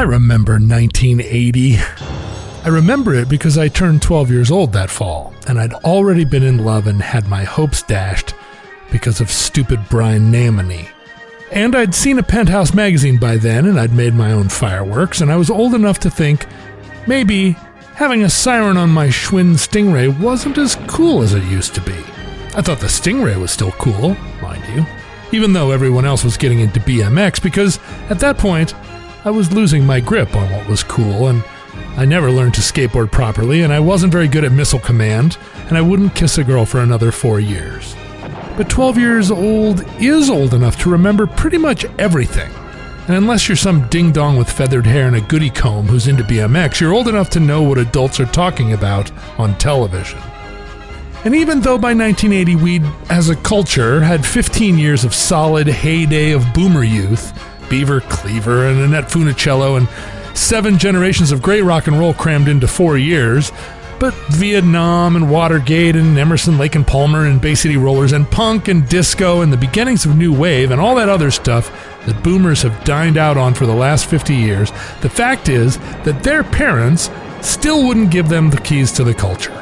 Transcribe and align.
I 0.00 0.04
remember 0.04 0.52
1980. 0.52 1.76
I 2.64 2.68
remember 2.68 3.14
it 3.14 3.28
because 3.28 3.58
I 3.58 3.68
turned 3.68 4.00
12 4.00 4.30
years 4.30 4.50
old 4.50 4.72
that 4.72 4.88
fall, 4.88 5.34
and 5.46 5.60
I'd 5.60 5.74
already 5.74 6.24
been 6.24 6.42
in 6.42 6.64
love 6.64 6.86
and 6.86 7.02
had 7.02 7.28
my 7.28 7.44
hopes 7.44 7.82
dashed 7.82 8.32
because 8.90 9.20
of 9.20 9.30
stupid 9.30 9.78
Brian 9.90 10.32
Namony. 10.32 10.88
And 11.52 11.76
I'd 11.76 11.94
seen 11.94 12.18
a 12.18 12.22
Penthouse 12.22 12.72
magazine 12.72 13.18
by 13.18 13.36
then, 13.36 13.66
and 13.66 13.78
I'd 13.78 13.92
made 13.92 14.14
my 14.14 14.32
own 14.32 14.48
fireworks, 14.48 15.20
and 15.20 15.30
I 15.30 15.36
was 15.36 15.50
old 15.50 15.74
enough 15.74 15.98
to 15.98 16.10
think 16.10 16.46
maybe 17.06 17.50
having 17.94 18.22
a 18.22 18.30
siren 18.30 18.78
on 18.78 18.88
my 18.88 19.08
Schwinn 19.08 19.52
Stingray 19.52 20.18
wasn't 20.18 20.56
as 20.56 20.78
cool 20.86 21.20
as 21.20 21.34
it 21.34 21.44
used 21.44 21.74
to 21.74 21.82
be. 21.82 21.98
I 22.56 22.62
thought 22.62 22.80
the 22.80 22.86
Stingray 22.86 23.38
was 23.38 23.50
still 23.50 23.72
cool, 23.72 24.16
mind 24.40 24.64
you, 24.74 24.86
even 25.30 25.52
though 25.52 25.72
everyone 25.72 26.06
else 26.06 26.24
was 26.24 26.38
getting 26.38 26.60
into 26.60 26.80
BMX, 26.80 27.42
because 27.42 27.78
at 28.08 28.18
that 28.20 28.38
point, 28.38 28.72
I 29.22 29.30
was 29.30 29.52
losing 29.52 29.84
my 29.84 30.00
grip 30.00 30.34
on 30.34 30.50
what 30.50 30.66
was 30.66 30.82
cool, 30.82 31.28
and 31.28 31.44
I 31.98 32.06
never 32.06 32.30
learned 32.30 32.54
to 32.54 32.62
skateboard 32.62 33.12
properly, 33.12 33.60
and 33.60 33.70
I 33.70 33.78
wasn't 33.78 34.12
very 34.12 34.28
good 34.28 34.44
at 34.44 34.52
missile 34.52 34.78
command, 34.78 35.36
and 35.68 35.76
I 35.76 35.82
wouldn't 35.82 36.14
kiss 36.14 36.38
a 36.38 36.44
girl 36.44 36.64
for 36.64 36.80
another 36.80 37.12
four 37.12 37.38
years. 37.38 37.94
But 38.56 38.70
12 38.70 38.96
years 38.96 39.30
old 39.30 39.84
is 40.00 40.30
old 40.30 40.54
enough 40.54 40.80
to 40.80 40.90
remember 40.90 41.26
pretty 41.26 41.58
much 41.58 41.84
everything. 41.98 42.50
And 43.08 43.16
unless 43.16 43.46
you're 43.46 43.56
some 43.56 43.88
ding 43.88 44.10
dong 44.10 44.38
with 44.38 44.50
feathered 44.50 44.86
hair 44.86 45.06
and 45.06 45.16
a 45.16 45.20
goody 45.20 45.50
comb 45.50 45.86
who's 45.86 46.08
into 46.08 46.24
BMX, 46.24 46.80
you're 46.80 46.94
old 46.94 47.08
enough 47.08 47.28
to 47.30 47.40
know 47.40 47.62
what 47.62 47.76
adults 47.76 48.20
are 48.20 48.26
talking 48.26 48.72
about 48.72 49.12
on 49.38 49.58
television. 49.58 50.20
And 51.26 51.34
even 51.34 51.60
though 51.60 51.76
by 51.76 51.92
1980 51.92 52.56
we, 52.56 52.80
as 53.10 53.28
a 53.28 53.36
culture, 53.36 54.00
had 54.00 54.24
15 54.24 54.78
years 54.78 55.04
of 55.04 55.14
solid 55.14 55.66
heyday 55.66 56.30
of 56.30 56.54
boomer 56.54 56.84
youth, 56.84 57.34
Beaver 57.70 58.02
Cleaver 58.02 58.66
and 58.66 58.80
Annette 58.80 59.08
Funicello, 59.08 59.78
and 59.78 59.88
seven 60.36 60.76
generations 60.76 61.32
of 61.32 61.40
great 61.40 61.62
rock 61.62 61.86
and 61.86 61.98
roll 61.98 62.12
crammed 62.12 62.48
into 62.48 62.68
four 62.68 62.98
years, 62.98 63.50
but 64.00 64.14
Vietnam 64.30 65.14
and 65.14 65.30
Watergate 65.30 65.94
and 65.94 66.18
Emerson, 66.18 66.58
Lake 66.58 66.74
and 66.74 66.86
Palmer 66.86 67.26
and 67.26 67.40
Bay 67.40 67.54
City 67.54 67.76
Rollers 67.76 68.12
and 68.12 68.28
punk 68.30 68.68
and 68.68 68.88
disco 68.88 69.42
and 69.42 69.52
the 69.52 69.58
beginnings 69.58 70.06
of 70.06 70.16
new 70.16 70.32
wave 70.32 70.70
and 70.70 70.80
all 70.80 70.94
that 70.94 71.10
other 71.10 71.30
stuff 71.30 71.70
that 72.06 72.24
boomers 72.24 72.62
have 72.62 72.84
dined 72.84 73.18
out 73.18 73.36
on 73.36 73.52
for 73.52 73.66
the 73.66 73.74
last 73.74 74.06
50 74.06 74.34
years, 74.34 74.70
the 75.02 75.10
fact 75.10 75.48
is 75.48 75.76
that 76.04 76.24
their 76.24 76.42
parents 76.42 77.10
still 77.42 77.86
wouldn't 77.86 78.10
give 78.10 78.28
them 78.28 78.48
the 78.50 78.60
keys 78.60 78.90
to 78.92 79.04
the 79.04 79.14
culture. 79.14 79.54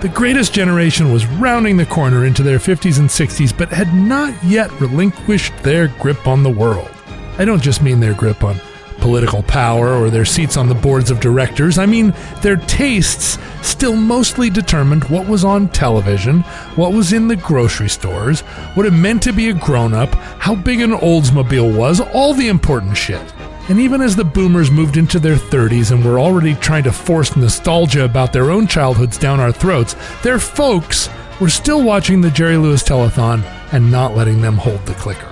The 0.00 0.08
greatest 0.08 0.52
generation 0.52 1.10
was 1.10 1.26
rounding 1.26 1.76
the 1.78 1.86
corner 1.86 2.26
into 2.26 2.42
their 2.42 2.58
50s 2.58 2.98
and 2.98 3.08
60s, 3.08 3.56
but 3.56 3.70
had 3.70 3.94
not 3.94 4.34
yet 4.44 4.70
relinquished 4.80 5.56
their 5.62 5.88
grip 5.88 6.26
on 6.26 6.42
the 6.42 6.50
world. 6.50 6.91
I 7.38 7.44
don't 7.44 7.62
just 7.62 7.82
mean 7.82 8.00
their 8.00 8.14
grip 8.14 8.44
on 8.44 8.56
political 9.02 9.42
power 9.42 9.94
or 9.94 10.10
their 10.10 10.24
seats 10.24 10.56
on 10.56 10.68
the 10.68 10.74
boards 10.74 11.10
of 11.10 11.18
directors. 11.18 11.76
I 11.76 11.86
mean, 11.86 12.14
their 12.40 12.56
tastes 12.56 13.36
still 13.60 13.96
mostly 13.96 14.48
determined 14.48 15.04
what 15.04 15.26
was 15.26 15.44
on 15.44 15.68
television, 15.68 16.42
what 16.76 16.92
was 16.92 17.12
in 17.12 17.26
the 17.26 17.36
grocery 17.36 17.88
stores, 17.88 18.40
what 18.74 18.86
it 18.86 18.92
meant 18.92 19.22
to 19.24 19.32
be 19.32 19.48
a 19.50 19.54
grown 19.54 19.92
up, 19.92 20.14
how 20.38 20.54
big 20.54 20.80
an 20.80 20.92
Oldsmobile 20.92 21.76
was, 21.76 22.00
all 22.00 22.32
the 22.32 22.48
important 22.48 22.96
shit. 22.96 23.34
And 23.68 23.80
even 23.80 24.00
as 24.00 24.14
the 24.14 24.24
boomers 24.24 24.70
moved 24.70 24.96
into 24.96 25.18
their 25.18 25.36
30s 25.36 25.92
and 25.92 26.04
were 26.04 26.20
already 26.20 26.54
trying 26.54 26.84
to 26.84 26.92
force 26.92 27.36
nostalgia 27.36 28.04
about 28.04 28.32
their 28.32 28.50
own 28.50 28.66
childhoods 28.66 29.18
down 29.18 29.40
our 29.40 29.52
throats, 29.52 29.96
their 30.22 30.38
folks 30.38 31.08
were 31.40 31.48
still 31.48 31.82
watching 31.82 32.20
the 32.20 32.30
Jerry 32.30 32.56
Lewis 32.56 32.82
telethon 32.82 33.42
and 33.72 33.90
not 33.90 34.16
letting 34.16 34.40
them 34.40 34.56
hold 34.56 34.84
the 34.86 34.94
clicker. 34.94 35.31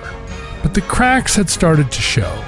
But 0.61 0.73
the 0.73 0.81
cracks 0.81 1.35
had 1.35 1.49
started 1.49 1.91
to 1.91 2.01
show. 2.01 2.43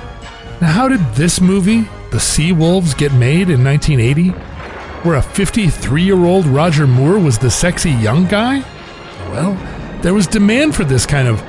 Now, 0.62 0.72
how 0.72 0.88
did 0.88 1.02
this 1.16 1.42
movie, 1.42 1.88
The 2.12 2.20
Sea 2.20 2.52
Wolves, 2.52 2.94
get 2.94 3.14
made 3.14 3.50
in 3.50 3.64
1980? 3.64 4.30
Where 5.04 5.16
a 5.16 5.22
53 5.22 6.04
year 6.04 6.24
old 6.26 6.46
Roger 6.46 6.88
Moore 6.88 7.20
was 7.20 7.38
the 7.38 7.52
sexy 7.52 7.92
young 7.92 8.26
guy? 8.26 8.60
Well, 9.32 9.54
there 10.02 10.14
was 10.14 10.28
demand 10.28 10.76
for 10.76 10.84
this 10.84 11.06
kind 11.06 11.28
of 11.28 11.42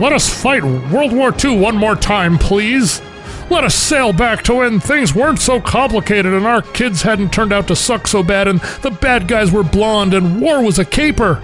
let 0.00 0.12
us 0.12 0.28
fight 0.28 0.62
World 0.62 1.12
War 1.12 1.34
II 1.44 1.58
one 1.58 1.76
more 1.76 1.96
time, 1.96 2.38
please. 2.38 3.02
Let 3.50 3.64
us 3.64 3.74
sail 3.74 4.12
back 4.12 4.44
to 4.44 4.54
when 4.54 4.78
things 4.78 5.12
weren't 5.12 5.40
so 5.40 5.60
complicated 5.60 6.32
and 6.32 6.46
our 6.46 6.62
kids 6.62 7.02
hadn't 7.02 7.32
turned 7.32 7.52
out 7.52 7.66
to 7.68 7.74
suck 7.74 8.06
so 8.06 8.22
bad 8.22 8.46
and 8.46 8.60
the 8.82 8.90
bad 8.90 9.26
guys 9.26 9.50
were 9.50 9.64
blonde 9.64 10.14
and 10.14 10.40
war 10.40 10.62
was 10.62 10.78
a 10.78 10.84
caper. 10.84 11.42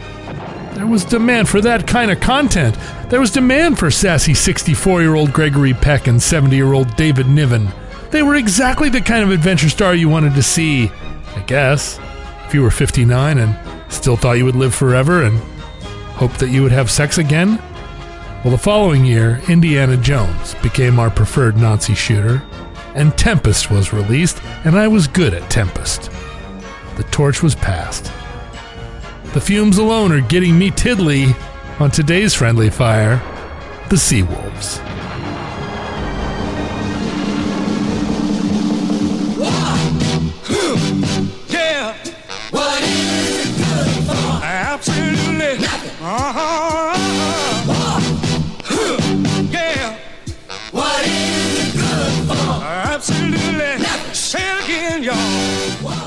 There 0.74 0.86
was 0.86 1.04
demand 1.04 1.48
for 1.48 1.60
that 1.62 1.88
kind 1.88 2.12
of 2.12 2.20
content. 2.20 2.76
There 3.14 3.20
was 3.20 3.30
demand 3.30 3.78
for 3.78 3.92
sassy 3.92 4.34
64 4.34 5.00
year 5.00 5.14
old 5.14 5.32
Gregory 5.32 5.72
Peck 5.72 6.08
and 6.08 6.20
70 6.20 6.56
year 6.56 6.72
old 6.72 6.96
David 6.96 7.28
Niven. 7.28 7.68
They 8.10 8.24
were 8.24 8.34
exactly 8.34 8.88
the 8.88 9.00
kind 9.00 9.22
of 9.22 9.30
adventure 9.30 9.68
star 9.68 9.94
you 9.94 10.08
wanted 10.08 10.34
to 10.34 10.42
see, 10.42 10.90
I 11.36 11.40
guess, 11.46 12.00
if 12.44 12.52
you 12.52 12.60
were 12.60 12.72
59 12.72 13.38
and 13.38 13.56
still 13.92 14.16
thought 14.16 14.32
you 14.32 14.44
would 14.44 14.56
live 14.56 14.74
forever 14.74 15.22
and 15.22 15.38
hoped 16.16 16.40
that 16.40 16.48
you 16.48 16.64
would 16.64 16.72
have 16.72 16.90
sex 16.90 17.16
again. 17.16 17.62
Well, 18.42 18.50
the 18.50 18.58
following 18.58 19.04
year, 19.04 19.40
Indiana 19.48 19.96
Jones 19.96 20.56
became 20.56 20.98
our 20.98 21.08
preferred 21.08 21.56
Nazi 21.56 21.94
shooter, 21.94 22.42
and 22.96 23.16
Tempest 23.16 23.70
was 23.70 23.92
released, 23.92 24.42
and 24.64 24.76
I 24.76 24.88
was 24.88 25.06
good 25.06 25.34
at 25.34 25.48
Tempest. 25.48 26.10
The 26.96 27.04
torch 27.12 27.44
was 27.44 27.54
passed. 27.54 28.06
The 29.34 29.40
fumes 29.40 29.78
alone 29.78 30.10
are 30.10 30.20
getting 30.20 30.58
me 30.58 30.72
tiddly 30.72 31.36
on 31.80 31.90
today's 31.90 32.34
friendly 32.34 32.70
fire 32.70 33.16
the 33.90 33.96
Seawolves. 33.96 34.78
Yeah. 34.78 34.93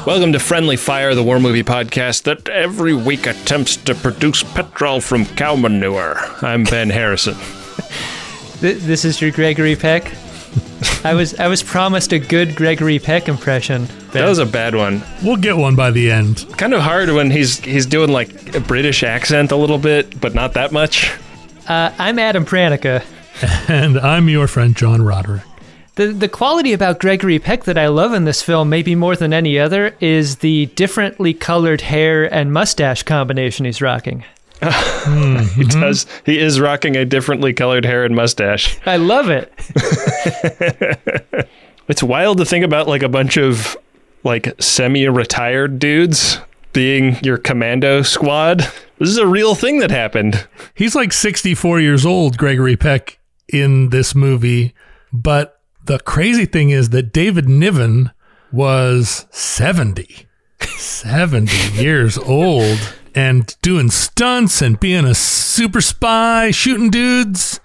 Welcome 0.08 0.32
to 0.32 0.40
Friendly 0.40 0.78
Fire, 0.78 1.14
the 1.16 1.22
war 1.22 1.38
movie 1.38 1.66
podcast 1.66 2.24
that 2.24 2.48
every 2.48 2.94
week 2.94 3.28
attempts 3.28 3.76
to 3.76 3.94
produce 3.94 4.42
petrol 4.42 5.02
from 5.02 5.26
cow 5.26 5.58
manure. 5.58 6.16
I'm 6.42 6.64
Ben 6.64 6.90
Harrison. 6.90 7.36
This 8.62 9.04
is 9.04 9.22
your 9.22 9.32
Gregory 9.32 9.76
Peck. 9.76 10.14
I 11.04 11.14
was 11.14 11.38
I 11.38 11.48
was 11.48 11.62
promised 11.62 12.14
a 12.14 12.20
good 12.20 12.56
Gregory 12.56 13.00
Peck 13.00 13.28
impression. 13.28 13.90
That 14.14 14.30
was 14.30 14.40
a 14.40 14.46
bad 14.46 14.76
one. 14.76 15.04
We'll 15.22 15.36
get 15.36 15.58
one 15.58 15.76
by 15.76 15.92
the 15.92 16.10
end. 16.10 16.48
Kind 16.58 16.74
of 16.74 16.82
hard 16.82 17.10
when 17.10 17.30
he's 17.30 17.60
he's 17.60 17.86
doing 17.86 18.10
like 18.10 18.56
a 18.56 18.62
British 18.62 19.04
accent 19.04 19.52
a 19.52 19.58
little 19.58 19.78
bit, 19.78 20.22
but 20.22 20.34
not 20.34 20.54
that 20.54 20.72
much. 20.72 21.12
Uh, 21.68 21.92
I'm 22.00 22.18
Adam 22.18 22.46
Pranica. 22.46 23.04
And 23.70 24.00
I'm 24.00 24.30
your 24.30 24.48
friend 24.48 24.74
John 24.74 25.02
Roderick. 25.02 25.44
The 25.98 26.08
the 26.14 26.30
quality 26.30 26.74
about 26.74 27.00
Gregory 27.00 27.40
Peck 27.40 27.66
that 27.66 27.78
I 27.78 27.88
love 27.88 28.14
in 28.14 28.26
this 28.26 28.42
film, 28.42 28.70
maybe 28.70 28.96
more 28.96 29.16
than 29.16 29.34
any 29.34 29.60
other, 29.60 29.96
is 30.00 30.38
the 30.38 30.68
differently 30.68 31.34
colored 31.34 31.82
hair 31.82 32.32
and 32.34 32.54
mustache 32.54 33.04
combination 33.04 33.66
he's 33.66 33.82
rocking. 33.82 34.24
He 35.08 35.14
mm-hmm. 35.14 35.80
does. 35.80 36.06
He 36.26 36.38
is 36.38 36.60
rocking 36.60 36.98
a 36.98 37.06
differently 37.06 37.54
colored 37.54 37.86
hair 37.86 38.04
and 38.04 38.16
mustache. 38.16 38.78
I 38.86 38.98
love 38.98 39.30
it. 39.30 39.52
It's 41.88 42.04
wild 42.04 42.38
to 42.40 42.46
think 42.46 42.66
about 42.66 42.88
like 42.88 43.02
a 43.02 43.10
bunch 43.10 43.38
of 43.38 43.78
like 44.24 44.62
semi-retired 44.62 45.80
dudes 45.80 46.40
being 46.74 47.18
your 47.24 47.38
commando 47.38 48.02
squad. 48.02 48.60
This 49.00 49.10
is 49.10 49.18
a 49.18 49.28
real 49.28 49.56
thing 49.56 49.80
that 49.80 49.90
happened. 49.90 50.48
He's 50.74 50.96
like 50.96 51.14
64 51.14 51.80
years 51.80 52.06
old, 52.06 52.38
Gregory 52.38 52.76
Peck, 52.76 53.20
in 53.48 53.90
this 53.90 54.14
movie. 54.14 54.74
But 55.14 55.57
the 55.88 56.00
crazy 56.00 56.46
thing 56.46 56.70
is 56.70 56.90
that 56.90 57.12
David 57.14 57.50
Niven 57.50 58.12
was 58.52 59.26
70. 59.32 60.28
70 60.62 61.52
years 61.82 62.18
old 62.18 62.96
and 63.16 63.56
doing 63.62 63.90
stunts 63.90 64.62
and 64.62 64.80
being 64.80 65.06
a 65.06 65.16
super 65.16 65.82
spy, 65.82 66.52
shooting 66.52 66.90
dudes. 66.90 67.60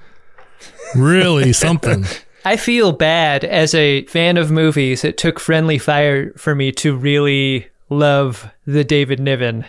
Really 0.94 1.52
something. 1.52 2.06
I 2.44 2.56
feel 2.56 2.92
bad 2.92 3.44
as 3.44 3.74
a 3.74 4.04
fan 4.06 4.36
of 4.36 4.50
movies. 4.50 5.04
It 5.04 5.16
took 5.18 5.38
Friendly 5.38 5.78
Fire 5.78 6.32
for 6.36 6.54
me 6.54 6.72
to 6.72 6.96
really 6.96 7.68
love 7.88 8.50
the 8.66 8.82
David 8.82 9.20
Niven 9.20 9.64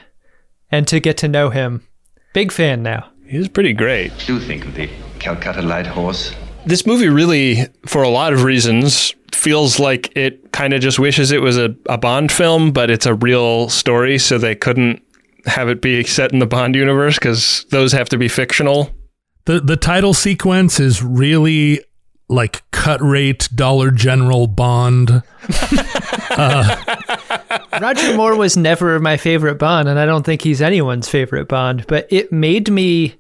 and 0.72 0.88
to 0.88 1.00
get 1.00 1.18
to 1.18 1.28
know 1.28 1.50
him. 1.50 1.86
Big 2.33 2.51
fan 2.51 2.81
now. 2.81 3.10
He's 3.28 3.48
pretty 3.48 3.74
great. 3.74 4.12
do 4.25 4.39
think 4.39 4.66
of 4.66 4.74
the 4.74 4.89
Calcutta 5.19 5.62
Light 5.62 5.86
Horse. 5.88 6.33
This 6.65 6.86
movie 6.86 7.10
really, 7.10 7.65
for 7.86 8.04
a 8.04 8.10
lot 8.10 8.33
of 8.33 8.44
reasons, 8.44 9.13
feels 9.33 9.80
like 9.80 10.15
it 10.15 10.51
kind 10.54 10.74
of 10.74 10.81
just 10.81 10.98
wishes 11.00 11.31
it 11.31 11.42
was 11.42 11.57
a, 11.57 11.75
a 11.88 11.98
Bond 11.98 12.31
film, 12.31 12.71
but 12.71 12.89
it's 12.89 13.06
a 13.06 13.15
real 13.15 13.68
story, 13.69 14.18
so 14.18 14.38
they 14.38 14.56
couldn't 14.56 15.01
have 15.45 15.68
it 15.68 15.81
be 15.81 16.04
set 16.04 16.31
in 16.31 16.39
the 16.39 16.45
Bond 16.45 16.75
universe 16.75 17.15
because 17.19 17.65
those 17.69 17.92
have 17.92 18.07
to 18.10 18.18
be 18.18 18.27
fictional. 18.30 18.92
The 19.45 19.60
the 19.60 19.75
title 19.75 20.13
sequence 20.13 20.80
is 20.80 21.04
really 21.04 21.81
like 22.30 22.63
cut 22.71 23.01
rate 23.01 23.50
Dollar 23.54 23.92
General 23.92 24.48
Bond. 24.48 25.24
Uh, 26.36 26.75
Roger 27.80 28.16
Moore 28.16 28.36
was 28.36 28.57
never 28.57 29.00
my 29.00 29.18
favorite 29.18 29.59
Bond, 29.59 29.88
and 29.88 30.00
I 30.00 30.06
don't 30.07 30.25
think 30.25 30.42
he's 30.42 30.63
anyone's 30.63 31.07
favorite 31.07 31.48
Bond. 31.48 31.86
But 31.88 32.07
it 32.09 32.31
made 32.31 32.71
me, 32.71 33.16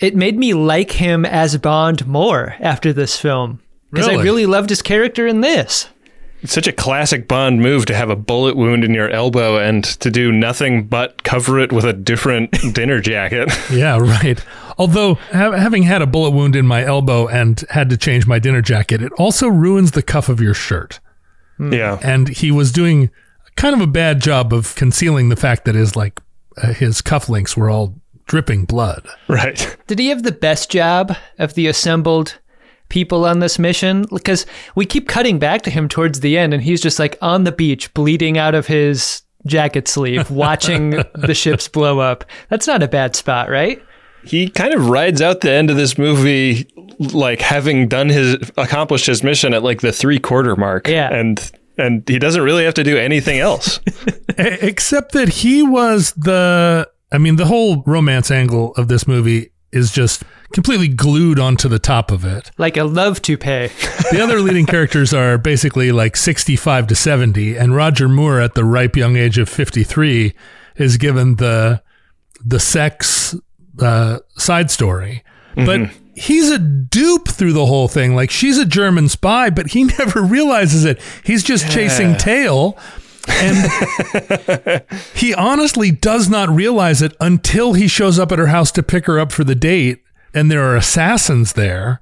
it 0.00 0.14
made 0.16 0.38
me 0.38 0.54
like 0.54 0.92
him 0.92 1.24
as 1.24 1.56
Bond 1.58 2.06
more 2.06 2.54
after 2.60 2.92
this 2.92 3.18
film 3.18 3.60
because 3.90 4.06
I 4.08 4.12
Really? 4.12 4.24
really 4.24 4.46
loved 4.46 4.70
his 4.70 4.82
character 4.82 5.26
in 5.26 5.40
this. 5.40 5.88
It's 6.40 6.52
such 6.52 6.68
a 6.68 6.72
classic 6.72 7.26
Bond 7.26 7.60
move 7.60 7.86
to 7.86 7.96
have 7.96 8.10
a 8.10 8.14
bullet 8.16 8.56
wound 8.56 8.84
in 8.84 8.94
your 8.94 9.10
elbow 9.10 9.58
and 9.58 9.82
to 9.84 10.08
do 10.08 10.30
nothing 10.30 10.84
but 10.86 11.24
cover 11.24 11.58
it 11.58 11.72
with 11.72 11.84
a 11.84 11.92
different 11.92 12.52
dinner 12.74 13.00
jacket. 13.00 13.50
Yeah, 13.72 13.98
right. 13.98 14.38
Although 14.78 15.14
ha- 15.14 15.50
having 15.50 15.82
had 15.82 16.00
a 16.00 16.06
bullet 16.06 16.30
wound 16.30 16.54
in 16.54 16.64
my 16.64 16.84
elbow 16.84 17.26
and 17.26 17.58
had 17.70 17.90
to 17.90 17.96
change 17.96 18.28
my 18.28 18.38
dinner 18.38 18.62
jacket, 18.62 19.02
it 19.02 19.10
also 19.18 19.48
ruins 19.48 19.90
the 19.92 20.02
cuff 20.02 20.28
of 20.28 20.40
your 20.40 20.54
shirt. 20.54 21.00
yeah. 21.58 21.98
And 22.04 22.28
he 22.28 22.52
was 22.52 22.70
doing 22.70 23.10
kind 23.56 23.74
of 23.74 23.80
a 23.80 23.88
bad 23.88 24.20
job 24.22 24.52
of 24.54 24.76
concealing 24.76 25.30
the 25.30 25.36
fact 25.36 25.64
that 25.64 25.74
his 25.74 25.96
like 25.96 26.20
uh, 26.62 26.72
his 26.72 27.02
cufflinks 27.02 27.56
were 27.56 27.68
all 27.68 27.97
dripping 28.28 28.64
blood. 28.66 29.08
Right. 29.26 29.76
Did 29.88 29.98
he 29.98 30.08
have 30.08 30.22
the 30.22 30.32
best 30.32 30.70
job 30.70 31.16
of 31.38 31.54
the 31.54 31.66
assembled 31.66 32.38
people 32.88 33.24
on 33.24 33.40
this 33.40 33.58
mission? 33.58 34.04
Because 34.12 34.46
we 34.76 34.86
keep 34.86 35.08
cutting 35.08 35.40
back 35.40 35.62
to 35.62 35.70
him 35.70 35.88
towards 35.88 36.20
the 36.20 36.38
end, 36.38 36.54
and 36.54 36.62
he's 36.62 36.80
just 36.80 37.00
like 37.00 37.18
on 37.20 37.42
the 37.42 37.52
beach, 37.52 37.92
bleeding 37.94 38.38
out 38.38 38.54
of 38.54 38.68
his 38.68 39.22
jacket 39.46 39.88
sleeve, 39.88 40.30
watching 40.30 40.90
the 41.14 41.34
ships 41.34 41.66
blow 41.66 41.98
up. 41.98 42.24
That's 42.48 42.66
not 42.68 42.82
a 42.82 42.88
bad 42.88 43.16
spot, 43.16 43.50
right? 43.50 43.82
He 44.24 44.48
kind 44.48 44.74
of 44.74 44.88
rides 44.88 45.22
out 45.22 45.40
the 45.40 45.50
end 45.50 45.70
of 45.70 45.76
this 45.76 45.96
movie 45.96 46.68
like 46.98 47.40
having 47.40 47.88
done 47.88 48.08
his 48.08 48.36
accomplished 48.56 49.06
his 49.06 49.22
mission 49.22 49.54
at 49.54 49.62
like 49.62 49.80
the 49.80 49.92
three 49.92 50.18
quarter 50.18 50.54
mark. 50.56 50.88
Yeah. 50.88 51.12
And 51.12 51.50
and 51.78 52.06
he 52.08 52.18
doesn't 52.18 52.42
really 52.42 52.64
have 52.64 52.74
to 52.74 52.84
do 52.84 52.98
anything 52.98 53.38
else. 53.38 53.80
Except 54.38 55.12
that 55.12 55.28
he 55.28 55.62
was 55.62 56.12
the 56.12 56.90
I 57.10 57.18
mean 57.18 57.36
the 57.36 57.46
whole 57.46 57.82
romance 57.86 58.30
angle 58.30 58.74
of 58.74 58.88
this 58.88 59.06
movie 59.06 59.50
is 59.70 59.92
just 59.92 60.22
completely 60.52 60.88
glued 60.88 61.38
onto 61.38 61.68
the 61.68 61.78
top 61.78 62.10
of 62.10 62.24
it. 62.24 62.50
Like 62.56 62.76
a 62.76 62.84
love 62.84 63.20
toupee. 63.20 63.68
The 64.10 64.20
other 64.22 64.40
leading 64.40 64.66
characters 64.74 65.12
are 65.12 65.36
basically 65.36 65.92
like 65.92 66.16
65 66.16 66.86
to 66.86 66.94
70 66.94 67.56
and 67.56 67.74
Roger 67.74 68.08
Moore 68.08 68.40
at 68.40 68.54
the 68.54 68.64
ripe 68.64 68.96
young 68.96 69.16
age 69.16 69.36
of 69.38 69.48
53 69.48 70.34
is 70.76 70.96
given 70.96 71.36
the 71.36 71.82
the 72.44 72.60
sex 72.60 73.34
uh, 73.80 74.18
side 74.36 74.70
story. 74.70 75.24
But 75.56 75.90
he's 76.14 76.50
a 76.50 76.58
dupe 76.58 77.28
through 77.28 77.52
the 77.52 77.66
whole 77.66 77.88
thing. 77.88 78.14
Like 78.14 78.30
she's 78.30 78.58
a 78.58 78.64
German 78.64 79.08
spy, 79.08 79.50
but 79.50 79.68
he 79.68 79.84
never 79.98 80.22
realizes 80.22 80.84
it. 80.84 81.00
He's 81.24 81.42
just 81.42 81.70
chasing 81.70 82.16
tail. 82.16 82.78
And 83.30 84.82
he 85.14 85.34
honestly 85.34 85.90
does 85.90 86.28
not 86.28 86.48
realize 86.48 87.02
it 87.02 87.16
until 87.20 87.74
he 87.74 87.88
shows 87.88 88.18
up 88.18 88.32
at 88.32 88.38
her 88.38 88.48
house 88.48 88.72
to 88.72 88.82
pick 88.82 89.06
her 89.06 89.18
up 89.18 89.32
for 89.32 89.44
the 89.44 89.54
date 89.54 90.02
and 90.34 90.50
there 90.50 90.64
are 90.64 90.76
assassins 90.76 91.52
there. 91.52 92.00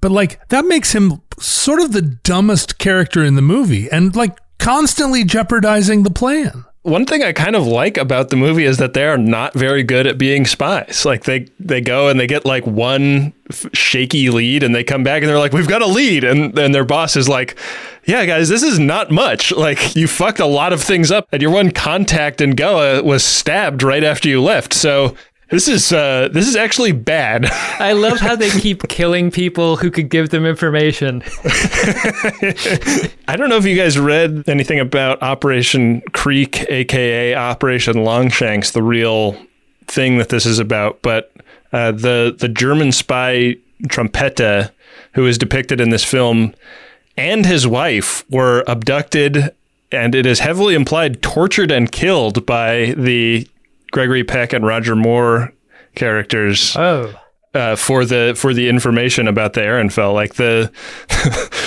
But 0.00 0.10
like 0.10 0.46
that 0.50 0.66
makes 0.66 0.94
him 0.94 1.22
sort 1.38 1.80
of 1.80 1.92
the 1.92 2.02
dumbest 2.02 2.78
character 2.78 3.24
in 3.24 3.34
the 3.34 3.42
movie 3.42 3.90
and 3.90 4.14
like 4.14 4.38
constantly 4.58 5.24
jeopardizing 5.24 6.02
the 6.02 6.10
plan. 6.10 6.64
One 6.86 7.04
thing 7.04 7.24
I 7.24 7.32
kind 7.32 7.56
of 7.56 7.66
like 7.66 7.96
about 7.96 8.30
the 8.30 8.36
movie 8.36 8.64
is 8.64 8.78
that 8.78 8.94
they 8.94 9.04
are 9.04 9.18
not 9.18 9.54
very 9.54 9.82
good 9.82 10.06
at 10.06 10.18
being 10.18 10.46
spies. 10.46 11.04
Like 11.04 11.24
they 11.24 11.48
they 11.58 11.80
go 11.80 12.08
and 12.08 12.20
they 12.20 12.28
get 12.28 12.44
like 12.44 12.64
one 12.64 13.32
f- 13.50 13.66
shaky 13.72 14.30
lead 14.30 14.62
and 14.62 14.72
they 14.72 14.84
come 14.84 15.02
back 15.02 15.20
and 15.22 15.28
they're 15.28 15.38
like 15.38 15.52
we've 15.52 15.66
got 15.66 15.82
a 15.82 15.86
lead 15.86 16.22
and 16.22 16.54
then 16.54 16.70
their 16.70 16.84
boss 16.84 17.16
is 17.16 17.28
like 17.28 17.58
yeah 18.04 18.24
guys 18.24 18.48
this 18.48 18.62
is 18.62 18.78
not 18.78 19.10
much. 19.10 19.50
Like 19.50 19.96
you 19.96 20.06
fucked 20.06 20.38
a 20.38 20.46
lot 20.46 20.72
of 20.72 20.80
things 20.80 21.10
up 21.10 21.26
and 21.32 21.42
your 21.42 21.50
one 21.50 21.72
contact 21.72 22.40
in 22.40 22.54
Goa 22.54 23.02
was 23.02 23.24
stabbed 23.24 23.82
right 23.82 24.04
after 24.04 24.28
you 24.28 24.40
left. 24.40 24.72
So 24.72 25.16
this 25.50 25.68
is 25.68 25.92
uh 25.92 26.28
this 26.32 26.48
is 26.48 26.56
actually 26.56 26.92
bad. 26.92 27.46
I 27.78 27.92
love 27.92 28.18
how 28.18 28.34
they 28.36 28.50
keep 28.50 28.88
killing 28.88 29.30
people 29.30 29.76
who 29.76 29.90
could 29.90 30.08
give 30.08 30.30
them 30.30 30.44
information. 30.44 31.22
I 33.28 33.36
don't 33.36 33.48
know 33.48 33.56
if 33.56 33.64
you 33.64 33.76
guys 33.76 33.98
read 33.98 34.48
anything 34.48 34.80
about 34.80 35.22
Operation 35.22 36.02
Creek, 36.12 36.68
aka 36.68 37.34
Operation 37.34 37.96
Longshanks, 37.96 38.72
the 38.72 38.82
real 38.82 39.36
thing 39.86 40.18
that 40.18 40.30
this 40.30 40.46
is 40.46 40.58
about, 40.58 41.00
but 41.02 41.32
uh, 41.72 41.92
the 41.92 42.34
the 42.36 42.48
German 42.48 42.90
spy 42.92 43.56
Trompeta, 43.84 44.72
who 45.12 45.26
is 45.26 45.38
depicted 45.38 45.80
in 45.80 45.90
this 45.90 46.04
film, 46.04 46.54
and 47.16 47.46
his 47.46 47.66
wife 47.66 48.28
were 48.30 48.64
abducted, 48.66 49.54
and 49.92 50.14
it 50.14 50.26
is 50.26 50.40
heavily 50.40 50.74
implied 50.74 51.22
tortured 51.22 51.70
and 51.70 51.92
killed 51.92 52.46
by 52.46 52.94
the 52.96 53.48
Gregory 53.92 54.24
Peck 54.24 54.52
and 54.52 54.64
Roger 54.66 54.96
Moore 54.96 55.52
characters 55.94 56.76
Oh. 56.76 57.14
uh, 57.54 57.76
for 57.76 58.04
the 58.04 58.34
for 58.36 58.52
the 58.52 58.68
information 58.68 59.26
about 59.28 59.54
the 59.54 59.60
Ehrenfels. 59.62 60.14
Like 60.14 60.34
the 60.34 60.70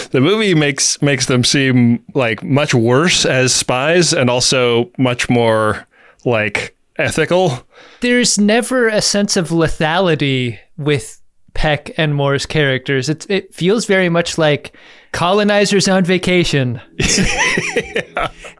the 0.12 0.22
movie 0.22 0.54
makes 0.56 1.02
makes 1.02 1.26
them 1.26 1.44
seem 1.44 2.04
like 2.14 2.44
much 2.44 2.74
worse 2.74 3.26
as 3.26 3.54
spies 3.54 4.14
and 4.14 4.30
also 4.30 4.92
much 4.98 5.30
more 5.30 5.88
like 6.26 6.76
ethical. 6.98 7.66
There's 8.02 8.38
never 8.38 8.88
a 8.88 9.02
sense 9.02 9.36
of 9.38 9.50
lethality 9.50 10.60
with 10.78 11.22
Peck 11.54 11.92
and 11.98 12.14
Moore's 12.14 12.46
characters. 12.46 13.10
It 13.10 13.26
it 13.30 13.54
feels 13.56 13.86
very 13.86 14.10
much 14.10 14.38
like 14.38 14.76
colonizers 15.12 15.88
on 15.88 16.04
vacation. 16.06 16.80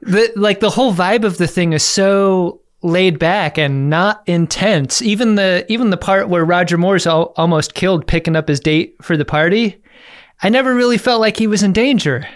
the 0.02 0.32
like 0.36 0.60
the 0.60 0.70
whole 0.70 0.94
vibe 0.94 1.24
of 1.24 1.38
the 1.38 1.48
thing 1.48 1.74
is 1.74 1.84
so 1.84 2.62
laid 2.82 3.20
back 3.20 3.58
and 3.58 3.90
not 3.90 4.24
intense. 4.26 5.02
Even 5.02 5.36
the 5.36 5.66
even 5.70 5.90
the 5.90 5.98
part 5.98 6.30
where 6.30 6.46
Roger 6.46 6.78
Moore's 6.78 7.06
al- 7.08 7.34
almost 7.36 7.74
killed 7.74 8.08
picking 8.08 8.36
up 8.36 8.48
his 8.48 8.60
date 8.60 8.96
for 9.02 9.18
the 9.18 9.26
party, 9.26 9.82
I 10.42 10.50
never 10.50 10.74
really 10.74 10.98
felt 10.98 11.20
like 11.22 11.38
he 11.38 11.48
was 11.48 11.64
in 11.64 11.74
danger. 11.74 12.28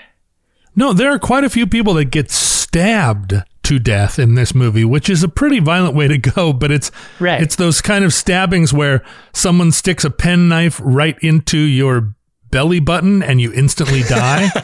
No, 0.75 0.91
there 0.91 1.11
are 1.11 1.19
quite 1.19 1.43
a 1.43 1.49
few 1.49 1.67
people 1.67 1.93
that 1.95 2.05
get 2.05 2.31
stabbed 2.31 3.35
to 3.63 3.79
death 3.79 4.19
in 4.19 4.35
this 4.35 4.53
movie, 4.53 4.83
which 4.83 5.09
is 5.09 5.23
a 5.23 5.29
pretty 5.29 5.59
violent 5.59 5.95
way 5.95 6.07
to 6.07 6.17
go, 6.17 6.51
but 6.51 6.71
it's 6.71 6.91
Right. 7.19 7.41
it's 7.41 7.55
those 7.55 7.79
kind 7.81 8.03
of 8.03 8.13
stabbings 8.13 8.73
where 8.73 9.01
someone 9.31 9.71
sticks 9.71 10.03
a 10.03 10.09
pen 10.09 10.49
knife 10.49 10.81
right 10.83 11.15
into 11.21 11.57
your 11.57 12.13
belly 12.53 12.79
button 12.79 13.21
and 13.23 13.41
you 13.41 13.51
instantly 13.51 14.03
die. 14.03 14.47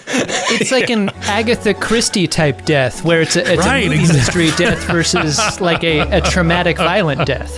It's 0.52 0.72
like 0.72 0.90
an 0.90 1.10
Agatha 1.26 1.76
Christie 1.76 2.26
type 2.28 2.66
death, 2.66 3.04
where 3.06 3.22
it's 3.22 3.36
a, 3.36 3.54
it's 3.54 3.66
Right, 3.68 3.86
a 3.86 3.90
movie 3.90 4.00
exactly. 4.00 4.46
mystery 4.48 4.66
death 4.66 4.84
versus 4.88 5.62
like 5.62 5.84
a, 5.84 6.00
a 6.00 6.22
traumatic 6.22 6.78
violent 6.78 7.28
death. 7.28 7.54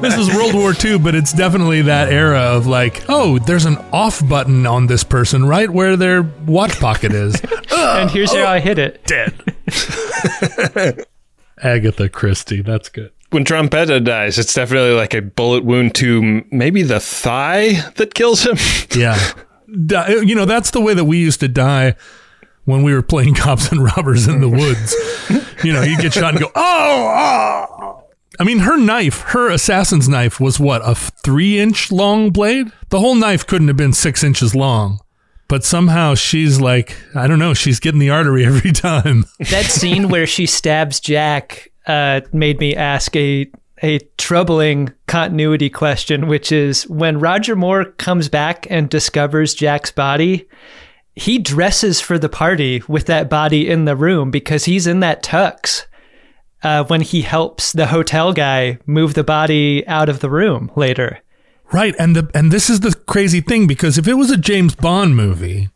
this 0.00 0.16
is 0.16 0.34
World 0.34 0.54
War 0.54 0.72
II, 0.82 0.98
but 0.98 1.14
it's 1.14 1.34
definitely 1.34 1.82
that 1.82 2.10
era 2.10 2.40
of 2.40 2.66
like, 2.66 3.04
oh, 3.10 3.38
there's 3.40 3.66
an 3.66 3.76
off 3.92 4.26
button 4.26 4.66
on 4.66 4.86
this 4.86 5.04
person 5.04 5.44
right 5.44 5.68
where 5.68 5.94
their 5.98 6.22
watch 6.22 6.80
pocket 6.80 7.12
is. 7.12 7.34
and 7.70 8.10
here's 8.10 8.32
how 8.32 8.46
I 8.46 8.60
hit 8.60 8.78
it. 8.78 9.04
Dead. 9.04 9.34
Agatha 11.62 12.08
Christie, 12.08 12.62
that's 12.62 12.88
good. 12.88 13.12
When 13.34 13.44
Trompeta 13.44 14.04
dies, 14.04 14.38
it's 14.38 14.54
definitely 14.54 14.92
like 14.92 15.12
a 15.12 15.20
bullet 15.20 15.64
wound 15.64 15.96
to 15.96 16.44
maybe 16.52 16.84
the 16.84 17.00
thigh 17.00 17.72
that 17.96 18.14
kills 18.14 18.46
him. 18.46 18.56
Yeah. 18.96 19.18
You 19.66 20.36
know, 20.36 20.44
that's 20.44 20.70
the 20.70 20.80
way 20.80 20.94
that 20.94 21.06
we 21.06 21.18
used 21.18 21.40
to 21.40 21.48
die 21.48 21.96
when 22.64 22.84
we 22.84 22.94
were 22.94 23.02
playing 23.02 23.34
cops 23.34 23.72
and 23.72 23.82
robbers 23.82 24.28
in 24.28 24.40
the 24.40 24.48
woods. 24.48 24.94
you 25.64 25.72
know, 25.72 25.82
you 25.82 26.00
get 26.00 26.12
shot 26.12 26.34
and 26.34 26.44
go, 26.44 26.52
oh, 26.54 27.10
oh. 27.18 28.04
I 28.38 28.44
mean, 28.44 28.60
her 28.60 28.76
knife, 28.76 29.22
her 29.22 29.50
assassin's 29.50 30.08
knife 30.08 30.38
was 30.38 30.60
what, 30.60 30.82
a 30.84 30.94
three 30.94 31.58
inch 31.58 31.90
long 31.90 32.30
blade? 32.30 32.70
The 32.90 33.00
whole 33.00 33.16
knife 33.16 33.44
couldn't 33.44 33.66
have 33.66 33.76
been 33.76 33.94
six 33.94 34.22
inches 34.22 34.54
long. 34.54 35.00
But 35.48 35.64
somehow 35.64 36.14
she's 36.14 36.60
like, 36.60 36.96
I 37.16 37.26
don't 37.26 37.40
know, 37.40 37.52
she's 37.52 37.80
getting 37.80 37.98
the 37.98 38.10
artery 38.10 38.46
every 38.46 38.70
time. 38.70 39.24
That 39.50 39.66
scene 39.66 40.08
where 40.08 40.28
she 40.28 40.46
stabs 40.46 41.00
Jack 41.00 41.72
uh, 41.86 42.20
made 42.32 42.60
me 42.60 42.74
ask 42.74 43.14
a 43.16 43.50
a 43.82 43.98
troubling 44.16 44.92
continuity 45.06 45.68
question, 45.68 46.26
which 46.26 46.50
is 46.52 46.88
when 46.88 47.18
Roger 47.18 47.54
Moore 47.54 47.84
comes 47.84 48.28
back 48.28 48.66
and 48.70 48.88
discovers 48.88 49.52
Jack's 49.52 49.90
body, 49.90 50.48
he 51.16 51.38
dresses 51.38 52.00
for 52.00 52.18
the 52.18 52.28
party 52.28 52.82
with 52.88 53.06
that 53.06 53.28
body 53.28 53.68
in 53.68 53.84
the 53.84 53.96
room 53.96 54.30
because 54.30 54.64
he's 54.64 54.86
in 54.86 55.00
that 55.00 55.22
tux 55.22 55.86
uh, 56.62 56.84
when 56.84 57.02
he 57.02 57.22
helps 57.22 57.72
the 57.72 57.88
hotel 57.88 58.32
guy 58.32 58.78
move 58.86 59.14
the 59.14 59.22
body 59.22 59.86
out 59.86 60.08
of 60.08 60.20
the 60.20 60.30
room 60.30 60.70
later. 60.76 61.20
Right, 61.72 61.94
and 61.98 62.14
the 62.14 62.30
and 62.34 62.50
this 62.50 62.70
is 62.70 62.80
the 62.80 62.94
crazy 63.06 63.40
thing 63.40 63.66
because 63.66 63.98
if 63.98 64.06
it 64.06 64.14
was 64.14 64.30
a 64.30 64.36
James 64.36 64.74
Bond 64.74 65.16
movie, 65.16 65.70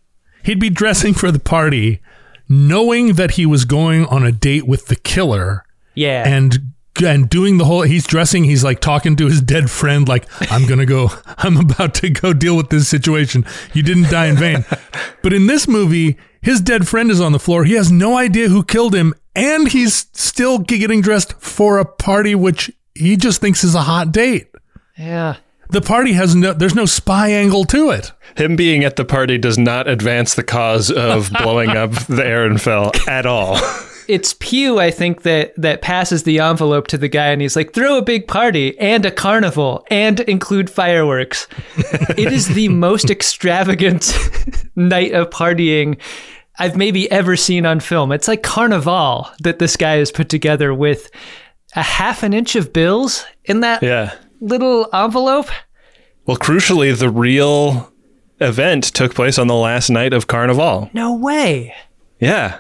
he'd 0.45 0.61
be 0.61 0.71
dressing 0.71 1.15
for 1.15 1.31
the 1.31 1.39
party, 1.39 2.01
knowing 2.49 3.15
that 3.15 3.33
he 3.33 3.47
was 3.47 3.65
going 3.65 4.07
on 4.07 4.25
a 4.25 4.33
date 4.33 4.67
with 4.67 4.87
the 4.87 4.97
killer, 4.97 5.65
Yeah. 5.99 6.27
and 6.29 6.59
and 7.01 7.29
doing 7.31 7.59
the 7.59 7.65
whole 7.65 7.83
he's 7.83 8.05
dressing 8.07 8.43
he's 8.45 8.65
like 8.65 8.81
talking 8.81 9.15
to 9.17 9.27
his 9.27 9.41
dead 9.41 9.71
friend 9.71 10.09
like 10.09 10.27
i'm 10.53 10.67
gonna 10.67 10.85
go 10.87 11.11
i'm 11.39 11.57
about 11.57 11.95
to 11.95 12.11
go 12.11 12.33
deal 12.33 12.57
with 12.57 12.71
this 12.71 12.89
situation 12.89 13.45
you 13.73 13.83
didn't 13.85 14.11
die 14.11 14.27
in 14.27 14.37
vain 14.37 14.65
but 15.23 15.33
in 15.33 15.47
this 15.47 15.69
movie 15.69 16.17
his 16.43 16.61
dead 16.61 16.89
friend 16.89 17.11
is 17.11 17.21
on 17.21 17.31
the 17.33 17.39
floor 17.39 17.65
he 17.65 17.75
has 17.75 17.93
no 17.93 18.17
idea 18.17 18.49
who 18.49 18.65
killed 18.65 18.95
him 18.97 19.15
and 19.37 19.69
he's 19.69 20.07
still 20.13 20.59
getting 20.59 21.01
dressed 21.01 21.35
for 21.41 21.79
a 21.79 21.85
party 21.85 22.35
which 22.35 22.69
he 22.97 23.17
just 23.17 23.41
thinks 23.41 23.63
is 23.63 23.77
a 23.77 23.83
hot 23.83 24.11
date 24.11 24.49
Yeah. 24.97 25.37
the 25.71 25.81
party 25.81 26.15
has 26.15 26.35
no 26.35 26.53
there's 26.53 26.75
no 26.75 26.87
spy 26.87 27.29
angle 27.31 27.65
to 27.67 27.91
it 27.91 28.11
Him 28.37 28.57
being 28.57 28.83
at 28.83 28.97
the 28.97 29.05
party 29.05 29.39
does 29.39 29.57
not 29.57 29.87
advance 29.87 30.35
the 30.35 30.43
cause 30.43 30.91
of 30.91 31.31
blowing 31.33 31.71
up 31.71 31.93
the 31.93 32.23
Ehrenfels 32.25 33.07
at 33.07 33.25
all. 33.27 33.57
It's 34.09 34.35
Pugh, 34.41 34.79
I 34.81 34.91
think, 34.91 35.23
that 35.23 35.53
that 35.57 35.83
passes 35.83 36.23
the 36.23 36.41
envelope 36.41 36.87
to 36.89 36.99
the 36.99 37.09
guy 37.09 37.29
and 37.29 37.43
he's 37.43 37.55
like, 37.57 37.73
throw 37.75 37.99
a 37.99 38.03
big 38.03 38.27
party 38.27 38.77
and 38.79 39.05
a 39.05 39.11
carnival 39.11 39.85
and 39.91 40.21
include 40.21 40.71
fireworks. 40.71 41.47
it 42.17 42.33
is 42.33 42.49
the 42.49 42.69
most 42.69 43.11
extravagant 43.11 44.13
night 44.77 45.13
of 45.13 45.29
partying 45.31 45.99
I've 46.59 46.77
maybe 46.77 47.11
ever 47.13 47.37
seen 47.37 47.67
on 47.67 47.81
film. 47.81 48.11
It's 48.11 48.27
like 48.29 48.43
carnival 48.43 49.29
that 49.41 49.59
this 49.59 49.77
guy 49.77 49.97
has 49.97 50.11
put 50.11 50.29
together 50.29 50.73
with 50.75 51.11
a 51.77 51.83
half 51.83 52.23
an 52.23 52.33
inch 52.33 52.57
of 52.57 52.73
bills 52.73 53.25
in 53.45 53.61
that 53.61 53.83
Yeah. 53.83 54.15
little 54.41 54.89
envelope. 54.95 55.51
Well, 56.27 56.37
crucially, 56.39 56.99
the 56.99 57.11
real 57.11 57.93
event 58.41 58.85
took 58.85 59.15
place 59.15 59.39
on 59.39 59.47
the 59.49 59.55
last 59.55 59.91
night 59.91 60.13
of 60.13 60.27
Carnival. 60.27 60.89
No 60.93 61.15
way. 61.15 61.75
Yeah. 62.21 62.59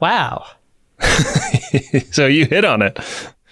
Wow. 0.00 0.44
So 2.12 2.26
you 2.26 2.46
hit 2.46 2.64
on 2.64 2.82
it. 2.82 2.98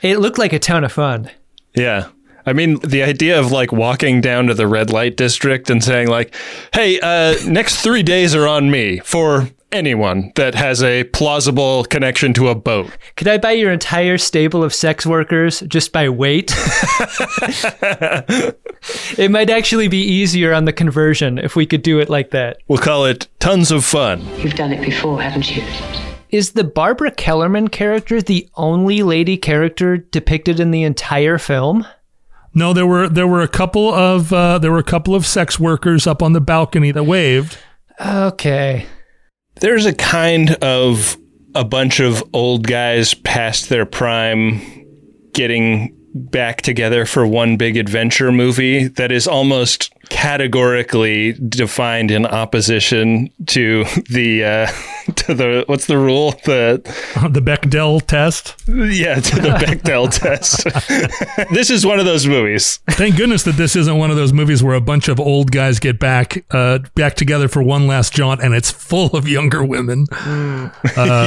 It 0.02 0.18
looked 0.18 0.38
like 0.38 0.52
a 0.52 0.58
ton 0.58 0.84
of 0.84 0.92
fun. 0.92 1.30
Yeah. 1.74 2.08
I 2.46 2.52
mean, 2.52 2.78
the 2.80 3.02
idea 3.02 3.38
of 3.38 3.52
like 3.52 3.72
walking 3.72 4.20
down 4.20 4.46
to 4.46 4.54
the 4.54 4.66
red 4.66 4.90
light 4.90 5.16
district 5.16 5.70
and 5.70 5.82
saying, 5.82 6.08
like, 6.08 6.34
hey, 6.72 6.98
uh, 7.00 7.36
next 7.46 7.82
three 7.82 8.02
days 8.02 8.34
are 8.34 8.48
on 8.48 8.70
me 8.70 9.00
for 9.00 9.48
anyone 9.70 10.32
that 10.36 10.54
has 10.54 10.82
a 10.82 11.04
plausible 11.04 11.84
connection 11.84 12.32
to 12.34 12.48
a 12.48 12.54
boat. 12.54 12.90
Could 13.16 13.28
I 13.28 13.36
buy 13.38 13.52
your 13.52 13.70
entire 13.70 14.16
stable 14.16 14.64
of 14.64 14.74
sex 14.74 15.04
workers 15.04 15.60
just 15.60 15.92
by 15.92 16.08
weight? 16.08 16.54
it 19.18 19.30
might 19.30 19.50
actually 19.50 19.88
be 19.88 20.02
easier 20.02 20.54
on 20.54 20.64
the 20.64 20.72
conversion 20.72 21.38
if 21.38 21.54
we 21.54 21.66
could 21.66 21.82
do 21.82 21.98
it 21.98 22.08
like 22.08 22.30
that. 22.30 22.58
We'll 22.66 22.78
call 22.78 23.04
it 23.04 23.28
tons 23.40 23.70
of 23.70 23.84
fun. 23.84 24.24
You've 24.38 24.54
done 24.54 24.72
it 24.72 24.80
before, 24.80 25.20
haven't 25.20 25.54
you? 25.54 25.62
Is 26.30 26.52
the 26.52 26.64
Barbara 26.64 27.10
Kellerman 27.10 27.68
character 27.68 28.20
the 28.20 28.48
only 28.54 29.02
lady 29.02 29.36
character 29.36 29.96
depicted 29.96 30.60
in 30.60 30.70
the 30.70 30.82
entire 30.82 31.38
film? 31.38 31.86
no 32.54 32.72
there 32.72 32.86
were 32.86 33.08
there 33.08 33.26
were 33.26 33.42
a 33.42 33.48
couple 33.48 33.92
of 33.92 34.32
uh, 34.32 34.58
there 34.58 34.72
were 34.72 34.78
a 34.78 34.82
couple 34.82 35.14
of 35.14 35.26
sex 35.26 35.60
workers 35.60 36.06
up 36.06 36.22
on 36.22 36.32
the 36.32 36.40
balcony 36.40 36.90
that 36.90 37.04
waved 37.04 37.58
Okay. 38.00 38.86
There's 39.60 39.86
a 39.86 39.94
kind 39.94 40.52
of 40.62 41.16
a 41.54 41.64
bunch 41.64 42.00
of 42.00 42.22
old 42.32 42.66
guys 42.66 43.14
past 43.14 43.68
their 43.68 43.86
prime 43.86 44.60
getting 45.32 45.97
back 46.18 46.62
together 46.62 47.06
for 47.06 47.26
one 47.26 47.56
big 47.56 47.76
adventure 47.76 48.30
movie 48.32 48.88
that 48.88 49.10
is 49.12 49.26
almost 49.26 49.92
categorically 50.10 51.32
defined 51.34 52.10
in 52.10 52.24
opposition 52.26 53.30
to 53.46 53.84
the 54.10 54.44
uh, 54.44 55.12
to 55.14 55.34
the 55.34 55.64
what's 55.66 55.86
the 55.86 55.98
rule 55.98 56.32
the 56.44 56.80
the 57.30 57.40
Bechdel 57.40 58.00
test. 58.06 58.54
yeah 58.68 59.16
to 59.20 59.36
the 59.40 59.48
Bechdel 59.50 60.10
test. 60.10 60.64
this 61.52 61.70
is 61.70 61.84
one 61.84 61.98
of 62.00 62.06
those 62.06 62.26
movies. 62.26 62.78
Thank 62.90 63.16
goodness 63.16 63.42
that 63.44 63.56
this 63.56 63.76
isn't 63.76 63.96
one 63.96 64.10
of 64.10 64.16
those 64.16 64.32
movies 64.32 64.62
where 64.62 64.74
a 64.74 64.80
bunch 64.80 65.08
of 65.08 65.18
old 65.20 65.50
guys 65.52 65.78
get 65.78 65.98
back 65.98 66.44
uh, 66.50 66.78
back 66.94 67.14
together 67.14 67.48
for 67.48 67.62
one 67.62 67.86
last 67.86 68.12
jaunt, 68.14 68.42
and 68.42 68.54
it's 68.54 68.70
full 68.70 69.08
of 69.16 69.28
younger 69.28 69.62
women. 69.64 70.06
Uh, 70.12 70.70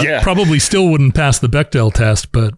Yeah. 0.03 0.21
probably 0.23 0.59
still 0.59 0.87
wouldn't 0.89 1.13
pass 1.15 1.39
the 1.39 1.49
Bechdel 1.49 1.93
test, 1.93 2.31
but 2.31 2.53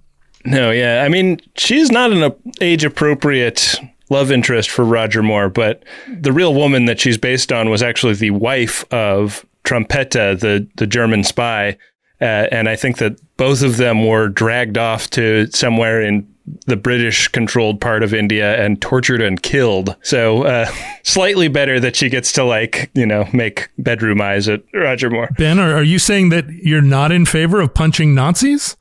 No, 0.46 0.72
yeah. 0.72 1.04
I 1.04 1.10
mean, 1.10 1.40
she's 1.56 1.92
not 1.92 2.12
an 2.12 2.34
age 2.62 2.84
appropriate 2.84 3.76
love 4.10 4.32
interest 4.32 4.70
for 4.70 4.86
Roger 4.86 5.24
Moore, 5.24 5.50
but 5.50 5.84
the 6.08 6.32
real 6.32 6.54
woman 6.54 6.86
that 6.86 7.00
she's 7.00 7.18
based 7.18 7.52
on 7.52 7.70
was 7.70 7.82
actually 7.82 8.14
the 8.14 8.32
wife 8.32 8.86
of 8.94 9.46
Trompeta, 9.64 10.40
the, 10.40 10.68
the 10.76 10.88
German 10.88 11.24
spy. 11.24 11.78
Uh, 12.22 12.48
and 12.52 12.70
I 12.70 12.76
think 12.76 12.98
that 12.98 13.20
both 13.38 13.64
of 13.64 13.78
them 13.78 14.06
were 14.06 14.30
dragged 14.30 14.78
off 14.78 15.10
to 15.12 15.48
somewhere 15.52 16.02
in 16.02 16.28
the 16.68 16.76
British 16.76 17.28
controlled 17.30 17.80
part 17.80 18.04
of 18.04 18.14
India 18.14 18.62
and 18.64 18.82
tortured 18.82 19.22
and 19.22 19.42
killed. 19.42 19.96
So, 20.04 20.44
uh, 20.44 20.70
slightly 21.04 21.48
better 21.48 21.80
that 21.80 21.96
she 21.96 22.10
gets 22.10 22.32
to, 22.34 22.44
like, 22.44 22.92
you 22.94 23.06
know, 23.06 23.28
make 23.34 23.70
bedroom 23.78 24.22
eyes 24.22 24.48
at 24.48 24.62
Roger 24.74 25.10
Moore. 25.10 25.30
Ben, 25.38 25.60
are, 25.60 25.74
are 25.76 25.84
you 25.84 26.00
saying 26.00 26.30
that 26.30 26.50
you're 26.50 26.82
not 26.82 27.12
in 27.12 27.26
favor 27.26 27.62
of 27.62 27.74
punching 27.74 28.14
Nazis? 28.14 28.76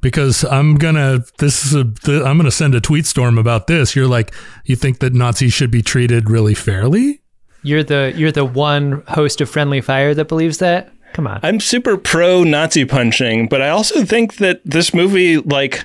Because 0.00 0.44
I'm 0.44 0.76
gonna 0.76 1.24
this 1.38 1.64
is 1.64 1.74
a 1.74 1.84
th- 1.84 2.22
I'm 2.22 2.36
gonna 2.36 2.50
send 2.50 2.74
a 2.74 2.80
tweet 2.80 3.06
storm 3.06 3.38
about 3.38 3.66
this. 3.66 3.96
You're 3.96 4.08
like 4.08 4.34
you 4.64 4.76
think 4.76 4.98
that 5.00 5.12
Nazis 5.12 5.52
should 5.52 5.70
be 5.70 5.82
treated 5.82 6.30
really 6.30 6.54
fairly? 6.54 7.22
You're 7.62 7.82
the 7.82 8.12
you're 8.14 8.32
the 8.32 8.44
one 8.44 9.02
host 9.08 9.40
of 9.40 9.50
Friendly 9.50 9.80
Fire 9.80 10.14
that 10.14 10.28
believes 10.28 10.58
that? 10.58 10.92
Come 11.12 11.26
on. 11.26 11.40
I'm 11.42 11.60
super 11.60 11.96
pro 11.96 12.44
Nazi 12.44 12.84
punching, 12.84 13.48
but 13.48 13.62
I 13.62 13.70
also 13.70 14.04
think 14.04 14.36
that 14.36 14.60
this 14.64 14.92
movie 14.92 15.38
like 15.38 15.84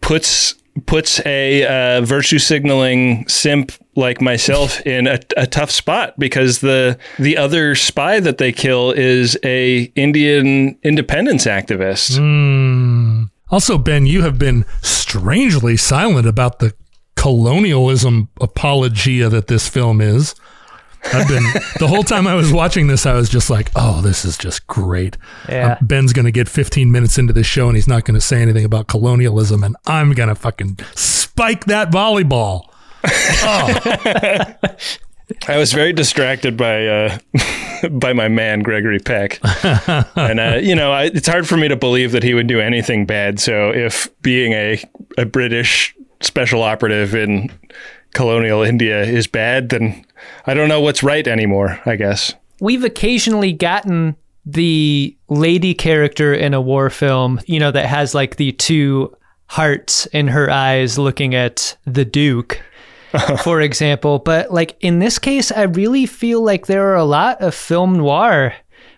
puts 0.00 0.54
puts 0.86 1.24
a 1.26 1.64
uh, 1.66 2.00
virtue 2.02 2.38
signaling 2.38 3.26
simp 3.28 3.72
like 3.94 4.20
myself 4.20 4.80
in 4.86 5.06
a, 5.06 5.18
a 5.36 5.46
tough 5.46 5.70
spot 5.70 6.18
because 6.18 6.60
the 6.60 6.98
the 7.18 7.36
other 7.36 7.74
spy 7.74 8.20
that 8.20 8.38
they 8.38 8.52
kill 8.52 8.90
is 8.90 9.36
a 9.44 9.82
Indian 9.94 10.78
independence 10.82 11.46
activist. 11.46 12.18
Also, 13.52 13.78
Ben, 13.78 14.06
you 14.06 14.22
have 14.22 14.38
been 14.38 14.64
strangely 14.80 15.76
silent 15.76 16.26
about 16.26 16.58
the 16.58 16.74
colonialism 17.16 18.30
apologia 18.40 19.28
that 19.28 19.46
this 19.46 19.68
film 19.68 20.00
is. 20.00 20.34
I've 21.12 21.28
been 21.28 21.42
the 21.78 21.86
whole 21.86 22.02
time 22.02 22.26
I 22.26 22.34
was 22.34 22.52
watching 22.52 22.86
this, 22.86 23.06
I 23.06 23.12
was 23.12 23.28
just 23.28 23.50
like, 23.50 23.70
"Oh, 23.76 24.00
this 24.00 24.24
is 24.24 24.38
just 24.38 24.66
great." 24.66 25.18
Yeah. 25.48 25.72
Uh, 25.72 25.84
Ben's 25.84 26.12
going 26.12 26.24
to 26.24 26.32
get 26.32 26.48
15 26.48 26.90
minutes 26.90 27.18
into 27.18 27.32
this 27.32 27.46
show, 27.46 27.68
and 27.68 27.76
he's 27.76 27.88
not 27.88 28.04
going 28.04 28.14
to 28.14 28.20
say 28.20 28.40
anything 28.40 28.64
about 28.64 28.88
colonialism, 28.88 29.62
and 29.62 29.76
I'm 29.86 30.12
going 30.12 30.30
to 30.30 30.34
fucking 30.34 30.78
spike 30.94 31.66
that 31.66 31.90
volleyball. 31.90 32.68
I 35.48 35.56
was 35.56 35.72
very 35.72 35.92
distracted 35.92 36.56
by 36.56 36.86
uh, 36.86 37.18
by 37.90 38.12
my 38.12 38.28
man 38.28 38.60
Gregory 38.60 38.98
Peck, 38.98 39.40
and 40.16 40.40
uh, 40.40 40.58
you 40.62 40.74
know 40.74 40.92
I, 40.92 41.04
it's 41.04 41.28
hard 41.28 41.48
for 41.48 41.56
me 41.56 41.68
to 41.68 41.76
believe 41.76 42.12
that 42.12 42.22
he 42.22 42.34
would 42.34 42.46
do 42.46 42.60
anything 42.60 43.06
bad. 43.06 43.40
So 43.40 43.70
if 43.70 44.08
being 44.22 44.52
a 44.52 44.82
a 45.18 45.26
British 45.26 45.94
special 46.20 46.62
operative 46.62 47.14
in 47.14 47.50
colonial 48.14 48.62
India 48.62 49.02
is 49.02 49.26
bad, 49.26 49.70
then 49.70 50.04
I 50.46 50.54
don't 50.54 50.68
know 50.68 50.80
what's 50.80 51.02
right 51.02 51.26
anymore. 51.26 51.80
I 51.86 51.96
guess. 51.96 52.34
we've 52.60 52.84
occasionally 52.84 53.52
gotten 53.52 54.16
the 54.44 55.16
lady 55.28 55.74
character 55.74 56.34
in 56.34 56.54
a 56.54 56.60
war 56.60 56.90
film, 56.90 57.40
you 57.46 57.60
know, 57.60 57.70
that 57.70 57.86
has 57.86 58.14
like 58.14 58.36
the 58.36 58.52
two 58.52 59.14
hearts 59.46 60.06
in 60.06 60.28
her 60.28 60.50
eyes 60.50 60.98
looking 60.98 61.34
at 61.34 61.76
the 61.84 62.04
Duke, 62.04 62.60
for 63.42 63.60
example. 63.60 64.18
But 64.18 64.52
like 64.52 64.76
in 64.80 64.98
this 64.98 65.18
case, 65.18 65.52
I 65.52 65.62
really 65.62 66.06
feel 66.06 66.42
like 66.42 66.66
there 66.66 66.90
are 66.90 66.96
a 66.96 67.04
lot 67.04 67.40
of 67.40 67.54
film 67.54 67.96
noir 67.96 68.54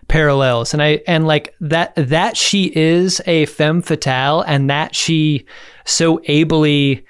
parallels 0.07 0.71
and 0.71 0.83
I 0.83 1.01
and 1.07 1.25
like 1.25 1.55
that 1.61 1.93
that 1.95 2.37
she 2.37 2.65
is 2.75 3.21
a 3.25 3.47
femme 3.47 3.81
fatale 3.81 4.41
and 4.41 4.69
that 4.69 4.95
she 4.95 5.47
so 5.83 6.21
ably 6.25 7.03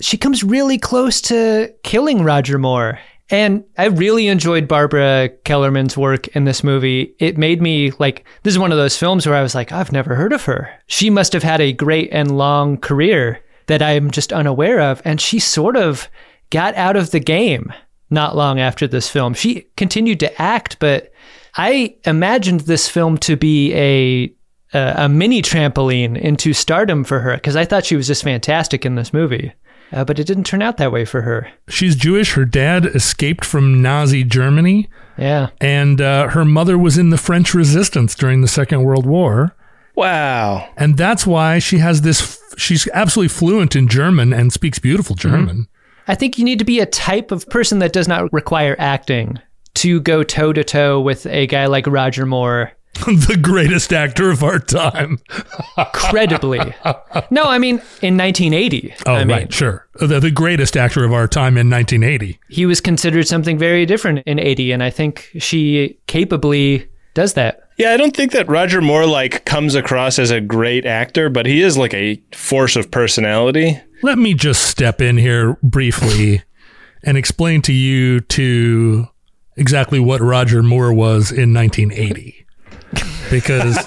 she 0.00 0.16
comes 0.16 0.42
really 0.42 0.78
close 0.78 1.20
to 1.22 1.72
killing 1.84 2.24
Roger 2.24 2.58
Moore. 2.58 2.98
And 3.30 3.64
I 3.78 3.86
really 3.86 4.26
enjoyed 4.26 4.68
Barbara 4.68 5.30
Kellerman's 5.44 5.96
work 5.96 6.28
in 6.28 6.44
this 6.44 6.62
movie. 6.62 7.14
It 7.18 7.38
made 7.38 7.62
me 7.62 7.92
like, 7.92 8.26
this 8.42 8.52
is 8.52 8.58
one 8.58 8.72
of 8.72 8.78
those 8.78 8.98
films 8.98 9.26
where 9.26 9.36
I 9.36 9.42
was 9.42 9.54
like, 9.54 9.72
I've 9.72 9.92
never 9.92 10.14
heard 10.14 10.34
of 10.34 10.44
her. 10.44 10.68
She 10.86 11.08
must 11.08 11.32
have 11.32 11.42
had 11.42 11.60
a 11.60 11.72
great 11.72 12.10
and 12.12 12.36
long 12.36 12.76
career 12.76 13.40
that 13.68 13.80
I'm 13.80 14.10
just 14.10 14.32
unaware 14.32 14.80
of. 14.80 15.00
And 15.04 15.20
she 15.20 15.38
sort 15.38 15.76
of 15.76 16.10
got 16.52 16.74
out 16.76 16.94
of 16.94 17.10
the 17.10 17.18
game 17.20 17.72
not 18.10 18.36
long 18.36 18.60
after 18.60 18.86
this 18.86 19.08
film. 19.08 19.34
She 19.34 19.62
continued 19.76 20.20
to 20.20 20.40
act, 20.40 20.78
but 20.78 21.12
I 21.56 21.96
imagined 22.04 22.60
this 22.60 22.88
film 22.88 23.18
to 23.18 23.36
be 23.36 23.72
a 23.74 24.32
a, 24.74 25.04
a 25.04 25.08
mini 25.08 25.42
trampoline 25.42 26.16
into 26.18 26.52
stardom 26.52 27.04
for 27.04 27.20
her 27.20 27.34
because 27.34 27.56
I 27.56 27.64
thought 27.64 27.84
she 27.84 27.96
was 27.96 28.06
just 28.06 28.22
fantastic 28.22 28.86
in 28.86 28.94
this 28.94 29.12
movie. 29.12 29.52
Uh, 29.92 30.04
but 30.04 30.18
it 30.18 30.26
didn't 30.26 30.44
turn 30.44 30.62
out 30.62 30.78
that 30.78 30.90
way 30.92 31.04
for 31.04 31.20
her. 31.20 31.46
She's 31.68 31.94
Jewish. 31.96 32.32
Her 32.32 32.46
dad 32.46 32.86
escaped 32.86 33.44
from 33.44 33.82
Nazi 33.82 34.24
Germany, 34.24 34.88
Yeah. 35.18 35.48
and 35.60 36.00
uh, 36.00 36.28
her 36.28 36.46
mother 36.46 36.78
was 36.78 36.96
in 36.96 37.10
the 37.10 37.18
French 37.18 37.52
resistance 37.52 38.14
during 38.14 38.40
the 38.40 38.48
Second 38.48 38.84
World 38.84 39.04
War. 39.04 39.54
Wow. 39.94 40.66
And 40.78 40.96
that's 40.96 41.26
why 41.26 41.58
she 41.58 41.76
has 41.78 42.00
this 42.00 42.40
she's 42.56 42.88
absolutely 42.94 43.28
fluent 43.28 43.76
in 43.76 43.86
German 43.88 44.32
and 44.32 44.50
speaks 44.52 44.78
beautiful 44.78 45.14
German. 45.16 45.66
I 46.08 46.14
think 46.14 46.38
you 46.38 46.44
need 46.44 46.58
to 46.58 46.64
be 46.64 46.80
a 46.80 46.86
type 46.86 47.30
of 47.30 47.48
person 47.48 47.78
that 47.80 47.92
does 47.92 48.08
not 48.08 48.32
require 48.32 48.76
acting 48.78 49.38
to 49.74 50.00
go 50.00 50.22
toe 50.22 50.52
to 50.52 50.64
toe 50.64 51.00
with 51.00 51.26
a 51.26 51.46
guy 51.46 51.66
like 51.66 51.86
Roger 51.86 52.26
Moore 52.26 52.72
the 53.06 53.38
greatest 53.40 53.92
actor 53.92 54.30
of 54.30 54.44
our 54.44 54.58
time. 54.58 55.18
credibly. 55.94 56.58
no, 57.30 57.44
I 57.44 57.58
mean 57.58 57.76
in 58.02 58.18
1980. 58.18 58.94
Oh, 59.06 59.14
I 59.14 59.24
mean, 59.24 59.36
right, 59.36 59.52
sure. 59.52 59.88
The, 59.94 60.20
the 60.20 60.30
greatest 60.30 60.76
actor 60.76 61.02
of 61.02 61.12
our 61.12 61.26
time 61.26 61.56
in 61.56 61.70
1980. 61.70 62.38
he 62.50 62.66
was 62.66 62.80
considered 62.80 63.26
something 63.26 63.56
very 63.56 63.86
different 63.86 64.20
in 64.26 64.38
80 64.38 64.72
and 64.72 64.82
I 64.82 64.90
think 64.90 65.30
she 65.38 65.98
capably 66.06 66.86
does 67.14 67.34
that. 67.34 67.68
Yeah, 67.78 67.92
I 67.92 67.96
don't 67.96 68.14
think 68.14 68.32
that 68.32 68.48
Roger 68.48 68.82
Moore 68.82 69.06
like 69.06 69.44
comes 69.46 69.74
across 69.74 70.18
as 70.18 70.30
a 70.30 70.40
great 70.40 70.84
actor, 70.84 71.30
but 71.30 71.46
he 71.46 71.62
is 71.62 71.78
like 71.78 71.94
a 71.94 72.22
force 72.32 72.76
of 72.76 72.90
personality. 72.90 73.80
Let 74.02 74.18
me 74.18 74.34
just 74.34 74.62
step 74.66 75.00
in 75.00 75.16
here 75.16 75.56
briefly 75.62 76.42
and 77.04 77.16
explain 77.16 77.62
to 77.62 77.72
you 77.72 78.20
to 78.20 79.06
exactly 79.56 80.00
what 80.00 80.20
Roger 80.20 80.62
Moore 80.62 80.92
was 80.92 81.30
in 81.30 81.52
1980. 81.54 82.46
Because 83.30 83.78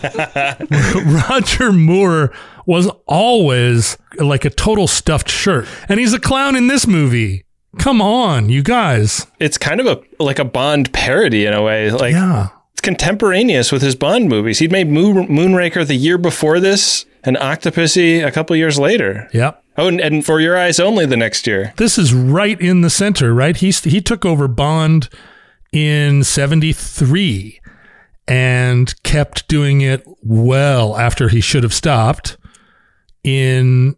Roger 1.30 1.72
Moore 1.72 2.34
was 2.66 2.90
always 3.08 3.98
like 4.18 4.46
a 4.46 4.50
total 4.50 4.88
stuffed 4.88 5.30
shirt. 5.30 5.68
And 5.90 6.00
he's 6.00 6.14
a 6.14 6.20
clown 6.20 6.56
in 6.56 6.68
this 6.68 6.88
movie. 6.88 7.46
Come 7.78 8.02
on, 8.02 8.50
you 8.50 8.64
guys. 8.64 9.28
It's 9.40 9.58
kind 9.58 9.80
of 9.82 9.86
a 9.86 10.02
like 10.24 10.40
a 10.40 10.46
Bond 10.46 10.94
parody 10.94 11.46
in 11.46 11.54
a 11.54 11.62
way. 11.62 11.92
Like 11.92 12.14
Yeah. 12.14 12.48
it's 12.72 12.82
contemporaneous 12.82 13.72
with 13.72 13.82
his 13.82 13.96
Bond 13.96 14.30
movies. 14.30 14.60
He'd 14.60 14.72
made 14.72 14.90
Moon- 14.90 15.28
Moonraker 15.28 15.86
the 15.86 15.96
year 15.96 16.18
before 16.18 16.60
this 16.60 17.06
and 17.26 17.36
Octopussy 17.38 18.26
a 18.26 18.32
couple 18.32 18.56
years 18.56 18.80
later. 18.80 19.30
Yep. 19.34 19.64
Oh, 19.78 19.88
and, 19.88 20.00
and 20.00 20.26
For 20.26 20.40
Your 20.40 20.58
Eyes 20.58 20.80
Only 20.80 21.06
the 21.06 21.18
next 21.18 21.46
year. 21.46 21.74
This 21.78 21.98
is 21.98 22.14
right 22.14 22.60
in 22.62 22.82
the 22.82 22.90
center, 22.90 23.34
right? 23.34 23.58
He's 23.58 23.84
he 23.84 24.02
took 24.02 24.26
over 24.26 24.48
Bond 24.48 25.10
in 25.74 26.24
73 26.24 27.60
and 28.28 29.04
kept 29.04 29.48
doing 29.48 29.82
it 29.82 30.04
well 30.22 30.98
after 30.98 31.30
he 31.30 31.42
should 31.42 31.64
have 31.64 31.74
stopped 31.74 32.38
in 33.24 33.96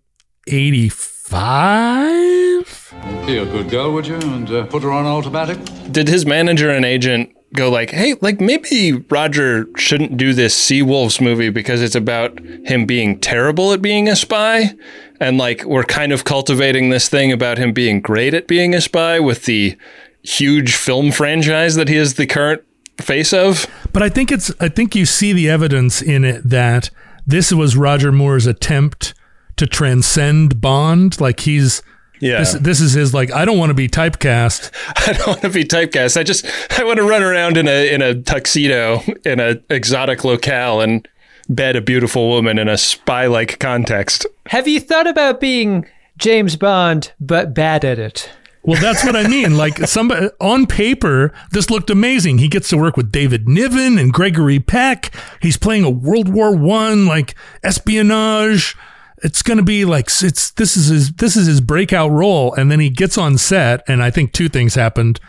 85. 0.47 2.93
Be 3.25 3.37
a 3.37 3.45
good 3.45 3.69
girl, 3.69 3.93
would 3.93 4.07
you? 4.07 4.15
And 4.15 4.49
uh, 4.49 4.65
put 4.65 4.83
her 4.83 4.91
on 4.91 5.05
automatic? 5.05 5.59
Did 5.91 6.07
his 6.07 6.25
manager 6.25 6.69
and 6.69 6.85
agent 6.85 7.31
go 7.53 7.69
like, 7.69 7.91
"Hey, 7.91 8.15
like 8.21 8.41
maybe 8.41 9.03
Roger 9.09 9.67
shouldn't 9.75 10.17
do 10.17 10.33
this 10.33 10.55
Sea 10.55 10.81
Wolves 10.81 11.21
movie 11.21 11.49
because 11.49 11.81
it's 11.81 11.95
about 11.95 12.39
him 12.65 12.85
being 12.85 13.19
terrible 13.19 13.73
at 13.73 13.81
being 13.81 14.07
a 14.07 14.15
spy?" 14.15 14.71
And 15.19 15.37
like 15.37 15.63
we're 15.63 15.83
kind 15.83 16.11
of 16.11 16.23
cultivating 16.23 16.89
this 16.89 17.09
thing 17.09 17.31
about 17.31 17.57
him 17.57 17.73
being 17.73 18.01
great 18.01 18.33
at 18.33 18.47
being 18.47 18.75
a 18.75 18.81
spy 18.81 19.19
with 19.19 19.45
the 19.45 19.77
huge 20.23 20.75
film 20.75 21.11
franchise 21.11 21.75
that 21.75 21.87
he 21.87 21.95
is 21.95 22.15
the 22.15 22.27
current 22.27 22.61
face 22.99 23.33
of. 23.33 23.67
But 23.93 24.03
I 24.03 24.09
think 24.09 24.31
it's 24.31 24.51
I 24.59 24.69
think 24.69 24.95
you 24.95 25.05
see 25.05 25.33
the 25.33 25.49
evidence 25.49 26.01
in 26.01 26.23
it 26.25 26.47
that 26.49 26.89
this 27.25 27.51
was 27.51 27.77
Roger 27.77 28.11
Moore's 28.11 28.45
attempt 28.45 29.13
to 29.57 29.67
transcend 29.67 30.61
Bond. 30.61 31.19
Like 31.19 31.41
he's 31.41 31.81
Yeah. 32.19 32.39
this, 32.39 32.53
this 32.53 32.81
is 32.81 32.93
his 32.93 33.13
like 33.13 33.31
I 33.31 33.45
don't 33.45 33.57
want 33.57 33.69
to 33.69 33.73
be 33.75 33.87
typecast. 33.87 34.71
I 35.07 35.13
don't 35.13 35.27
want 35.27 35.41
to 35.41 35.49
be 35.49 35.63
typecast. 35.63 36.17
I 36.17 36.23
just 36.23 36.45
I 36.77 36.83
want 36.83 36.97
to 36.97 37.03
run 37.03 37.23
around 37.23 37.57
in 37.57 37.67
a 37.67 37.93
in 37.93 38.01
a 38.01 38.15
tuxedo 38.21 39.01
in 39.25 39.39
a 39.39 39.59
exotic 39.69 40.23
locale 40.23 40.81
and 40.81 41.07
bed 41.49 41.75
a 41.75 41.81
beautiful 41.81 42.29
woman 42.29 42.59
in 42.59 42.67
a 42.67 42.77
spy-like 42.77 43.59
context. 43.59 44.25
Have 44.47 44.67
you 44.67 44.79
thought 44.79 45.07
about 45.07 45.39
being 45.39 45.85
James 46.17 46.55
Bond 46.55 47.13
but 47.19 47.53
bad 47.53 47.85
at 47.85 47.99
it? 47.99 48.29
Well, 48.63 48.81
that's 48.81 49.05
what 49.05 49.15
I 49.15 49.27
mean. 49.27 49.55
Like 49.57 49.77
somebody 49.87 50.29
on 50.41 50.67
paper, 50.67 51.33
this 51.51 51.69
looked 51.69 51.89
amazing. 51.89 52.39
He 52.39 52.47
gets 52.49 52.67
to 52.69 52.77
work 52.77 52.97
with 52.97 53.11
David 53.11 53.47
Niven 53.47 53.97
and 53.97 54.11
Gregory 54.11 54.59
Peck. 54.59 55.11
He's 55.41 55.57
playing 55.57 55.83
a 55.85 55.89
World 55.89 56.27
War 56.27 56.55
One 56.55 57.05
like 57.05 57.33
espionage. 57.63 58.75
It's 59.23 59.41
gonna 59.41 59.63
be 59.63 59.85
like 59.85 60.07
it's 60.21 60.51
this 60.51 60.77
is 60.77 60.87
his 60.87 61.11
this 61.13 61.35
is 61.35 61.47
his 61.47 61.61
breakout 61.61 62.11
role, 62.11 62.53
and 62.53 62.71
then 62.71 62.79
he 62.79 62.89
gets 62.89 63.17
on 63.17 63.37
set, 63.37 63.83
and 63.87 64.03
I 64.03 64.11
think 64.11 64.31
two 64.31 64.49
things 64.49 64.75
happened. 64.75 65.19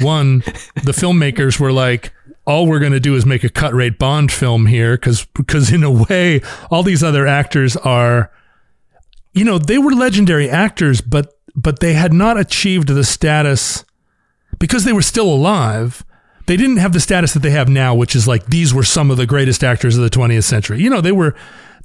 One, 0.00 0.38
the 0.82 0.92
filmmakers 0.92 1.60
were 1.60 1.72
like, 1.72 2.12
"All 2.46 2.66
we're 2.66 2.80
gonna 2.80 3.00
do 3.00 3.14
is 3.14 3.26
make 3.26 3.44
a 3.44 3.50
cut 3.50 3.74
rate 3.74 3.98
Bond 3.98 4.32
film 4.32 4.66
here," 4.66 4.96
because 4.96 5.26
because 5.34 5.72
in 5.72 5.82
a 5.82 5.90
way, 5.90 6.40
all 6.70 6.82
these 6.82 7.02
other 7.02 7.26
actors 7.26 7.76
are 7.76 8.30
you 9.34 9.44
know 9.44 9.58
they 9.58 9.76
were 9.76 9.92
legendary 9.92 10.48
actors 10.48 11.00
but 11.00 11.36
but 11.54 11.80
they 11.80 11.92
had 11.92 12.12
not 12.12 12.38
achieved 12.38 12.88
the 12.88 13.04
status 13.04 13.84
because 14.58 14.84
they 14.84 14.92
were 14.92 15.02
still 15.02 15.28
alive 15.28 16.04
they 16.46 16.56
didn't 16.56 16.76
have 16.76 16.92
the 16.92 17.00
status 17.00 17.34
that 17.34 17.40
they 17.40 17.50
have 17.50 17.68
now 17.68 17.94
which 17.94 18.16
is 18.16 18.26
like 18.26 18.46
these 18.46 18.72
were 18.72 18.84
some 18.84 19.10
of 19.10 19.16
the 19.16 19.26
greatest 19.26 19.62
actors 19.62 19.96
of 19.96 20.02
the 20.02 20.10
20th 20.10 20.44
century 20.44 20.80
you 20.80 20.88
know 20.88 21.00
they 21.00 21.12
were 21.12 21.34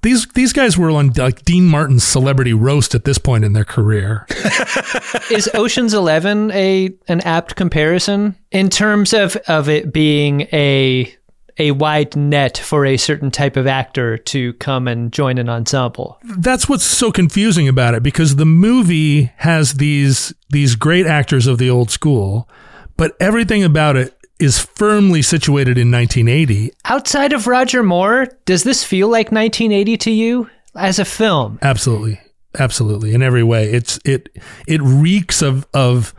these 0.02 0.28
these 0.28 0.54
guys 0.54 0.78
were 0.78 0.90
on 0.92 1.12
like 1.18 1.44
Dean 1.44 1.66
Martin's 1.66 2.04
celebrity 2.04 2.54
roast 2.54 2.96
at 2.96 3.06
this 3.06 3.18
point 3.18 3.44
in 3.44 3.54
their 3.54 3.66
career. 3.66 4.26
Is 5.32 5.50
Ocean's 5.54 5.94
11 5.94 6.52
a 6.52 6.92
an 7.08 7.22
apt 7.22 7.56
comparison 7.56 8.36
in 8.52 8.70
terms 8.70 9.14
of 9.14 9.36
of 9.48 9.70
it 9.70 9.92
being 9.94 10.42
a 10.54 11.14
a 11.58 11.72
wide 11.72 12.16
net 12.16 12.58
for 12.58 12.86
a 12.86 12.96
certain 12.96 13.30
type 13.30 13.58
of 13.58 13.68
actor 13.68 14.18
to 14.18 14.54
come 14.54 14.88
and 14.88 15.12
join 15.12 15.38
an 15.38 15.50
ensemble? 15.50 16.18
That's 16.24 16.70
what's 16.70 16.86
so 16.86 17.12
confusing 17.12 17.68
about 17.68 17.94
it 17.94 18.02
because 18.02 18.38
the 18.38 18.46
movie 18.46 19.32
has 19.38 19.74
these 19.74 20.34
these 20.50 20.76
great 20.76 21.06
actors 21.06 21.48
of 21.48 21.58
the 21.58 21.70
old 21.70 21.92
school, 21.92 22.50
but 22.96 23.16
everything 23.20 23.64
about 23.64 23.98
it 23.98 24.16
is 24.40 24.60
firmly 24.60 25.22
situated 25.22 25.78
in 25.78 25.92
1980 25.92 26.72
Outside 26.86 27.34
of 27.34 27.48
Roger 27.48 27.84
Moore, 27.84 28.28
does 28.46 28.64
this 28.64 28.84
feel 28.84 29.08
like 29.08 29.32
1980 29.32 29.98
to 29.98 30.12
you 30.12 30.50
as 30.76 31.00
a 31.00 31.06
film? 31.06 31.60
Absolutely, 31.62 32.20
absolutely. 32.58 33.14
In 33.14 33.22
every 33.22 33.44
way, 33.44 33.70
it's 33.72 34.00
it 34.06 34.30
it 34.68 34.82
reeks 34.82 35.42
of 35.42 35.68
of 35.74 36.14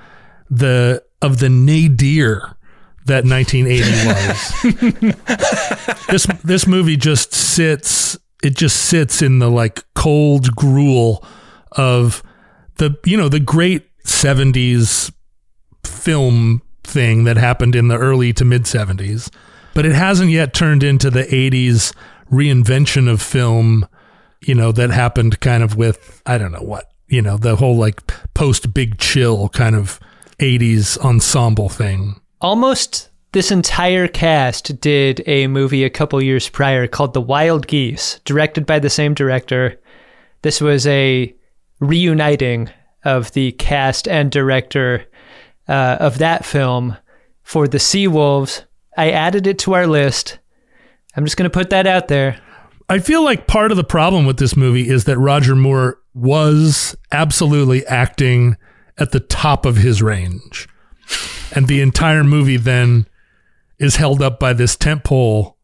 the 0.50 1.02
of 1.22 1.38
the 1.38 1.48
nadir 1.48 2.56
that 3.06 3.24
1980 3.24 4.06
was. 5.06 6.06
this 6.08 6.26
this 6.44 6.66
movie 6.66 6.96
just 6.96 7.32
sits. 7.32 8.18
It 8.42 8.56
just 8.56 8.76
sits 8.76 9.22
in 9.22 9.38
the 9.38 9.50
like 9.50 9.84
cold 9.94 10.54
gruel 10.54 11.24
of 11.72 12.22
the 12.76 12.96
you 13.04 13.16
know 13.16 13.28
the 13.28 13.40
great 13.40 13.86
70s 14.04 15.12
film 15.84 16.62
thing 16.90 17.24
that 17.24 17.36
happened 17.36 17.74
in 17.74 17.88
the 17.88 17.96
early 17.96 18.32
to 18.32 18.44
mid 18.44 18.64
70s 18.64 19.30
but 19.72 19.86
it 19.86 19.94
hasn't 19.94 20.30
yet 20.30 20.52
turned 20.52 20.82
into 20.82 21.10
the 21.10 21.24
80s 21.24 21.94
reinvention 22.30 23.10
of 23.10 23.22
film 23.22 23.86
you 24.40 24.54
know 24.54 24.72
that 24.72 24.90
happened 24.90 25.40
kind 25.40 25.62
of 25.62 25.76
with 25.76 26.22
i 26.26 26.36
don't 26.36 26.52
know 26.52 26.62
what 26.62 26.92
you 27.08 27.22
know 27.22 27.36
the 27.36 27.56
whole 27.56 27.76
like 27.76 28.06
post 28.34 28.74
big 28.74 28.98
chill 28.98 29.48
kind 29.50 29.76
of 29.76 30.00
80s 30.38 30.98
ensemble 30.98 31.68
thing 31.68 32.20
Almost 32.40 33.10
this 33.32 33.52
entire 33.52 34.08
cast 34.08 34.80
did 34.80 35.22
a 35.26 35.46
movie 35.46 35.84
a 35.84 35.90
couple 35.90 36.22
years 36.22 36.48
prior 36.48 36.86
called 36.86 37.12
The 37.12 37.20
Wild 37.20 37.66
Geese, 37.66 38.18
directed 38.24 38.64
by 38.64 38.78
the 38.78 38.88
same 38.88 39.12
director. 39.12 39.78
This 40.40 40.58
was 40.60 40.86
a 40.86 41.34
reuniting 41.80 42.70
of 43.04 43.30
the 43.32 43.52
cast 43.52 44.08
and 44.08 44.30
director 44.30 45.04
uh, 45.70 45.96
of 46.00 46.18
that 46.18 46.44
film 46.44 46.96
for 47.42 47.68
The 47.68 47.78
Sea 47.78 48.08
Wolves. 48.08 48.66
I 48.96 49.12
added 49.12 49.46
it 49.46 49.58
to 49.60 49.72
our 49.74 49.86
list. 49.86 50.38
I'm 51.16 51.24
just 51.24 51.36
going 51.36 51.48
to 51.48 51.58
put 51.58 51.70
that 51.70 51.86
out 51.86 52.08
there. 52.08 52.40
I 52.88 52.98
feel 52.98 53.22
like 53.22 53.46
part 53.46 53.70
of 53.70 53.76
the 53.76 53.84
problem 53.84 54.26
with 54.26 54.38
this 54.38 54.56
movie 54.56 54.88
is 54.88 55.04
that 55.04 55.16
Roger 55.16 55.54
Moore 55.54 55.98
was 56.12 56.96
absolutely 57.12 57.86
acting 57.86 58.56
at 58.98 59.12
the 59.12 59.20
top 59.20 59.64
of 59.64 59.76
his 59.76 60.02
range. 60.02 60.68
And 61.54 61.68
the 61.68 61.80
entire 61.80 62.24
movie 62.24 62.56
then 62.56 63.06
is 63.78 63.96
held 63.96 64.20
up 64.20 64.40
by 64.40 64.52
this 64.52 64.74
tent 64.74 65.04
pole 65.04 65.56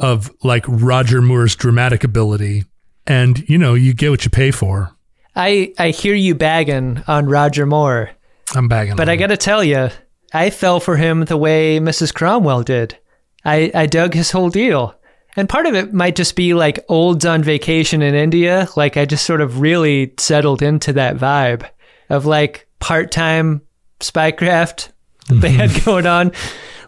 of 0.00 0.32
like 0.42 0.64
Roger 0.66 1.22
Moore's 1.22 1.54
dramatic 1.54 2.02
ability. 2.02 2.64
And, 3.06 3.48
you 3.48 3.56
know, 3.56 3.74
you 3.74 3.94
get 3.94 4.10
what 4.10 4.24
you 4.24 4.30
pay 4.30 4.50
for. 4.50 4.96
I, 5.36 5.72
I 5.78 5.90
hear 5.90 6.14
you 6.14 6.34
bagging 6.34 7.04
on 7.06 7.26
Roger 7.26 7.66
Moore. 7.66 8.10
I'm 8.54 8.68
bagging 8.68 8.96
But 8.96 9.08
I 9.08 9.16
got 9.16 9.28
to 9.28 9.36
tell 9.36 9.62
you, 9.62 9.90
I 10.32 10.50
fell 10.50 10.80
for 10.80 10.96
him 10.96 11.24
the 11.24 11.36
way 11.36 11.78
Mrs. 11.78 12.14
Cromwell 12.14 12.62
did. 12.62 12.98
I, 13.44 13.70
I 13.74 13.86
dug 13.86 14.14
his 14.14 14.30
whole 14.30 14.50
deal. 14.50 14.94
And 15.36 15.48
part 15.48 15.66
of 15.66 15.74
it 15.74 15.92
might 15.92 16.16
just 16.16 16.34
be 16.34 16.54
like 16.54 16.84
olds 16.88 17.24
on 17.24 17.42
vacation 17.42 18.02
in 18.02 18.14
India. 18.14 18.68
Like 18.76 18.96
I 18.96 19.04
just 19.04 19.24
sort 19.24 19.40
of 19.40 19.60
really 19.60 20.12
settled 20.18 20.62
into 20.62 20.92
that 20.94 21.16
vibe 21.16 21.68
of 22.08 22.26
like 22.26 22.66
part 22.80 23.12
time 23.12 23.62
spycraft 24.00 24.90
they 25.28 25.50
had 25.50 25.84
going 25.84 26.06
on. 26.06 26.32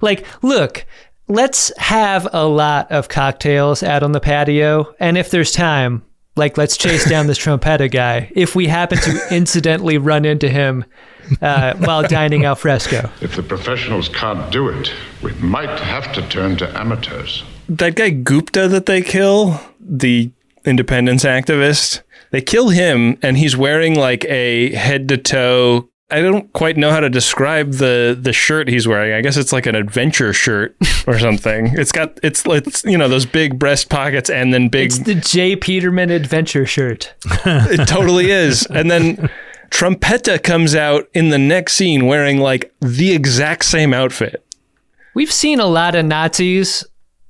Like, 0.00 0.26
look, 0.42 0.86
let's 1.28 1.76
have 1.78 2.26
a 2.32 2.46
lot 2.46 2.90
of 2.90 3.08
cocktails 3.08 3.82
out 3.82 4.02
on 4.02 4.12
the 4.12 4.20
patio, 4.20 4.94
and 4.98 5.18
if 5.18 5.30
there's 5.30 5.52
time, 5.52 6.02
like 6.36 6.56
let's 6.56 6.76
chase 6.76 7.08
down 7.08 7.26
this 7.26 7.38
trompeta 7.44 7.90
guy. 7.90 8.32
If 8.34 8.56
we 8.56 8.66
happen 8.66 8.98
to 8.98 9.26
incidentally 9.30 9.98
run 9.98 10.24
into 10.24 10.48
him 10.48 10.84
uh, 11.42 11.74
while 11.76 12.02
dining 12.02 12.44
al 12.44 12.54
fresco, 12.56 13.10
If 13.20 13.36
the 13.36 13.42
professionals 13.42 14.08
can't 14.08 14.50
do 14.52 14.68
it, 14.68 14.92
we 15.22 15.32
might 15.34 15.78
have 15.80 16.12
to 16.14 16.22
turn 16.28 16.56
to 16.58 16.68
amateurs. 16.78 17.44
that 17.68 17.94
guy 17.94 18.10
Gupta 18.10 18.68
that 18.68 18.86
they 18.86 19.00
kill, 19.02 19.60
the 19.80 20.30
independence 20.64 21.24
activist, 21.24 22.02
they 22.30 22.40
kill 22.40 22.68
him 22.68 23.18
and 23.22 23.36
he's 23.36 23.56
wearing 23.56 23.94
like 23.94 24.24
a 24.26 24.72
head 24.74 25.08
to 25.08 25.16
toe. 25.16 25.88
I 26.12 26.20
don't 26.22 26.52
quite 26.52 26.76
know 26.76 26.90
how 26.90 26.98
to 27.00 27.08
describe 27.08 27.74
the 27.74 28.18
the 28.20 28.32
shirt 28.32 28.66
he's 28.68 28.88
wearing. 28.88 29.12
I 29.14 29.20
guess 29.20 29.36
it's 29.36 29.52
like 29.52 29.66
an 29.66 29.76
adventure 29.76 30.32
shirt 30.32 30.76
or 31.06 31.18
something. 31.20 31.68
It's 31.78 31.92
got 31.92 32.18
it's 32.24 32.42
it's 32.46 32.84
you 32.84 32.98
know 32.98 33.08
those 33.08 33.26
big 33.26 33.58
breast 33.58 33.88
pockets 33.88 34.28
and 34.28 34.52
then 34.52 34.68
big 34.68 34.86
it's 34.86 34.98
the 34.98 35.14
J. 35.14 35.54
Peterman 35.54 36.10
adventure 36.10 36.66
shirt. 36.66 37.14
it 37.46 37.86
totally 37.86 38.30
is. 38.32 38.66
And 38.66 38.90
then 38.90 39.30
Trompeta 39.70 40.42
comes 40.42 40.74
out 40.74 41.08
in 41.14 41.30
the 41.30 41.38
next 41.38 41.74
scene 41.74 42.06
wearing 42.06 42.38
like 42.38 42.72
the 42.80 43.12
exact 43.12 43.64
same 43.64 43.94
outfit. 43.94 44.44
We've 45.14 45.32
seen 45.32 45.60
a 45.60 45.66
lot 45.66 45.94
of 45.94 46.04
Nazis 46.04 46.84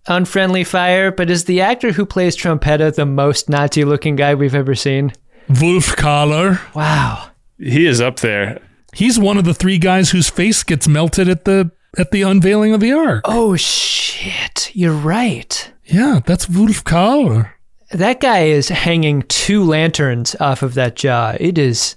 on 0.08 0.24
Friendly 0.24 0.64
Fire, 0.64 1.10
but 1.10 1.30
is 1.30 1.44
the 1.44 1.60
actor 1.60 1.92
who 1.92 2.04
plays 2.04 2.36
Trompeta 2.36 2.94
the 2.94 3.06
most 3.06 3.48
Nazi 3.48 3.84
looking 3.84 4.16
guy 4.16 4.34
we've 4.34 4.54
ever 4.54 4.74
seen? 4.74 5.12
Wolf 5.60 5.96
Kahler. 5.96 6.60
Wow. 6.74 7.28
He 7.58 7.86
is 7.86 8.00
up 8.00 8.20
there. 8.20 8.60
He's 8.94 9.18
one 9.18 9.36
of 9.38 9.44
the 9.44 9.54
three 9.54 9.78
guys 9.78 10.10
whose 10.10 10.30
face 10.30 10.62
gets 10.62 10.88
melted 10.88 11.28
at 11.28 11.44
the 11.44 11.70
at 11.98 12.10
the 12.10 12.22
unveiling 12.22 12.72
of 12.72 12.80
the 12.80 12.92
ark. 12.92 13.22
Oh, 13.24 13.56
shit. 13.56 14.70
You're 14.74 14.92
right. 14.92 15.72
Yeah, 15.84 16.20
that's 16.24 16.48
Wolf 16.48 16.84
Kahler. 16.84 17.50
That 17.90 18.20
guy 18.20 18.44
is 18.44 18.68
hanging 18.68 19.22
two 19.22 19.64
lanterns 19.64 20.36
off 20.38 20.62
of 20.62 20.74
that 20.74 20.94
jaw. 20.94 21.36
It 21.40 21.58
is. 21.58 21.96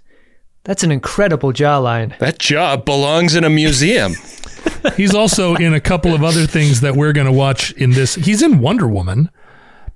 That's 0.63 0.84
an 0.84 0.91
incredible 0.91 1.52
jawline. 1.52 2.17
That 2.19 2.39
jaw 2.39 2.78
belongs 2.78 3.36
in 3.36 3.43
a 3.43 3.49
museum. 3.49 4.13
He's 4.95 5.13
also 5.13 5.56
in 5.56 5.73
a 5.73 5.80
couple 5.82 6.13
of 6.13 6.23
other 6.23 6.45
things 6.47 6.82
that 6.82 6.95
we're 6.95 7.13
going 7.13 7.28
to 7.28 7.34
watch 7.34 7.71
in 7.73 7.91
this. 7.91 8.15
He's 8.15 8.41
in 8.41 8.60
Wonder 8.60 8.88
Woman, 8.88 9.30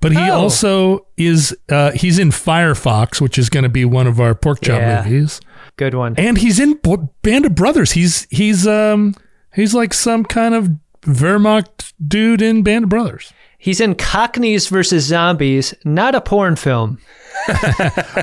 but 0.01 0.11
he 0.11 0.17
Oh. 0.17 0.41
also 0.41 1.07
is 1.15 1.55
uh, 1.69 1.91
he's 1.91 2.19
in 2.19 2.29
Firefox, 2.31 3.21
which 3.21 3.37
is 3.37 3.49
going 3.49 3.63
to 3.63 3.69
be 3.69 3.85
one 3.85 4.07
of 4.07 4.19
our 4.19 4.35
pork 4.35 4.59
chop 4.61 4.79
Yeah. 4.81 5.03
movies. 5.03 5.39
Good 5.77 5.93
one. 5.93 6.15
And 6.17 6.37
he's 6.37 6.59
in 6.59 6.73
B- 6.83 6.97
Band 7.21 7.45
of 7.45 7.55
Brothers. 7.55 7.91
He's 7.93 8.27
he's 8.29 8.67
um 8.67 9.13
he's 9.55 9.73
like 9.73 9.93
some 9.93 10.25
kind 10.25 10.53
of 10.53 10.69
Wehrmacht 11.05 11.93
dude 12.05 12.41
in 12.41 12.63
Band 12.63 12.83
of 12.85 12.89
Brothers. 12.89 13.31
He's 13.57 13.81
in 13.81 13.95
Cockneys 13.95 14.67
versus 14.67 15.05
Zombies, 15.05 15.73
not 15.83 16.15
a 16.15 16.21
porn 16.21 16.55
film. 16.55 16.99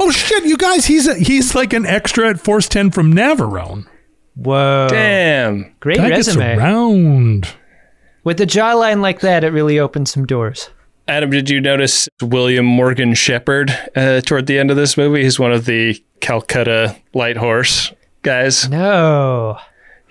oh 0.01 0.11
shit, 0.13 0.45
you 0.45 0.57
guys! 0.57 0.87
He's 0.87 1.07
a, 1.07 1.15
he's 1.15 1.55
like 1.55 1.73
an 1.73 1.87
extra 1.87 2.31
at 2.31 2.41
Force 2.41 2.69
Ten 2.69 2.91
from 2.91 3.13
Navarone. 3.13 3.87
Whoa. 4.37 4.89
Damn. 4.91 5.75
Great 5.81 5.99
Guy 5.99 6.09
gets 6.11 6.29
resume. 6.29 6.57
around. 6.57 7.49
With 8.25 8.41
a 8.41 8.47
jawline 8.47 9.01
like 9.01 9.21
that, 9.21 9.45
it 9.45 9.51
really 9.51 9.79
opens 9.79 10.11
some 10.11 10.27
doors. 10.27 10.71
Adam, 11.07 11.31
did 11.31 11.51
you 11.51 11.61
notice 11.61 12.09
William 12.23 12.65
Morgan 12.65 13.15
Sheppard 13.15 13.71
uh, 13.95 14.23
toward 14.23 14.47
the 14.47 14.59
end 14.59 14.71
of 14.71 14.77
this 14.77 14.97
movie? 14.97 15.23
He's 15.23 15.39
one 15.39 15.53
of 15.53 15.67
the 15.67 16.03
Calcutta 16.21 16.97
light 17.13 17.37
horse 17.37 17.93
guys. 18.23 18.69
No. 18.69 19.59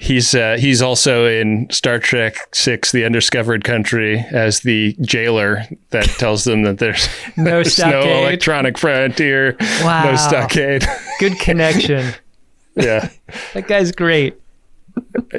He's 0.03 0.35
uh, 0.35 0.57
he's 0.59 0.81
also 0.81 1.25
in 1.27 1.67
Star 1.71 1.97
Trek 1.97 2.35
Six: 2.51 2.91
The 2.91 3.05
Undiscovered 3.05 3.63
Country 3.63 4.19
as 4.31 4.59
the 4.59 4.97
jailer 4.99 5.63
that 5.91 6.03
tells 6.19 6.43
them 6.43 6.63
that 6.63 6.77
there's 6.79 7.07
No 7.37 7.63
there's 7.63 7.79
no 7.79 8.01
electronic 8.01 8.77
frontier, 8.77 9.55
Wow. 9.81 10.11
no 10.11 10.15
stockade. 10.17 10.83
Good 11.21 11.39
connection. 11.39 12.13
yeah, 12.75 13.07
that 13.53 13.69
guy's 13.69 13.93
great. 13.93 14.37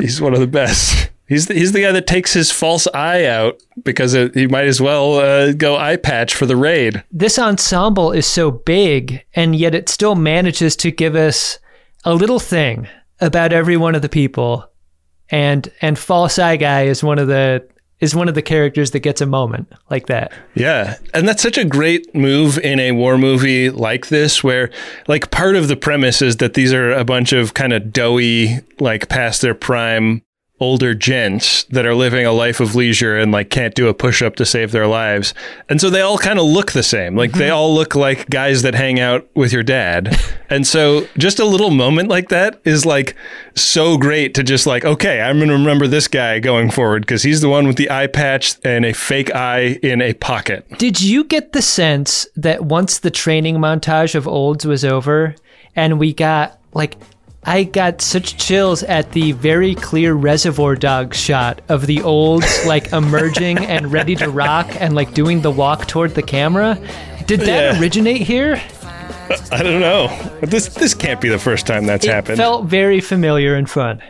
he's 0.01 0.19
one 0.23 0.33
of 0.33 0.41
the 0.41 0.47
best. 0.47 1.11
He's 1.29 1.47
the, 1.47 1.53
he's 1.55 1.73
the 1.73 1.83
guy 1.83 1.93
that 1.93 2.07
takes 2.07 2.33
his 2.33 2.51
false 2.51 2.87
eye 2.95 3.27
out 3.27 3.63
because 3.83 4.15
it, 4.15 4.35
he 4.35 4.47
might 4.47 4.67
as 4.67 4.81
well 4.81 5.15
uh, 5.17 5.53
go 5.53 5.77
eye 5.77 5.97
patch 5.97 6.35
for 6.35 6.47
the 6.47 6.57
raid. 6.57 7.05
This 7.13 7.39
ensemble 7.39 8.13
is 8.13 8.27
so 8.27 8.51
big, 8.51 9.25
and 9.35 9.55
yet 9.55 9.75
it 9.75 9.91
still 9.91 10.15
manages 10.15 10.75
to 10.77 10.91
give 10.91 11.15
us 11.15 11.59
a 12.05 12.15
little 12.15 12.39
thing 12.41 12.89
about 13.25 13.53
every 13.53 13.77
one 13.77 13.95
of 13.95 14.03
the 14.03 14.09
people. 14.09 14.71
And 15.31 15.71
and 15.81 15.99
False 15.99 16.39
Eye 16.39 16.57
Guy 16.57 16.83
is 16.83 17.03
one 17.03 17.19
of 17.19 17.29
the 17.29 17.67
is 18.01 18.15
one 18.15 18.29
of 18.29 18.35
the 18.35 18.43
characters 18.43 18.91
that 18.91 19.01
gets 19.01 19.21
a 19.21 19.27
moment 19.27 19.73
like 19.89 20.07
that. 20.07 20.33
Yeah. 20.55 20.97
And 21.15 21.27
that's 21.27 21.43
such 21.43 21.57
a 21.57 21.65
great 21.65 22.15
move 22.15 22.59
in 22.59 22.79
a 22.79 22.93
war 22.93 23.17
movie 23.17 23.71
like 23.71 24.09
this, 24.09 24.45
where, 24.45 24.71
like, 25.07 25.31
part 25.31 25.57
of 25.57 25.69
the 25.69 25.77
premise 25.77 26.21
is 26.21 26.37
that 26.39 26.55
these 26.55 26.73
are 26.73 26.91
a 26.91 27.05
bunch 27.05 27.33
of 27.33 27.55
kind 27.55 27.73
of 27.73 27.93
doughy, 27.93 28.59
like, 28.79 29.09
past 29.09 29.41
their 29.43 29.55
prime 29.55 30.23
older 30.61 30.95
gents 30.95 31.65
that 31.65 31.85
are 31.85 31.95
living 31.95 32.25
a 32.25 32.33
life 32.33 32.61
of 32.61 32.75
leisure 32.75 33.19
and, 33.19 33.33
like, 33.33 33.51
can't 33.51 33.75
do 33.75 33.89
a 33.89 33.95
push 33.95 34.23
up 34.23 34.37
to 34.37 34.47
save 34.47 34.71
their 34.71 34.87
lives. 34.87 35.35
And 35.69 35.81
so 35.81 35.91
they 35.91 36.01
all 36.01 36.17
kind 36.17 36.39
of 36.39 36.45
look 36.45 36.73
the 36.73 36.83
same. 36.83 37.17
Like, 37.17 37.33
they 37.33 37.47
mm-hmm. 37.47 37.57
all 37.57 37.75
look 37.75 37.95
like 37.95 38.31
guys 38.31 38.63
that 38.63 38.75
hang 38.75 39.01
out 39.01 39.29
with 39.35 39.53
your 39.53 39.63
dad. 39.63 40.17
And 40.51 40.67
so 40.67 41.09
just 41.17 41.41
a 41.41 41.45
little 41.45 41.71
moment 41.71 42.11
like 42.11 42.29
that 42.29 42.61
is, 42.65 42.87
like, 42.87 43.17
so 43.57 43.97
great 43.97 44.35
to 44.35 44.45
just, 44.45 44.67
like, 44.67 44.85
okay, 44.85 45.21
I'm 45.21 45.39
going 45.39 45.49
to 45.49 45.55
remember 45.55 45.89
this 45.89 46.07
guy 46.07 46.39
going 46.39 46.71
forward 46.71 47.03
because 47.03 47.25
he's 47.25 47.41
the 47.41 47.49
one 47.49 47.67
with 47.67 47.77
the 47.77 47.91
eye 47.91 48.07
patch 48.07 48.55
and 48.63 48.85
a 48.85 48.93
fake 48.93 49.35
eye 49.35 49.81
in 49.83 50.01
a 50.01 50.13
pocket. 50.13 50.69
Did 50.79 51.01
you 51.01 51.25
get 51.25 51.55
the 51.55 51.63
sense 51.63 52.29
that 52.37 52.67
once 52.67 52.99
the 52.99 53.11
training 53.11 53.57
montage 53.57 54.15
of 54.15 54.29
olds 54.29 54.65
was 54.65 54.85
over 54.85 55.35
and 55.75 55.99
we 55.99 56.13
got 56.13 56.61
like 56.73 56.97
I 57.47 57.65
got 57.65 58.01
such 58.01 58.37
chills 58.39 58.83
at 58.83 59.13
the 59.13 59.33
very 59.33 59.75
clear 59.75 60.15
reservoir 60.15 60.77
dog 60.77 61.15
shot 61.15 61.61
of 61.69 61.87
the 61.87 62.01
olds 62.03 62.65
like 62.67 62.93
emerging 62.93 63.59
and 63.67 63.93
ready 63.93 64.17
to 64.17 64.31
rock 64.31 64.67
and 64.81 64.95
like 64.95 65.13
doing 65.15 65.43
the 65.43 65.51
walk 65.51 65.87
toward 65.87 66.15
the 66.15 66.23
camera. 66.23 66.79
Did 67.27 67.41
that 67.41 67.75
Yeah. 67.75 67.81
originate 67.81 68.23
here? 68.23 68.61
I 69.53 69.63
don't 69.63 69.81
know. 69.81 70.09
This 70.43 70.69
this 70.69 70.95
can't 70.95 71.21
be 71.21 71.29
the 71.29 71.39
first 71.39 71.67
time 71.67 71.87
that's 71.87 72.05
It 72.07 72.11
happened. 72.13 72.37
felt 72.39 72.67
very 72.67 73.01
familiar 73.01 73.55
and 73.55 73.69
fun. 73.69 74.03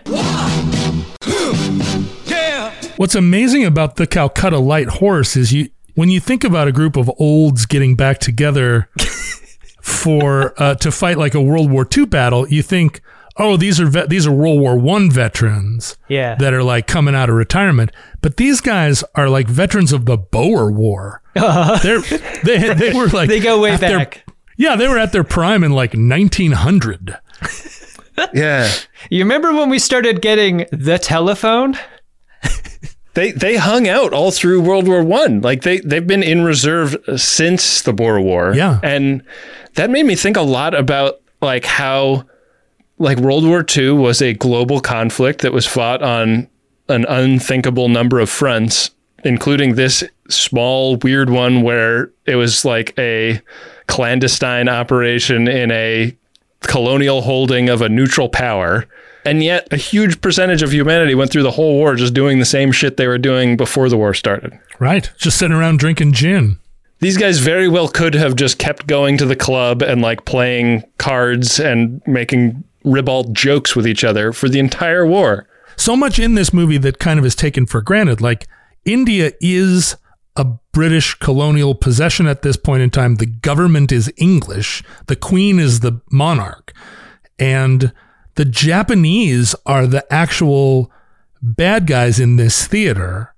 What's 2.97 3.17
amazing 3.17 3.65
about 3.65 3.97
the 3.97 4.07
Calcutta 4.07 4.59
Light 4.59 4.87
Horse 4.89 5.37
is 5.37 5.53
you 5.53 5.69
when 5.95 6.11
you 6.11 6.21
think 6.21 6.45
about 6.45 6.69
a 6.69 6.73
group 6.73 6.97
of 6.97 7.11
olds 7.19 7.67
getting 7.67 7.97
back 7.97 8.19
together 8.19 8.89
for 9.83 10.55
uh, 10.63 10.75
to 10.77 10.91
fight 10.93 11.19
like 11.19 11.35
a 11.35 11.41
World 11.43 11.71
War 11.71 11.87
II 11.97 12.07
battle, 12.07 12.49
you 12.49 12.63
think, 12.63 13.01
oh, 13.37 13.57
these 13.57 13.81
are 13.81 13.87
vet- 13.87 14.09
these 14.09 14.27
are 14.27 14.33
World 14.33 14.61
War 14.61 14.77
One 14.79 15.11
veterans 15.11 15.97
Yeah. 16.09 16.35
that 16.37 16.53
are 16.55 16.63
like 16.63 16.87
coming 16.87 17.15
out 17.15 17.29
of 17.29 17.35
retirement, 17.35 17.91
but 18.21 18.37
these 18.37 18.61
guys 18.61 19.03
are 19.15 19.29
like 19.29 19.49
veterans 19.49 19.93
of 19.93 20.07
the 20.07 20.17
Boer 20.17 20.71
War. 20.71 21.23
Uh-huh. 21.37 21.79
They're, 21.83 22.01
they 22.45 22.75
they 22.75 22.93
were 22.97 23.09
like 23.09 23.29
They 23.29 23.41
go 23.41 23.61
way 23.61 23.73
at 23.73 23.81
their- 23.81 23.99
back. 23.99 24.25
yeah, 24.57 24.77
they 24.77 24.87
were 24.89 24.99
at 24.99 25.13
their 25.13 25.25
prime 25.25 25.65
in 25.65 25.73
like 25.73 25.95
1900. 25.95 27.19
yeah. 28.33 28.71
You 29.11 29.19
remember 29.25 29.53
when 29.53 29.69
we 29.71 29.79
started 29.79 30.23
getting 30.23 30.67
the 30.71 30.99
telephone? 30.99 31.77
They 33.15 33.31
they 33.31 33.57
hung 33.57 33.87
out 33.89 34.13
all 34.13 34.33
through 34.33 34.63
World 34.63 34.89
War 34.89 35.03
One. 35.05 35.41
Like 35.41 35.63
they 35.63 35.79
they've 35.79 36.05
been 36.07 36.25
in 36.25 36.43
reserve 36.43 36.97
uh, 37.07 37.17
since 37.17 37.83
the 37.83 37.93
Boer 37.93 38.21
War. 38.21 38.53
Yeah. 38.57 38.81
and 38.83 39.23
that 39.75 39.89
made 39.91 40.05
me 40.07 40.17
think 40.17 40.37
a 40.37 40.43
lot 40.43 40.75
about 40.75 41.21
like 41.41 41.65
how 41.65 42.25
like 42.99 43.19
World 43.19 43.45
War 43.47 43.65
II 43.77 43.93
was 43.93 44.23
a 44.23 44.35
global 44.35 44.81
conflict 44.81 45.43
that 45.43 45.53
was 45.53 45.67
fought 45.67 46.03
on 46.03 46.49
an 46.89 47.05
unthinkable 47.07 47.89
number 47.89 48.21
of 48.21 48.31
fronts, 48.31 48.91
including 49.25 49.75
this 49.75 50.05
small 50.29 50.97
weird 50.97 51.31
one 51.31 51.63
where 51.63 52.11
it 52.27 52.37
was 52.37 52.65
like 52.65 52.95
a 52.99 53.41
clandestine 53.87 54.69
operation 54.69 55.49
in 55.49 55.71
a 55.71 56.17
colonial 56.61 57.23
holding 57.23 57.69
of 57.69 57.83
a 57.83 57.89
neutral 57.89 58.29
power. 58.29 58.87
And 59.27 59.43
yet, 59.43 59.67
a 59.73 59.77
huge 59.77 60.21
percentage 60.21 60.63
of 60.63 60.73
humanity 60.73 61.15
went 61.15 61.31
through 61.31 61.45
the 61.45 61.51
whole 61.51 61.75
war 61.75 61.95
just 61.95 62.13
doing 62.13 62.39
the 62.39 62.45
same 62.45 62.73
shit 62.73 62.97
they 62.99 63.07
were 63.07 63.19
doing 63.19 63.57
before 63.57 63.89
the 63.89 63.97
war 63.97 64.13
started. 64.13 64.59
Right, 64.79 65.11
just 65.17 65.39
sitting 65.39 65.57
around 65.57 65.79
drinking 65.79 66.13
gin. 66.13 66.59
These 67.01 67.17
guys 67.17 67.39
very 67.39 67.69
well 67.69 67.89
could 67.89 68.15
have 68.15 68.37
just 68.37 68.59
kept 68.59 68.87
going 68.87 69.19
to 69.19 69.27
the 69.27 69.37
club 69.37 69.83
and 69.83 70.01
like 70.01 70.25
playing 70.25 70.85
cards 70.99 71.59
and 71.59 72.03
making 72.07 72.65
ribald 72.85 73.35
jokes 73.35 73.75
with 73.75 73.87
each 73.87 74.05
other 74.05 74.33
for 74.33 74.49
the 74.49 74.59
entire 74.59 75.07
war. 75.07 75.47
so 75.77 75.97
much 75.97 76.19
in 76.21 76.35
this 76.35 76.53
movie 76.53 76.79
that 76.79 76.99
kind 77.01 77.19
of 77.19 77.25
is 77.25 77.35
taken 77.35 77.67
for 77.67 77.83
granted. 77.83 78.21
Like 78.21 78.47
India 78.85 79.33
is 79.41 79.97
a 80.37 80.45
British 80.73 81.15
colonial 81.15 81.75
possession 81.75 82.27
at 82.27 82.43
this 82.43 82.57
point 82.57 82.83
in 82.83 82.91
time. 82.91 83.17
The 83.17 83.27
government 83.27 83.91
is 83.91 84.13
English. 84.17 84.83
The 85.07 85.17
queen 85.17 85.59
is 85.59 85.81
the 85.81 86.01
monarch. 86.13 86.73
And 87.39 87.93
the 88.35 88.45
Japanese 88.45 89.55
are 89.67 89.87
the 89.87 90.05
actual 90.13 90.91
bad 91.43 91.87
guys 91.87 92.21
in 92.21 92.37
this 92.37 92.67
theater. 92.67 93.35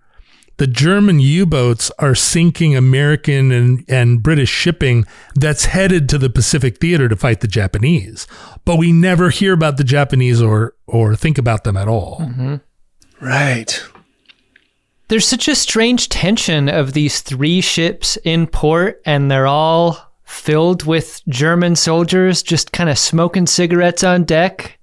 the 0.59 0.67
German 0.67 1.21
U-boats 1.21 1.91
are 1.99 2.15
sinking 2.15 2.75
American 2.75 3.53
and, 3.53 3.85
and 3.89 4.23
British 4.23 4.49
shipping 4.49 5.05
that's 5.35 5.67
headed 5.67 6.09
to 6.09 6.19
the 6.19 6.31
Pacific 6.31 6.79
Theater 6.79 7.09
to 7.09 7.17
fight 7.17 7.41
the 7.41 7.49
Japanese. 7.49 8.27
But 8.67 8.77
we 8.77 8.93
never 8.93 9.31
hear 9.31 9.55
about 9.55 9.79
the 9.79 9.85
Japanese 9.85 10.43
or 10.43 10.75
or 10.87 11.17
think 11.17 11.39
about 11.39 11.65
them 11.65 11.79
at 11.79 11.89
all. 11.89 12.19
Mm-hmm. 12.21 12.57
Right. 13.25 13.83
There's 15.09 15.27
such 15.27 15.47
a 15.49 15.55
strange 15.55 16.09
tension 16.09 16.69
of 16.69 16.93
these 16.93 17.21
three 17.21 17.61
ships 17.61 18.19
in 18.25 18.49
port, 18.49 19.01
and 19.07 19.31
they're 19.31 19.47
all 19.47 20.13
filled 20.25 20.85
with 20.85 21.23
German 21.29 21.77
soldiers 21.77 22.43
just 22.43 22.73
kind 22.73 22.91
of 22.91 22.99
smoking 22.99 23.47
cigarettes 23.47 24.03
on 24.03 24.25
deck, 24.25 24.81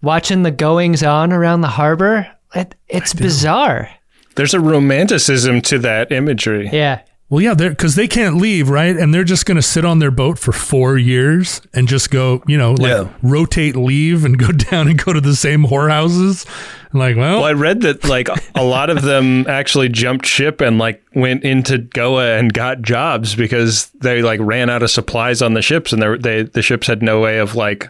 watching 0.00 0.42
the 0.42 0.50
goings 0.50 1.02
on 1.02 1.30
around 1.30 1.60
the 1.60 1.68
harbor. 1.68 2.26
It, 2.54 2.74
it's 2.88 3.12
bizarre. 3.12 3.90
There's 4.34 4.54
a 4.54 4.60
romanticism 4.60 5.60
to 5.62 5.78
that 5.80 6.10
imagery. 6.10 6.70
Yeah. 6.72 7.02
Well, 7.30 7.40
yeah, 7.40 7.54
because 7.54 7.94
they 7.94 8.08
can't 8.08 8.38
leave, 8.38 8.68
right? 8.68 8.96
And 8.96 9.14
they're 9.14 9.22
just 9.22 9.46
going 9.46 9.54
to 9.56 9.62
sit 9.62 9.84
on 9.84 10.00
their 10.00 10.10
boat 10.10 10.36
for 10.36 10.50
four 10.50 10.98
years 10.98 11.62
and 11.72 11.86
just 11.86 12.10
go, 12.10 12.42
you 12.48 12.58
know, 12.58 12.72
like 12.72 12.88
Yeah. 12.90 13.08
rotate, 13.22 13.76
leave, 13.76 14.24
and 14.24 14.36
go 14.36 14.48
down 14.70 14.88
and 14.88 15.02
go 15.02 15.12
to 15.12 15.20
the 15.20 15.36
same 15.36 15.64
whorehouses. 15.64 16.44
And 16.90 16.98
like, 16.98 17.16
well, 17.16 17.36
Well, 17.36 17.44
I 17.44 17.52
read 17.52 17.82
that 17.82 18.02
like 18.04 18.28
a 18.56 18.64
lot 18.64 18.90
of 18.90 19.02
them 19.02 19.46
actually 19.48 19.88
jumped 19.88 20.26
ship 20.26 20.60
and 20.60 20.78
like 20.78 21.00
went 21.14 21.44
into 21.44 21.78
Goa 21.78 22.36
and 22.36 22.52
got 22.52 22.82
jobs 22.82 23.36
because 23.36 23.86
they 24.00 24.22
like 24.22 24.40
ran 24.42 24.68
out 24.68 24.82
of 24.82 24.90
supplies 24.90 25.40
on 25.40 25.54
the 25.54 25.62
ships 25.62 25.92
and 25.92 26.02
they, 26.02 26.16
they 26.18 26.42
the 26.42 26.62
ships 26.62 26.88
had 26.88 27.00
no 27.00 27.20
way 27.20 27.38
of 27.38 27.54
like 27.54 27.88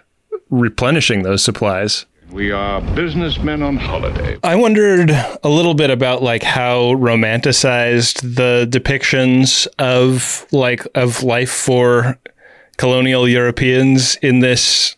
replenishing 0.50 1.22
those 1.22 1.42
supplies. 1.42 2.04
We 2.32 2.52
are 2.52 2.80
businessmen 2.94 3.60
on 3.60 3.76
holiday. 3.76 4.38
I 4.44 4.54
wondered 4.54 5.10
a 5.10 5.48
little 5.48 5.74
bit 5.74 5.90
about 5.90 6.22
like 6.22 6.44
how 6.44 6.92
romanticized 6.94 8.36
the 8.36 8.68
depictions 8.70 9.66
of 9.80 10.46
like 10.52 10.86
of 10.94 11.24
life 11.24 11.50
for 11.50 12.18
colonial 12.76 13.28
Europeans 13.28 14.14
in 14.16 14.38
this 14.38 14.96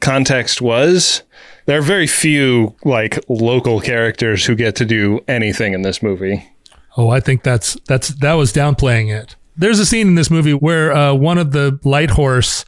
context 0.00 0.62
was. 0.62 1.22
There 1.66 1.78
are 1.78 1.82
very 1.82 2.06
few 2.06 2.74
like 2.82 3.18
local 3.28 3.80
characters 3.80 4.46
who 4.46 4.54
get 4.54 4.74
to 4.76 4.86
do 4.86 5.20
anything 5.28 5.74
in 5.74 5.82
this 5.82 6.02
movie. 6.02 6.48
Oh, 6.96 7.10
I 7.10 7.20
think 7.20 7.42
that's 7.42 7.76
that's 7.86 8.08
that 8.08 8.32
was 8.34 8.54
downplaying 8.54 9.14
it. 9.14 9.36
There's 9.54 9.80
a 9.80 9.86
scene 9.86 10.08
in 10.08 10.14
this 10.14 10.30
movie 10.30 10.54
where 10.54 10.96
uh, 10.96 11.12
one 11.12 11.36
of 11.36 11.52
the 11.52 11.78
light 11.84 12.10
horse 12.10 12.64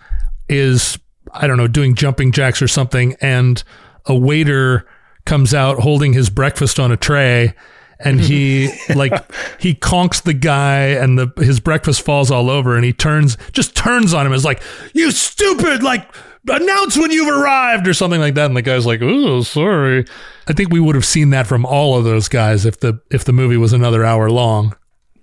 is 0.50 0.98
I 1.32 1.46
don't 1.46 1.56
know 1.56 1.68
doing 1.68 1.94
jumping 1.94 2.32
jacks 2.32 2.62
or 2.62 2.68
something, 2.68 3.16
and 3.20 3.62
a 4.06 4.14
waiter 4.14 4.86
comes 5.24 5.54
out 5.54 5.78
holding 5.78 6.12
his 6.12 6.30
breakfast 6.30 6.80
on 6.80 6.90
a 6.90 6.96
tray, 6.96 7.54
and 7.98 8.20
he 8.20 8.70
like 8.94 9.12
he 9.60 9.74
conks 9.74 10.22
the 10.22 10.34
guy, 10.34 10.86
and 10.86 11.18
the 11.18 11.32
his 11.38 11.60
breakfast 11.60 12.02
falls 12.02 12.30
all 12.30 12.50
over, 12.50 12.76
and 12.76 12.84
he 12.84 12.92
turns 12.92 13.36
just 13.52 13.76
turns 13.76 14.14
on 14.14 14.26
him. 14.26 14.32
As 14.32 14.44
like 14.44 14.62
you 14.94 15.10
stupid 15.10 15.82
like 15.82 16.08
announce 16.48 16.96
when 16.96 17.10
you've 17.10 17.28
arrived 17.28 17.86
or 17.86 17.94
something 17.94 18.20
like 18.20 18.34
that. 18.34 18.46
And 18.46 18.56
the 18.56 18.62
guy's 18.62 18.86
like 18.86 19.00
oh 19.02 19.42
sorry. 19.42 20.04
I 20.48 20.52
think 20.52 20.72
we 20.72 20.80
would 20.80 20.94
have 20.94 21.04
seen 21.04 21.30
that 21.30 21.46
from 21.46 21.64
all 21.64 21.96
of 21.96 22.04
those 22.04 22.28
guys 22.28 22.66
if 22.66 22.80
the 22.80 23.00
if 23.10 23.24
the 23.24 23.32
movie 23.32 23.56
was 23.56 23.72
another 23.72 24.04
hour 24.04 24.30
long. 24.30 24.74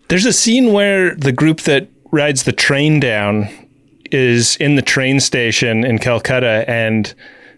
There's 0.10 0.26
a 0.26 0.34
scene 0.34 0.72
where 0.72 1.16
the 1.16 1.34
group 1.34 1.62
that 1.62 1.90
rides 2.12 2.44
the 2.44 2.54
train 2.54 3.00
down 3.02 3.50
is 4.12 4.56
in 4.58 4.76
the 4.76 4.82
train 4.82 5.20
station 5.20 5.84
in 5.84 6.00
Calcutta 6.00 6.66
and 6.68 7.14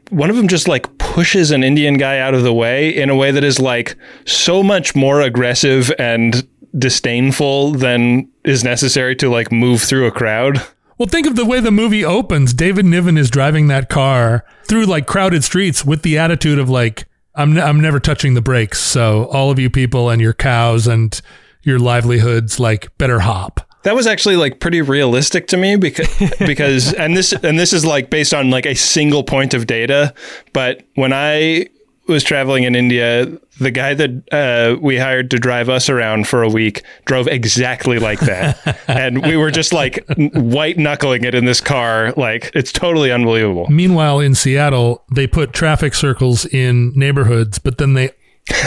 one 0.10 0.30
of 0.30 0.36
them 0.36 0.48
just 0.48 0.68
like 0.68 0.98
pushes 0.98 1.52
an 1.52 1.64
Indian 1.64 1.96
guy 1.96 2.20
out 2.20 2.34
of 2.34 2.44
the 2.44 2.54
way 2.54 2.90
in 2.90 3.10
a 3.10 3.16
way 3.16 3.32
that 3.32 3.44
is 3.44 3.60
like 3.60 3.96
so 4.26 4.64
much 4.64 4.96
more 4.96 5.22
aggressive 5.22 5.92
and 6.00 6.48
disdainful 6.78 7.72
than 7.72 8.30
is 8.44 8.64
necessary 8.64 9.16
to 9.16 9.30
like 9.30 9.52
move 9.52 9.82
through 9.82 10.08
a 10.08 10.12
crowd. 10.12 10.62
well 10.98 11.08
think 11.08 11.26
of 11.26 11.36
the 11.36 11.46
way 11.46 11.60
the 11.60 11.72
movie 11.72 12.06
opens 12.06 12.54
david 12.54 12.86
niven 12.86 13.18
is 13.18 13.30
driving 13.32 13.68
that 13.68 13.90
car 13.90 14.46
through 14.66 14.86
like 14.86 15.08
crowded 15.08 15.44
streets 15.44 15.84
with 15.84 16.04
the 16.04 16.16
attitude 16.18 16.60
of 16.60 16.70
like 16.70 17.08
i'm, 17.34 17.54
ne- 17.54 17.62
I'm 17.62 17.80
never 17.80 18.00
touching 18.00 18.36
the 18.36 18.42
brakes 18.42 18.80
so 18.80 19.26
all 19.32 19.50
of 19.50 19.58
you 19.58 19.70
people 19.72 20.10
and 20.10 20.22
your 20.22 20.34
cows 20.34 20.86
and 20.86 21.20
your 21.64 21.80
livelihoods 21.80 22.60
like 22.60 22.96
better 23.00 23.22
hop 23.22 23.62
That 23.84 23.96
was 23.96 24.08
actually 24.08 24.36
like 24.36 24.60
pretty 24.60 24.82
realistic 24.82 25.48
to 25.48 25.58
me 25.58 25.76
because 25.76 26.08
because 26.40 26.94
and 26.94 27.16
this 27.16 27.34
and 27.34 27.60
this 27.60 27.74
is 27.74 27.86
like 27.86 28.10
based 28.10 28.34
on 28.34 28.50
like 28.50 28.66
a 28.66 28.76
single 28.76 29.24
point 29.24 29.54
of 29.54 29.68
data. 29.68 30.14
But 30.54 30.84
when 30.96 31.14
I 31.14 31.68
was 32.10 32.24
traveling 32.24 32.64
in 32.64 32.76
India, 32.76 33.28
the 33.60 33.72
guy 33.72 33.94
that 33.94 34.24
uh, 34.32 34.80
we 34.82 34.98
hired 34.98 35.30
to 35.32 35.38
drive 35.38 35.70
us 35.70 35.90
around 35.90 36.28
for 36.28 36.42
a 36.44 36.50
week 36.50 36.84
drove 37.06 37.28
exactly 37.28 38.00
like 38.00 38.20
that, 38.22 38.80
and 38.88 39.24
we 39.26 39.38
were 39.38 39.52
just 39.52 39.72
like 39.72 40.04
white 40.18 40.78
knuckling 40.78 41.24
it 41.24 41.36
in 41.36 41.46
this 41.46 41.62
car. 41.62 42.14
Like 42.18 42.52
it's 42.54 42.72
totally 42.72 43.12
unbelievable. 43.12 43.68
Meanwhile, 43.70 44.20
in 44.20 44.36
Seattle, 44.36 45.04
they 45.14 45.28
put 45.28 45.54
traffic 45.54 45.94
circles 45.94 46.46
in 46.46 46.92
neighborhoods, 46.96 47.60
but 47.60 47.78
then 47.78 47.94
they 47.94 48.12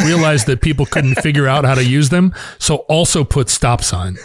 realized 0.04 0.46
that 0.46 0.60
people 0.60 0.86
couldn't 0.86 1.16
figure 1.16 1.46
out 1.46 1.64
how 1.64 1.74
to 1.74 1.84
use 1.84 2.08
them, 2.08 2.34
so 2.58 2.76
also 2.88 3.24
put 3.24 3.48
stop 3.48 3.82
signs. 3.82 4.20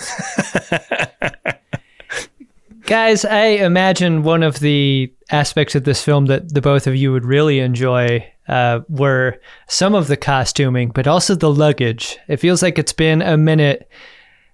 Guys, 2.85 3.25
I 3.25 3.45
imagine 3.47 4.23
one 4.23 4.43
of 4.43 4.59
the 4.59 5.13
aspects 5.29 5.75
of 5.75 5.83
this 5.83 6.01
film 6.01 6.27
that 6.27 6.53
the 6.53 6.61
both 6.61 6.87
of 6.87 6.95
you 6.95 7.11
would 7.11 7.25
really 7.25 7.59
enjoy 7.59 8.25
uh, 8.47 8.79
were 8.87 9.41
some 9.67 9.93
of 9.93 10.07
the 10.07 10.15
costuming, 10.15 10.89
but 10.89 11.05
also 11.05 11.35
the 11.35 11.51
luggage. 11.51 12.17
It 12.29 12.37
feels 12.37 12.63
like 12.63 12.79
it's 12.79 12.93
been 12.93 13.21
a 13.21 13.35
minute 13.35 13.89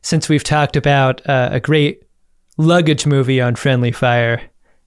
since 0.01 0.27
we've 0.27 0.43
talked 0.43 0.75
about 0.75 1.27
uh, 1.29 1.49
a 1.51 1.59
great 1.59 2.01
luggage 2.57 3.05
movie 3.05 3.39
on 3.39 3.55
Friendly 3.55 3.91
Fire. 3.91 4.41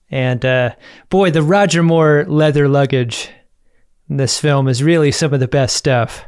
And 0.09 0.45
uh, 0.45 0.75
boy, 1.09 1.31
the 1.31 1.41
Roger 1.41 1.83
Moore 1.83 2.25
leather 2.27 2.67
luggage 2.67 3.29
this 4.09 4.39
film 4.39 4.67
is 4.67 4.83
really 4.83 5.11
some 5.11 5.33
of 5.33 5.39
the 5.39 5.47
best 5.47 5.75
stuff. 5.75 6.25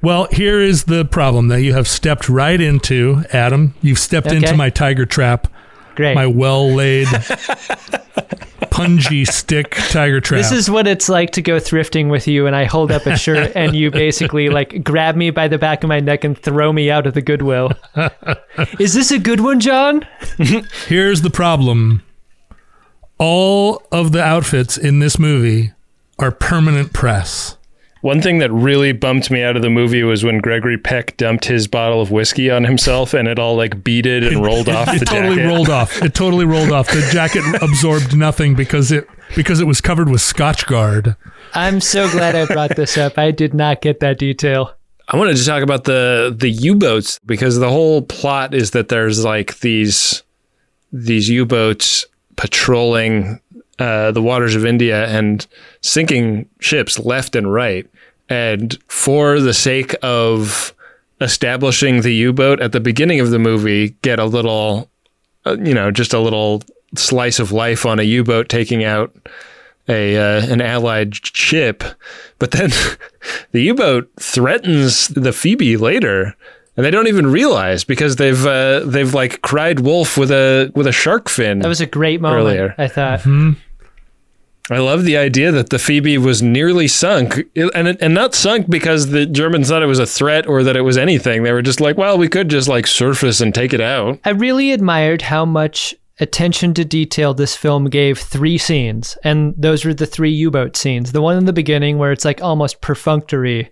Well, 0.00 0.28
here 0.30 0.60
is 0.60 0.84
the 0.84 1.04
problem 1.04 1.48
that 1.48 1.62
you 1.62 1.74
have 1.74 1.88
stepped 1.88 2.28
right 2.28 2.60
into, 2.60 3.24
Adam. 3.32 3.74
You've 3.82 3.98
stepped 3.98 4.28
Okay. 4.28 4.36
into 4.36 4.54
my 4.54 4.70
tiger 4.70 5.04
trap, 5.06 5.48
Great. 5.96 6.14
my 6.14 6.26
well 6.26 6.72
laid, 6.72 7.06
punji 8.72 9.26
stick 9.26 9.72
tiger 9.90 10.20
trap. 10.20 10.38
This 10.40 10.52
is 10.52 10.70
what 10.70 10.86
it's 10.86 11.08
like 11.08 11.30
to 11.32 11.42
go 11.42 11.56
thrifting 11.56 12.10
with 12.10 12.26
you, 12.26 12.46
and 12.46 12.56
I 12.56 12.64
hold 12.64 12.90
up 12.90 13.06
a 13.06 13.16
shirt, 13.16 13.52
and 13.56 13.74
you 13.74 13.90
basically 13.90 14.48
like 14.48 14.82
grab 14.82 15.16
me 15.16 15.30
by 15.30 15.48
the 15.48 15.58
back 15.58 15.82
of 15.84 15.88
my 15.88 16.00
neck 16.00 16.24
and 16.24 16.38
throw 16.38 16.72
me 16.72 16.90
out 16.90 17.06
of 17.06 17.14
the 17.14 17.22
Goodwill. 17.22 17.72
Is 18.78 18.94
this 18.94 19.10
a 19.10 19.18
good 19.18 19.40
one, 19.40 19.60
John? 19.60 20.06
Here's 20.86 21.22
the 21.22 21.30
problem 21.30 22.02
all 23.18 23.82
of 23.92 24.10
the 24.12 24.22
outfits 24.22 24.76
in 24.76 24.98
this 24.98 25.18
movie 25.18 25.72
are 26.22 26.30
permanent 26.32 26.92
press. 26.92 27.56
One 28.00 28.20
thing 28.20 28.38
that 28.38 28.50
really 28.50 28.90
bumped 28.92 29.30
me 29.30 29.44
out 29.44 29.54
of 29.54 29.62
the 29.62 29.70
movie 29.70 30.02
was 30.02 30.24
when 30.24 30.38
Gregory 30.38 30.76
Peck 30.76 31.16
dumped 31.16 31.44
his 31.44 31.68
bottle 31.68 32.00
of 32.00 32.10
whiskey 32.10 32.50
on 32.50 32.64
himself, 32.64 33.14
and 33.14 33.28
it 33.28 33.38
all 33.38 33.54
like 33.56 33.84
beaded 33.84 34.24
and 34.26 34.44
rolled 34.44 34.68
off 34.70 34.86
the 34.86 34.94
It 34.96 35.06
totally 35.06 35.36
jacket. 35.36 35.46
rolled 35.48 35.68
off. 35.70 36.02
It 36.02 36.12
totally 36.14 36.44
rolled 36.44 36.72
off. 36.72 36.88
The 36.88 37.08
jacket 37.12 37.44
absorbed 37.62 38.16
nothing 38.16 38.54
because 38.56 38.90
it 38.90 39.06
because 39.36 39.60
it 39.60 39.66
was 39.66 39.80
covered 39.80 40.08
with 40.08 40.20
Scotchgard. 40.20 41.16
I'm 41.54 41.80
so 41.80 42.10
glad 42.10 42.34
I 42.34 42.46
brought 42.46 42.74
this 42.74 42.98
up. 42.98 43.18
I 43.18 43.30
did 43.30 43.54
not 43.54 43.80
get 43.80 44.00
that 44.00 44.18
detail. 44.18 44.74
I 45.08 45.16
wanted 45.16 45.36
to 45.36 45.44
talk 45.44 45.62
about 45.62 45.84
the 45.84 46.34
the 46.36 46.50
U-boats 46.50 47.20
because 47.24 47.58
the 47.60 47.70
whole 47.70 48.02
plot 48.02 48.52
is 48.52 48.72
that 48.72 48.88
there's 48.88 49.24
like 49.24 49.60
these 49.60 50.24
these 50.92 51.28
U-boats 51.28 52.04
patrolling 52.34 53.40
uh, 53.78 54.12
the 54.12 54.22
waters 54.22 54.54
of 54.54 54.64
India 54.64 55.06
and 55.06 55.46
sinking 55.80 56.48
ships 56.60 56.98
left 56.98 57.34
and 57.36 57.52
right. 57.52 57.88
And 58.28 58.78
for 58.88 59.40
the 59.40 59.54
sake 59.54 59.94
of 60.02 60.74
establishing 61.20 62.00
the 62.00 62.14
U-boat 62.14 62.60
at 62.60 62.72
the 62.72 62.80
beginning 62.80 63.20
of 63.20 63.30
the 63.30 63.38
movie, 63.38 63.90
get 64.02 64.18
a 64.18 64.24
little, 64.24 64.90
uh, 65.44 65.56
you 65.58 65.74
know, 65.74 65.90
just 65.90 66.12
a 66.12 66.18
little 66.18 66.62
slice 66.96 67.38
of 67.38 67.52
life 67.52 67.86
on 67.86 67.98
a 67.98 68.04
U-boat 68.04 68.48
taking 68.48 68.84
out 68.84 69.14
a 69.88 70.16
uh, 70.16 70.46
an 70.46 70.60
allied 70.60 71.14
ship, 71.36 71.82
but 72.38 72.52
then 72.52 72.70
the 73.52 73.62
U-boat 73.62 74.10
threatens 74.20 75.08
the 75.08 75.32
Phoebe 75.32 75.76
later, 75.76 76.36
and 76.76 76.86
they 76.86 76.90
don't 76.90 77.08
even 77.08 77.26
realize 77.26 77.84
because 77.84 78.16
they've 78.16 78.46
uh, 78.46 78.80
they've 78.80 79.12
like 79.12 79.42
cried 79.42 79.80
wolf 79.80 80.16
with 80.16 80.30
a 80.30 80.72
with 80.74 80.86
a 80.86 80.92
shark 80.92 81.28
fin. 81.28 81.58
That 81.60 81.68
was 81.68 81.80
a 81.80 81.86
great 81.86 82.20
moment. 82.20 82.40
Earlier. 82.40 82.74
I 82.78 82.88
thought. 82.88 83.26
I 84.70 84.78
love 84.78 85.04
the 85.04 85.16
idea 85.16 85.50
that 85.50 85.70
the 85.70 85.78
Phoebe 85.78 86.16
was 86.18 86.40
nearly 86.40 86.86
sunk, 86.88 87.42
and 87.56 87.88
and 88.00 88.14
not 88.14 88.34
sunk 88.34 88.70
because 88.70 89.10
the 89.10 89.26
Germans 89.26 89.68
thought 89.68 89.82
it 89.82 89.86
was 89.86 89.98
a 89.98 90.06
threat 90.06 90.46
or 90.46 90.62
that 90.62 90.76
it 90.76 90.82
was 90.82 90.96
anything. 90.96 91.42
They 91.42 91.52
were 91.52 91.62
just 91.62 91.80
like, 91.80 91.98
well, 91.98 92.16
we 92.16 92.28
could 92.28 92.48
just 92.48 92.68
like 92.68 92.86
surface 92.86 93.40
and 93.40 93.54
take 93.54 93.74
it 93.74 93.80
out. 93.80 94.20
I 94.24 94.30
really 94.30 94.72
admired 94.72 95.22
how 95.22 95.44
much 95.44 95.94
attention 96.20 96.74
to 96.74 96.84
detail 96.84 97.34
this 97.34 97.56
film 97.56 97.86
gave 97.86 98.18
three 98.18 98.58
scenes, 98.58 99.16
and 99.24 99.54
those 99.56 99.84
were 99.84 99.94
the 99.94 100.06
three 100.06 100.30
U 100.30 100.50
boat 100.50 100.76
scenes. 100.76 101.12
The 101.12 101.22
one 101.22 101.38
in 101.38 101.46
the 101.46 101.52
beginning 101.52 101.98
where 101.98 102.12
it's 102.12 102.24
like 102.24 102.42
almost 102.42 102.80
perfunctory, 102.80 103.70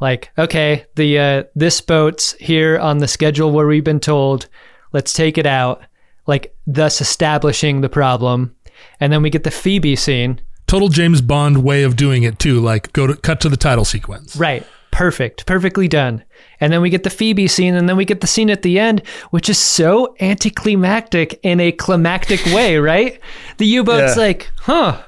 like 0.00 0.30
okay, 0.38 0.86
the 0.96 1.18
uh, 1.18 1.42
this 1.54 1.80
boat's 1.80 2.32
here 2.34 2.78
on 2.78 2.98
the 2.98 3.08
schedule 3.08 3.52
where 3.52 3.66
we've 3.66 3.84
been 3.84 4.00
told, 4.00 4.48
let's 4.92 5.12
take 5.12 5.38
it 5.38 5.46
out, 5.46 5.82
like 6.26 6.54
thus 6.66 7.00
establishing 7.00 7.80
the 7.80 7.88
problem, 7.88 8.54
and 9.00 9.12
then 9.12 9.22
we 9.22 9.30
get 9.30 9.44
the 9.44 9.50
Phoebe 9.50 9.96
scene. 9.96 10.40
Total 10.66 10.88
James 10.88 11.20
Bond 11.20 11.62
way 11.62 11.82
of 11.82 11.96
doing 11.96 12.22
it 12.22 12.38
too. 12.38 12.60
Like 12.60 12.92
go 12.92 13.06
to 13.06 13.14
cut 13.16 13.40
to 13.42 13.48
the 13.48 13.56
title 13.56 13.84
sequence. 13.84 14.36
Right. 14.36 14.66
Perfect. 15.02 15.46
Perfectly 15.46 15.88
done. 15.88 16.22
And 16.60 16.72
then 16.72 16.80
we 16.80 16.88
get 16.88 17.02
the 17.02 17.10
Phoebe 17.10 17.48
scene, 17.48 17.74
and 17.74 17.88
then 17.88 17.96
we 17.96 18.04
get 18.04 18.20
the 18.20 18.26
scene 18.28 18.50
at 18.50 18.62
the 18.62 18.78
end, 18.78 19.02
which 19.30 19.48
is 19.48 19.58
so 19.58 20.14
anticlimactic 20.20 21.40
in 21.42 21.58
a 21.58 21.72
climactic 21.72 22.44
way, 22.46 22.76
right? 22.92 23.18
The 23.58 23.66
U 23.66 23.82
boat's 23.82 24.16
Yeah. 24.16 24.22
like, 24.22 24.48
huh, 24.60 25.02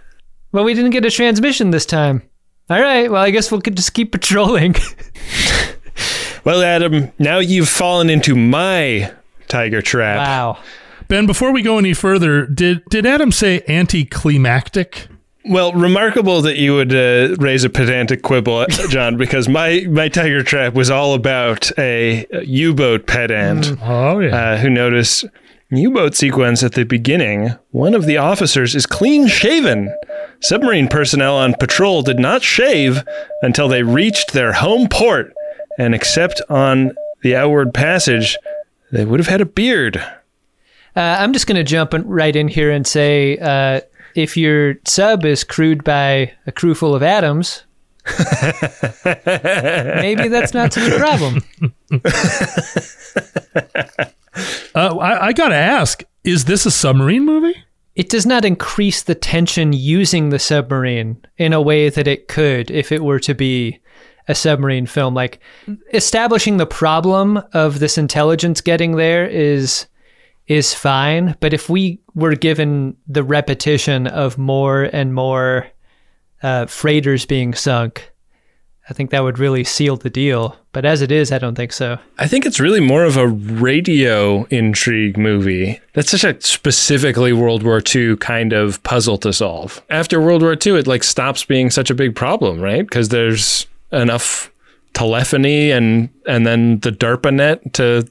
well, 0.50 0.64
we 0.64 0.74
didn't 0.74 0.90
get 0.90 1.04
a 1.04 1.10
transmission 1.12 1.70
this 1.70 1.86
time. 1.86 2.22
All 2.68 2.80
right, 2.80 3.08
well, 3.10 3.22
I 3.22 3.30
guess 3.30 3.52
we'll 3.52 3.60
just 3.60 3.94
keep 3.94 4.10
patrolling. 4.12 4.74
Well, 6.44 6.60
Adam, 6.62 7.10
now 7.18 7.38
you've 7.38 7.70
fallen 7.70 8.10
into 8.10 8.34
my 8.36 9.10
tiger 9.48 9.80
trap. 9.80 10.18
wow. 10.18 10.58
Ben, 11.08 11.24
before 11.24 11.52
we 11.52 11.62
go 11.62 11.78
any 11.78 11.94
further, 11.94 12.44
did 12.46 12.82
did 12.90 13.06
Adam 13.06 13.32
say 13.32 13.62
anticlimactic? 13.66 15.06
Well, 15.46 15.72
remarkable 15.72 16.40
that 16.42 16.56
you 16.56 16.74
would 16.74 16.94
uh, 16.94 17.36
raise 17.38 17.64
a 17.64 17.70
pedantic 17.70 18.22
quibble, 18.22 18.66
John, 18.88 19.16
because 19.18 19.48
my, 19.48 19.86
my 19.90 20.08
tiger 20.08 20.42
trap 20.42 20.72
was 20.74 20.90
all 20.90 21.12
about 21.14 21.70
a 21.78 22.26
U-boat 22.44 23.06
pedant 23.06 23.76
Oh 23.82 24.20
yeah. 24.20 24.34
uh, 24.52 24.56
who 24.58 24.70
noticed 24.70 25.26
U-boat 25.70 26.14
sequence 26.14 26.62
at 26.62 26.72
the 26.72 26.84
beginning. 26.84 27.54
One 27.72 27.94
of 27.94 28.06
the 28.06 28.16
officers 28.16 28.74
is 28.74 28.86
clean 28.86 29.26
shaven. 29.26 29.94
Submarine 30.40 30.88
personnel 30.88 31.36
on 31.36 31.54
patrol 31.54 32.00
did 32.02 32.18
not 32.18 32.42
shave 32.42 33.02
until 33.42 33.68
they 33.68 33.82
reached 33.82 34.32
their 34.32 34.52
home 34.54 34.88
port, 34.88 35.34
and 35.78 35.94
except 35.94 36.40
on 36.48 36.92
the 37.22 37.34
outward 37.36 37.74
passage, 37.74 38.38
they 38.92 39.04
would 39.04 39.20
have 39.20 39.26
had 39.28 39.40
a 39.40 39.46
beard. 39.46 39.96
Uh, 40.96 41.00
I'm 41.18 41.32
just 41.32 41.46
going 41.46 41.56
to 41.56 41.64
jump 41.64 41.92
right 42.04 42.34
in 42.36 42.46
here 42.48 42.70
and 42.70 42.86
say 42.86 43.36
uh, 43.38 43.80
if 44.14 44.36
your 44.36 44.76
sub 44.86 45.24
is 45.24 45.44
crewed 45.44 45.84
by 45.84 46.32
a 46.46 46.52
crew 46.52 46.74
full 46.74 46.94
of 46.94 47.02
atoms, 47.02 47.64
maybe 49.04 50.28
that's 50.28 50.54
not 50.54 50.72
such 50.72 50.92
a 50.92 50.98
problem. 50.98 51.42
Uh, 54.74 54.96
I, 54.96 55.26
I 55.26 55.32
gotta 55.32 55.54
ask: 55.54 56.02
Is 56.24 56.46
this 56.46 56.66
a 56.66 56.70
submarine 56.70 57.24
movie? 57.24 57.54
It 57.94 58.08
does 58.08 58.26
not 58.26 58.44
increase 58.44 59.02
the 59.02 59.14
tension 59.14 59.72
using 59.72 60.30
the 60.30 60.40
submarine 60.40 61.24
in 61.38 61.52
a 61.52 61.62
way 61.62 61.88
that 61.88 62.08
it 62.08 62.26
could 62.26 62.70
if 62.70 62.90
it 62.90 63.04
were 63.04 63.20
to 63.20 63.34
be 63.34 63.78
a 64.26 64.34
submarine 64.34 64.86
film. 64.86 65.14
Like 65.14 65.38
establishing 65.92 66.56
the 66.56 66.66
problem 66.66 67.40
of 67.52 67.78
this 67.78 67.96
intelligence 67.96 68.60
getting 68.60 68.96
there 68.96 69.26
is 69.26 69.86
is 70.46 70.74
fine, 70.74 71.36
but 71.40 71.54
if 71.54 71.68
we 71.68 72.00
were 72.14 72.34
given 72.34 72.96
the 73.06 73.22
repetition 73.22 74.06
of 74.06 74.36
more 74.36 74.84
and 74.92 75.14
more 75.14 75.66
uh, 76.42 76.66
freighters 76.66 77.24
being 77.24 77.54
sunk, 77.54 78.12
I 78.88 78.92
think 78.92 79.10
that 79.10 79.22
would 79.22 79.38
really 79.38 79.64
seal 79.64 79.96
the 79.96 80.10
deal. 80.10 80.56
But 80.72 80.84
as 80.84 81.00
it 81.00 81.10
is, 81.10 81.32
I 81.32 81.38
don't 81.38 81.54
think 81.54 81.72
so. 81.72 81.98
I 82.18 82.26
think 82.26 82.44
it's 82.44 82.60
really 82.60 82.80
more 82.80 83.04
of 83.04 83.16
a 83.16 83.26
radio 83.26 84.44
intrigue 84.50 85.16
movie. 85.16 85.80
That's 85.94 86.10
such 86.10 86.24
a 86.24 86.38
specifically 86.42 87.32
World 87.32 87.62
War 87.62 87.80
II 87.94 88.16
kind 88.18 88.52
of 88.52 88.82
puzzle 88.82 89.16
to 89.18 89.32
solve. 89.32 89.82
After 89.88 90.20
World 90.20 90.42
War 90.42 90.52
II, 90.54 90.78
it 90.78 90.86
like 90.86 91.02
stops 91.02 91.44
being 91.44 91.70
such 91.70 91.88
a 91.88 91.94
big 91.94 92.14
problem, 92.14 92.60
right? 92.60 92.82
Because 92.82 93.08
there's 93.08 93.66
enough 93.90 94.50
telephony 94.92 95.70
and 95.70 96.08
and 96.26 96.46
then 96.46 96.78
the 96.80 96.90
DARPA 96.90 97.34
net 97.34 97.74
to 97.74 98.06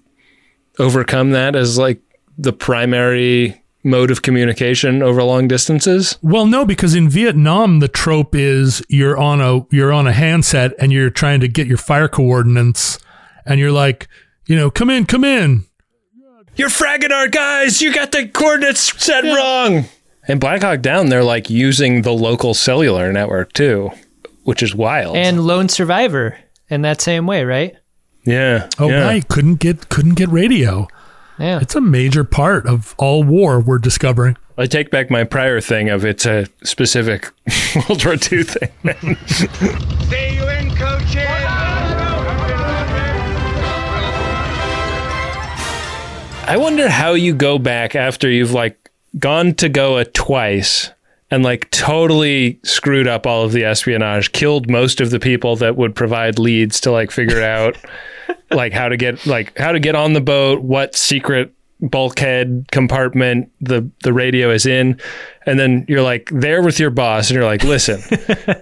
overcome 0.79 1.31
that 1.31 1.55
as 1.55 1.77
like 1.77 2.01
the 2.37 2.53
primary 2.53 3.63
mode 3.83 4.11
of 4.11 4.21
communication 4.21 5.03
over 5.03 5.21
long 5.23 5.47
distances. 5.47 6.17
Well, 6.21 6.45
no, 6.45 6.65
because 6.65 6.95
in 6.95 7.09
Vietnam 7.09 7.79
the 7.79 7.87
trope 7.87 8.33
is 8.35 8.81
you're 8.89 9.17
on 9.17 9.41
a 9.41 9.65
you're 9.75 9.91
on 9.93 10.07
a 10.07 10.13
handset 10.13 10.73
and 10.79 10.91
you're 10.91 11.09
trying 11.09 11.41
to 11.41 11.47
get 11.47 11.67
your 11.67 11.77
fire 11.77 12.07
coordinates, 12.07 12.99
and 13.45 13.59
you're 13.59 13.71
like, 13.71 14.07
you 14.45 14.55
know, 14.55 14.71
come 14.71 14.89
in, 14.89 15.05
come 15.05 15.23
in. 15.23 15.65
You're 16.55 16.69
fragging 16.69 17.11
our 17.11 17.27
guys. 17.27 17.81
You 17.81 17.93
got 17.93 18.11
the 18.11 18.27
coordinates 18.27 19.03
set 19.03 19.23
wrong. 19.23 19.85
And 20.27 20.39
Black 20.39 20.61
Hawk 20.61 20.81
Down, 20.81 21.07
they're 21.09 21.23
like 21.23 21.49
using 21.49 22.03
the 22.03 22.13
local 22.13 22.53
cellular 22.53 23.11
network 23.11 23.53
too, 23.53 23.89
which 24.43 24.63
is 24.63 24.73
wild. 24.73 25.17
And 25.17 25.45
Lone 25.45 25.67
Survivor 25.67 26.37
in 26.69 26.83
that 26.83 27.01
same 27.01 27.25
way, 27.27 27.43
right? 27.43 27.75
yeah. 28.25 28.69
Oh, 28.79 28.87
yeah. 28.87 29.03
right, 29.03 29.27
couldn't 29.27 29.55
get 29.55 29.89
couldn't 29.89 30.13
get 30.13 30.29
radio. 30.29 30.87
Yeah. 31.39 31.59
It's 31.61 31.75
a 31.75 31.81
major 31.81 32.23
part 32.23 32.65
of 32.67 32.93
all 32.97 33.23
war. 33.23 33.59
We're 33.59 33.79
discovering. 33.79 34.37
I 34.57 34.67
take 34.67 34.91
back 34.91 35.09
my 35.09 35.23
prior 35.23 35.59
thing 35.61 35.89
of 35.89 36.05
it's 36.05 36.25
a 36.25 36.45
specific 36.63 37.31
World 37.75 38.05
War 38.05 38.13
II 38.13 38.43
thing. 38.43 39.15
See 39.27 40.35
you 40.35 40.47
in, 40.47 40.75
coaches. 40.75 41.25
I 46.45 46.57
wonder 46.57 46.89
how 46.89 47.13
you 47.13 47.33
go 47.33 47.57
back 47.57 47.95
after 47.95 48.29
you've 48.29 48.51
like 48.51 48.91
gone 49.17 49.55
to 49.55 49.69
Goa 49.69 50.05
twice 50.05 50.91
and 51.31 51.43
like 51.43 51.71
totally 51.71 52.59
screwed 52.63 53.07
up 53.07 53.25
all 53.25 53.43
of 53.43 53.53
the 53.53 53.63
espionage, 53.63 54.33
killed 54.33 54.69
most 54.69 55.01
of 55.01 55.09
the 55.09 55.19
people 55.19 55.55
that 55.55 55.77
would 55.77 55.95
provide 55.95 56.37
leads 56.37 56.79
to 56.81 56.91
like 56.91 57.09
figure 57.09 57.41
out 57.41 57.75
like 58.55 58.73
how 58.73 58.89
to 58.89 58.97
get 58.97 59.25
like 59.25 59.57
how 59.57 59.71
to 59.71 59.79
get 59.79 59.95
on 59.95 60.13
the 60.13 60.21
boat, 60.21 60.61
what 60.61 60.95
secret 60.95 61.53
bulkhead 61.81 62.65
compartment 62.71 63.51
the 63.59 63.89
the 64.03 64.13
radio 64.13 64.49
is 64.49 64.65
in. 64.65 64.99
And 65.45 65.59
then 65.59 65.85
you're 65.89 66.01
like 66.01 66.29
there 66.31 66.61
with 66.63 66.79
your 66.79 66.89
boss 66.89 67.29
and 67.29 67.35
you're 67.35 67.45
like 67.45 67.63
listen 67.63 68.01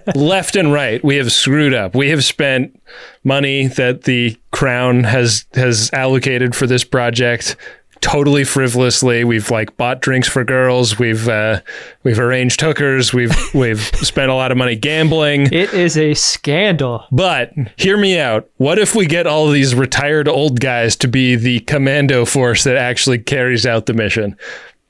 left 0.14 0.56
and 0.56 0.72
right 0.72 1.02
we 1.04 1.16
have 1.16 1.30
screwed 1.32 1.72
up. 1.74 1.94
We 1.94 2.10
have 2.10 2.24
spent 2.24 2.80
money 3.22 3.68
that 3.68 4.04
the 4.04 4.36
crown 4.50 5.04
has 5.04 5.46
has 5.54 5.90
allocated 5.92 6.56
for 6.56 6.66
this 6.66 6.84
project 6.84 7.56
totally 8.02 8.44
frivolously 8.44 9.24
we've 9.24 9.50
like 9.50 9.74
bought 9.78 10.00
drinks 10.02 10.28
for 10.28 10.44
girls 10.44 10.98
we've 10.98 11.28
uh, 11.28 11.60
we've 12.02 12.18
arranged 12.18 12.60
hookers 12.60 13.14
we've 13.14 13.32
we've 13.54 13.80
spent 13.80 14.30
a 14.30 14.34
lot 14.34 14.50
of 14.52 14.58
money 14.58 14.76
gambling 14.76 15.42
It 15.52 15.72
is 15.72 15.96
a 15.96 16.12
scandal. 16.14 17.06
but 17.10 17.52
hear 17.76 17.96
me 17.96 18.18
out. 18.18 18.50
What 18.56 18.78
if 18.78 18.94
we 18.94 19.06
get 19.06 19.26
all 19.26 19.48
these 19.48 19.74
retired 19.74 20.28
old 20.28 20.60
guys 20.60 20.96
to 20.96 21.08
be 21.08 21.36
the 21.36 21.60
commando 21.60 22.24
force 22.24 22.64
that 22.64 22.76
actually 22.76 23.18
carries 23.20 23.64
out 23.64 23.86
the 23.86 23.94
mission? 23.94 24.36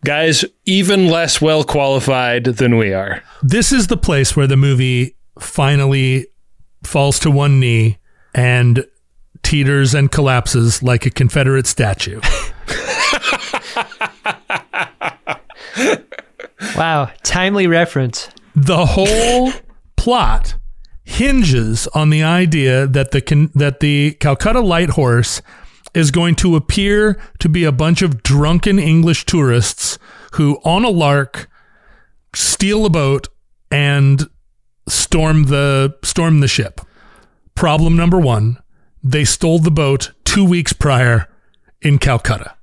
Guys 0.05 0.45
even 0.65 1.07
less 1.07 1.41
well 1.41 1.63
qualified 1.63 2.45
than 2.45 2.77
we 2.77 2.93
are. 2.93 3.23
This 3.43 3.71
is 3.71 3.87
the 3.87 3.97
place 3.97 4.35
where 4.35 4.49
the 4.49 4.57
movie 4.57 5.15
finally 5.39 6.27
falls 6.83 7.19
to 7.21 7.31
one 7.31 7.61
knee 7.61 7.99
and 8.35 8.85
teeters 9.43 9.95
and 9.95 10.11
collapses 10.11 10.83
like 10.83 11.07
a 11.07 11.11
Confederate 11.11 11.67
statue. 11.67 12.21
Wow, 16.77 17.11
timely 17.23 17.67
reference. 17.67 18.29
the 18.55 18.87
whole 18.87 19.53
plot 19.97 20.57
hinges 21.05 21.87
on 21.89 22.11
the 22.11 22.23
idea 22.23 22.87
that 22.87 23.11
the 23.11 23.51
that 23.55 23.81
the 23.81 24.13
Calcutta 24.21 24.61
Light 24.61 24.91
Horse 24.91 25.43
is 25.95 26.11
going 26.11 26.35
to 26.37 26.57
appear 26.57 27.21
to 27.41 27.49
be 27.49 27.65
a 27.65 27.73
bunch 27.73 28.01
of 28.01 28.23
drunken 28.23 28.79
English 28.79 29.27
tourists 29.27 29.99
who, 30.35 30.59
on 30.65 30.85
a 30.85 30.89
lark, 30.89 31.51
steal 32.35 32.87
a 32.87 32.91
boat 32.91 33.29
and 33.71 34.29
storm 34.89 35.45
the 35.45 35.95
storm 36.03 36.41
the 36.41 36.49
ship. 36.49 36.81
Problem 37.55 37.97
number 37.97 38.19
one: 38.19 38.59
they 39.03 39.25
stole 39.25 39.59
the 39.59 39.71
boat 39.71 40.13
two 40.25 40.45
weeks 40.45 40.73
prior 40.73 41.29
in 41.83 41.99
Calcutta. 41.99 42.55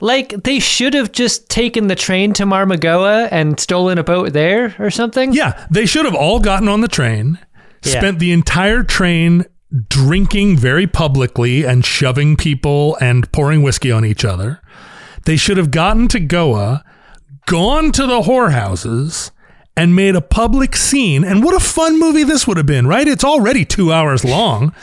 Like 0.00 0.30
they 0.44 0.58
should 0.58 0.94
have 0.94 1.12
just 1.12 1.48
taken 1.48 1.86
the 1.88 1.94
train 1.96 2.32
to 2.34 2.44
Marmagoa 2.44 3.28
and 3.30 3.58
stolen 3.60 3.98
a 3.98 4.04
boat 4.04 4.32
there 4.32 4.74
or 4.78 4.90
something. 4.90 5.32
Yeah, 5.32 5.66
they 5.70 5.86
should 5.86 6.04
have 6.06 6.14
all 6.14 6.40
gotten 6.40 6.68
on 6.68 6.80
the 6.80 6.88
train, 6.88 7.38
Yeah. 7.84 7.98
spent 7.98 8.18
the 8.18 8.32
entire 8.32 8.82
train 8.82 9.44
drinking 9.88 10.56
very 10.56 10.86
publicly 10.86 11.64
and 11.64 11.84
shoving 11.84 12.36
people 12.36 12.96
and 13.00 13.30
pouring 13.32 13.62
whiskey 13.62 13.92
on 13.92 14.04
each 14.04 14.24
other. 14.24 14.60
They 15.26 15.36
should 15.36 15.58
have 15.58 15.70
gotten 15.70 16.08
to 16.08 16.18
Goa, 16.20 16.82
gone 17.46 17.92
to 17.92 18.06
the 18.06 18.22
whorehouses, 18.22 19.30
and 19.76 19.94
made 19.94 20.16
a 20.16 20.20
public 20.20 20.74
scene. 20.76 21.22
And 21.24 21.44
what 21.44 21.54
a 21.54 21.60
fun 21.60 21.98
movie 22.00 22.24
this 22.24 22.46
would 22.46 22.56
have 22.56 22.66
been, 22.66 22.86
right? 22.86 23.06
It's 23.06 23.22
already 23.24 23.64
two 23.64 23.92
hours 23.92 24.24
long. 24.24 24.74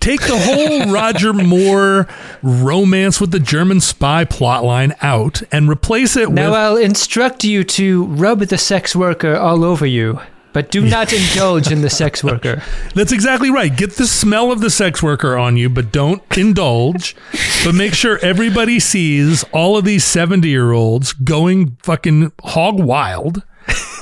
Take 0.00 0.20
the 0.22 0.38
whole 0.38 0.92
Roger 0.92 1.32
Moore 1.32 2.06
romance 2.42 3.20
with 3.20 3.30
the 3.30 3.40
German 3.40 3.80
spy 3.80 4.24
plotline 4.24 4.96
out 5.02 5.42
and 5.50 5.68
replace 5.68 6.16
it 6.16 6.28
Now 6.28 6.28
with 6.28 6.34
Now 6.34 6.52
I'll 6.54 6.76
instruct 6.76 7.44
you 7.44 7.64
to 7.64 8.04
rub 8.06 8.40
the 8.40 8.58
sex 8.58 8.94
worker 8.94 9.36
all 9.36 9.64
over 9.64 9.84
you, 9.86 10.20
but 10.52 10.70
do 10.70 10.80
not 10.88 11.12
indulge 11.12 11.72
in 11.72 11.82
the 11.82 11.90
sex 11.90 12.22
worker. 12.22 12.62
That's 12.94 13.12
exactly 13.12 13.50
right. 13.50 13.74
Get 13.76 13.96
the 13.96 14.06
smell 14.06 14.52
of 14.52 14.60
the 14.60 14.70
sex 14.70 15.02
worker 15.02 15.36
on 15.36 15.56
you, 15.56 15.68
but 15.68 15.90
don't 15.92 16.22
indulge. 16.36 17.16
but 17.64 17.74
make 17.74 17.94
sure 17.94 18.18
everybody 18.18 18.78
sees 18.78 19.44
all 19.52 19.76
of 19.76 19.84
these 19.84 20.04
70 20.04 20.48
year 20.48 20.72
olds 20.72 21.12
going 21.12 21.76
fucking 21.82 22.32
hog 22.42 22.80
wild. 22.80 23.42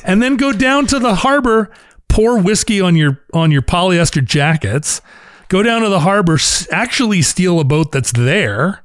And 0.05 0.23
then 0.23 0.37
go 0.37 0.53
down 0.53 0.87
to 0.89 1.01
the 1.01 1.17
harbor, 1.17 1.71
pour 2.09 2.39
whiskey 2.41 2.81
on 2.81 2.95
your 2.95 3.21
on 3.35 3.51
your 3.51 3.63
polyester 3.63 4.25
jackets, 4.25 5.01
go 5.49 5.63
down 5.63 5.83
to 5.83 5.89
the 5.89 6.01
harbor, 6.01 6.39
actually 6.71 7.23
steal 7.23 7.61
a 7.61 7.65
boat 7.65 7.93
that's 7.93 8.13
there, 8.13 8.85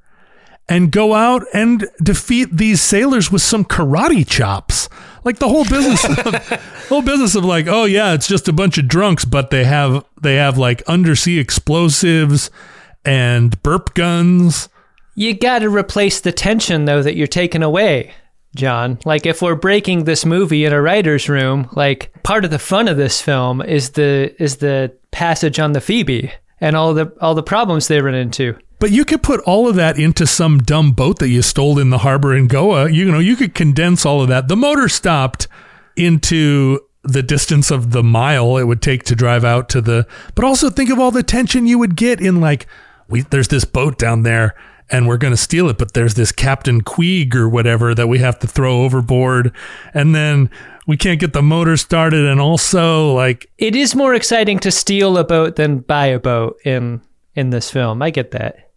and 0.68 0.92
go 0.92 1.14
out 1.14 1.44
and 1.54 1.86
defeat 2.02 2.56
these 2.56 2.82
sailors 2.82 3.32
with 3.32 3.42
some 3.42 3.66
karate 3.66 4.26
chops. 4.26 4.88
Like 5.24 5.38
the 5.38 5.50
whole 5.50 5.66
business 5.66 6.04
of, 6.06 6.62
whole 6.90 7.02
business 7.02 7.36
of 7.36 7.46
like, 7.46 7.68
oh 7.68 7.86
yeah, 7.86 8.14
it's 8.14 8.28
just 8.28 8.48
a 8.48 8.54
bunch 8.54 8.78
of 8.78 8.88
drunks, 8.88 9.26
but 9.26 9.50
they 9.50 9.66
have 9.66 10.06
they 10.22 10.36
have 10.36 10.58
like 10.58 10.82
undersea 10.84 11.40
explosives 11.40 12.50
and 13.06 13.62
burp 13.64 13.94
guns. 13.94 14.70
You 15.16 15.34
got 15.38 15.60
to 15.60 15.70
replace 15.70 16.22
the 16.22 16.32
tension 16.32 16.86
though 16.86 17.04
that 17.04 17.16
you're 17.16 17.28
taking 17.28 17.64
away, 17.64 18.14
John. 18.56 18.98
Like 19.04 19.26
if 19.26 19.42
we're 19.42 19.56
breaking 19.56 20.06
this 20.06 20.26
movie 20.26 20.66
in 20.66 20.74
a 20.74 20.82
writer's 20.82 21.28
room, 21.30 21.70
like 21.74 22.14
part 22.24 22.46
of 22.46 22.52
the 22.52 22.60
fun 22.60 22.88
of 22.88 22.98
this 22.98 23.22
film 23.22 23.62
is 23.62 23.92
the 23.92 24.34
is 24.42 24.58
the 24.58 24.96
passage 25.12 25.60
on 25.60 25.74
the 25.74 25.82
Phoebe 25.82 26.32
and 26.62 26.76
all 26.76 26.94
the 26.94 27.12
all 27.20 27.36
the 27.36 27.44
problems 27.44 27.88
they 27.88 28.00
run 28.00 28.16
into. 28.16 28.56
But 28.80 28.92
you 28.92 29.06
could 29.06 29.22
put 29.22 29.42
all 29.42 29.68
of 29.68 29.76
that 29.76 30.00
into 30.00 30.26
some 30.26 30.60
dumb 30.60 30.94
boat 30.94 31.20
that 31.20 31.30
you 31.30 31.42
stole 31.42 31.78
in 31.78 31.90
the 31.90 32.00
harbor 32.00 32.36
in 32.36 32.48
Goa. 32.48 32.90
You 32.90 33.12
know, 33.12 33.20
you 33.20 33.36
could 33.36 33.54
condense 33.54 34.06
all 34.06 34.22
of 34.22 34.28
that. 34.30 34.48
The 34.48 34.56
motor 34.56 34.88
stopped 34.90 35.48
into 35.96 36.80
the 37.04 37.24
distance 37.24 37.72
of 37.72 37.92
the 37.92 38.04
mile 38.04 38.58
it 38.58 38.64
would 38.64 38.82
take 38.82 39.04
to 39.04 39.16
drive 39.16 39.44
out 39.44 39.68
to 39.70 39.82
the 39.82 40.06
but 40.36 40.46
also 40.46 40.70
think 40.70 40.90
of 40.92 41.00
all 41.00 41.10
the 41.10 41.24
tension 41.24 41.66
you 41.66 41.80
would 41.80 41.96
get 41.96 42.22
in 42.22 42.40
like 42.40 42.68
we 43.08 43.22
there's 43.22 43.48
this 43.48 43.66
boat 43.66 43.98
down 43.98 44.22
there 44.22 44.54
and 44.90 45.08
we're 45.08 45.18
going 45.18 45.34
to 45.34 45.38
steal 45.38 45.68
it 45.68 45.80
but 45.80 45.94
there's 45.94 46.14
this 46.14 46.32
captain 46.32 46.82
queeg 46.82 47.36
or 47.36 47.50
whatever 47.50 47.96
that 47.96 48.08
we 48.08 48.20
have 48.20 48.38
to 48.38 48.46
throw 48.46 48.84
overboard 48.84 49.52
and 49.96 50.14
then 50.14 50.48
we 50.88 50.98
can't 50.98 51.20
get 51.20 51.34
the 51.34 51.42
motor 51.42 51.78
started 51.78 52.26
and 52.26 52.40
also 52.40 53.14
like 53.14 53.50
It 53.58 53.76
is 53.76 53.96
more 53.96 54.14
exciting 54.14 54.60
to 54.60 54.72
steal 54.72 55.18
a 55.18 55.24
boat 55.24 55.56
than 55.56 55.80
buy 55.80 56.08
a 56.08 56.20
boat 56.20 56.58
in 56.66 57.02
in 57.36 57.50
this 57.50 57.70
film. 57.72 58.02
I 58.02 58.10
get 58.10 58.32
that. 58.32 58.72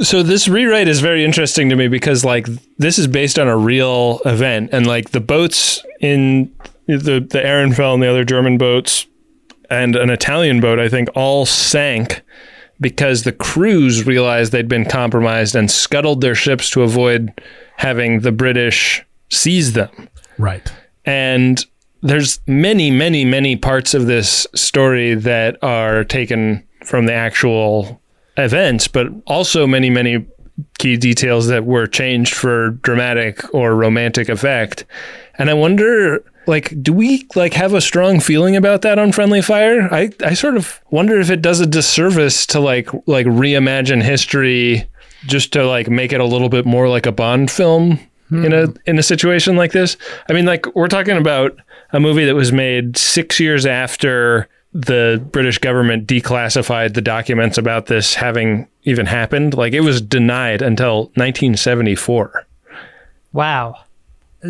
So 0.00 0.22
this 0.22 0.46
rewrite 0.46 0.88
is 0.88 1.00
very 1.00 1.24
interesting 1.24 1.70
to 1.70 1.76
me 1.76 1.88
because 1.88 2.24
like 2.24 2.46
this 2.78 2.98
is 2.98 3.06
based 3.06 3.38
on 3.38 3.48
a 3.48 3.56
real 3.56 4.20
event 4.24 4.70
and 4.72 4.86
like 4.86 5.10
the 5.10 5.20
boats 5.20 5.84
in 6.00 6.54
the 6.86 7.20
the 7.20 7.40
Ehrenfels 7.40 7.94
and 7.94 8.02
the 8.02 8.10
other 8.10 8.24
German 8.24 8.58
boats 8.58 9.06
and 9.70 9.96
an 9.96 10.10
Italian 10.10 10.60
boat 10.60 10.78
I 10.78 10.88
think 10.88 11.08
all 11.14 11.46
sank 11.46 12.22
because 12.80 13.24
the 13.24 13.32
crews 13.32 14.06
realized 14.06 14.52
they'd 14.52 14.68
been 14.68 14.86
compromised 14.86 15.54
and 15.54 15.70
scuttled 15.70 16.22
their 16.22 16.34
ships 16.34 16.70
to 16.70 16.82
avoid 16.82 17.30
having 17.76 18.20
the 18.20 18.32
British 18.32 19.04
seize 19.28 19.72
them. 19.72 20.08
right 20.38 20.70
And 21.10 21.66
there's 22.02 22.38
many, 22.46 22.92
many, 22.92 23.24
many 23.24 23.56
parts 23.56 23.94
of 23.94 24.06
this 24.06 24.46
story 24.54 25.16
that 25.16 25.58
are 25.60 26.04
taken 26.04 26.64
from 26.84 27.06
the 27.06 27.12
actual 27.12 28.00
events, 28.36 28.86
but 28.86 29.08
also 29.26 29.66
many, 29.66 29.90
many 29.90 30.24
key 30.78 30.96
details 30.96 31.48
that 31.48 31.64
were 31.66 31.88
changed 31.88 32.34
for 32.34 32.70
dramatic 32.82 33.42
or 33.52 33.74
romantic 33.74 34.28
effect. 34.28 34.84
And 35.36 35.50
I 35.50 35.54
wonder, 35.54 36.22
like, 36.46 36.80
do 36.80 36.92
we 36.92 37.26
like 37.34 37.54
have 37.54 37.74
a 37.74 37.80
strong 37.80 38.20
feeling 38.20 38.54
about 38.54 38.82
that 38.82 39.00
on 39.00 39.10
Friendly 39.10 39.42
Fire? 39.42 39.92
I, 39.92 40.10
I 40.24 40.34
sort 40.34 40.56
of 40.56 40.80
wonder 40.90 41.18
if 41.18 41.28
it 41.28 41.42
does 41.42 41.58
a 41.58 41.66
disservice 41.66 42.46
to 42.46 42.60
like 42.60 42.88
like 43.08 43.26
reimagine 43.26 44.04
history 44.04 44.88
just 45.26 45.52
to 45.54 45.66
like 45.66 45.90
make 45.90 46.12
it 46.12 46.20
a 46.20 46.24
little 46.24 46.48
bit 46.48 46.66
more 46.66 46.88
like 46.88 47.06
a 47.06 47.12
Bond 47.12 47.50
film 47.50 47.98
in 48.30 48.52
a 48.52 48.66
hmm. 48.66 48.76
in 48.86 48.98
a 48.98 49.02
situation 49.02 49.56
like 49.56 49.72
this. 49.72 49.96
I 50.28 50.32
mean, 50.32 50.44
like 50.44 50.74
we're 50.74 50.88
talking 50.88 51.16
about 51.16 51.56
a 51.92 52.00
movie 52.00 52.24
that 52.24 52.34
was 52.34 52.52
made 52.52 52.96
six 52.96 53.40
years 53.40 53.66
after 53.66 54.48
the 54.72 55.24
British 55.32 55.58
government 55.58 56.06
declassified 56.06 56.94
the 56.94 57.02
documents 57.02 57.58
about 57.58 57.86
this 57.86 58.14
having 58.14 58.68
even 58.84 59.06
happened. 59.06 59.54
Like 59.54 59.72
it 59.72 59.80
was 59.80 60.00
denied 60.00 60.62
until 60.62 61.04
1974. 61.14 62.46
Wow. 63.32 63.84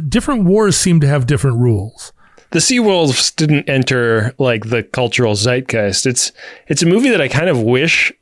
different 0.09 0.45
wars 0.45 0.77
seem 0.77 1.01
to 1.01 1.07
have 1.07 1.27
different 1.27 1.59
rules 1.59 2.13
The 2.51 2.61
Seawolves 2.61 3.35
didn't 3.37 3.69
enter 3.69 4.35
like 4.39 4.71
the 4.71 4.83
cultural 4.83 5.35
zeitgeist. 5.35 6.07
It's 6.07 6.33
it's 6.67 6.83
a 6.83 6.87
movie 6.87 7.11
that 7.11 7.21
I 7.21 7.29
kind 7.29 7.49
of 7.49 7.63
wish 7.63 8.13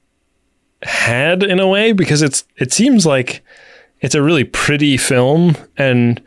had 0.83 1.43
in 1.43 1.59
a 1.59 1.67
way 1.67 1.93
because 1.93 2.23
it's 2.23 2.45
it 2.57 2.73
seems 2.73 3.07
like 3.07 3.43
it's 4.01 4.15
a 4.15 4.23
really 4.23 4.45
pretty 4.45 4.97
film 4.97 5.57
and 5.77 6.23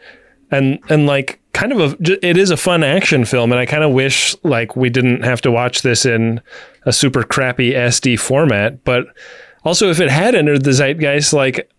and 0.52 0.80
and 0.90 1.06
like 1.06 1.40
kind 1.54 1.72
of 1.72 1.80
a 2.00 2.26
it 2.26 2.38
is 2.38 2.50
a 2.52 2.58
fun 2.58 2.84
action 2.84 3.26
film 3.26 3.52
and 3.52 3.60
I 3.60 3.66
kind 3.66 3.84
of 3.84 3.92
wish 3.92 4.36
like 4.44 4.76
we 4.76 4.90
didn't 4.90 5.24
have 5.24 5.42
to 5.42 5.52
watch 5.52 5.82
this 5.82 6.06
in 6.06 6.42
a 6.86 6.94
super 6.94 7.24
crappy 7.24 7.72
SD 7.72 8.20
format 8.20 8.84
but 8.84 9.06
also 9.64 9.90
if 9.90 10.00
it 10.00 10.10
had 10.10 10.34
entered 10.36 10.64
the 10.64 10.72
zeitgeist 10.74 11.34
like 11.34 11.70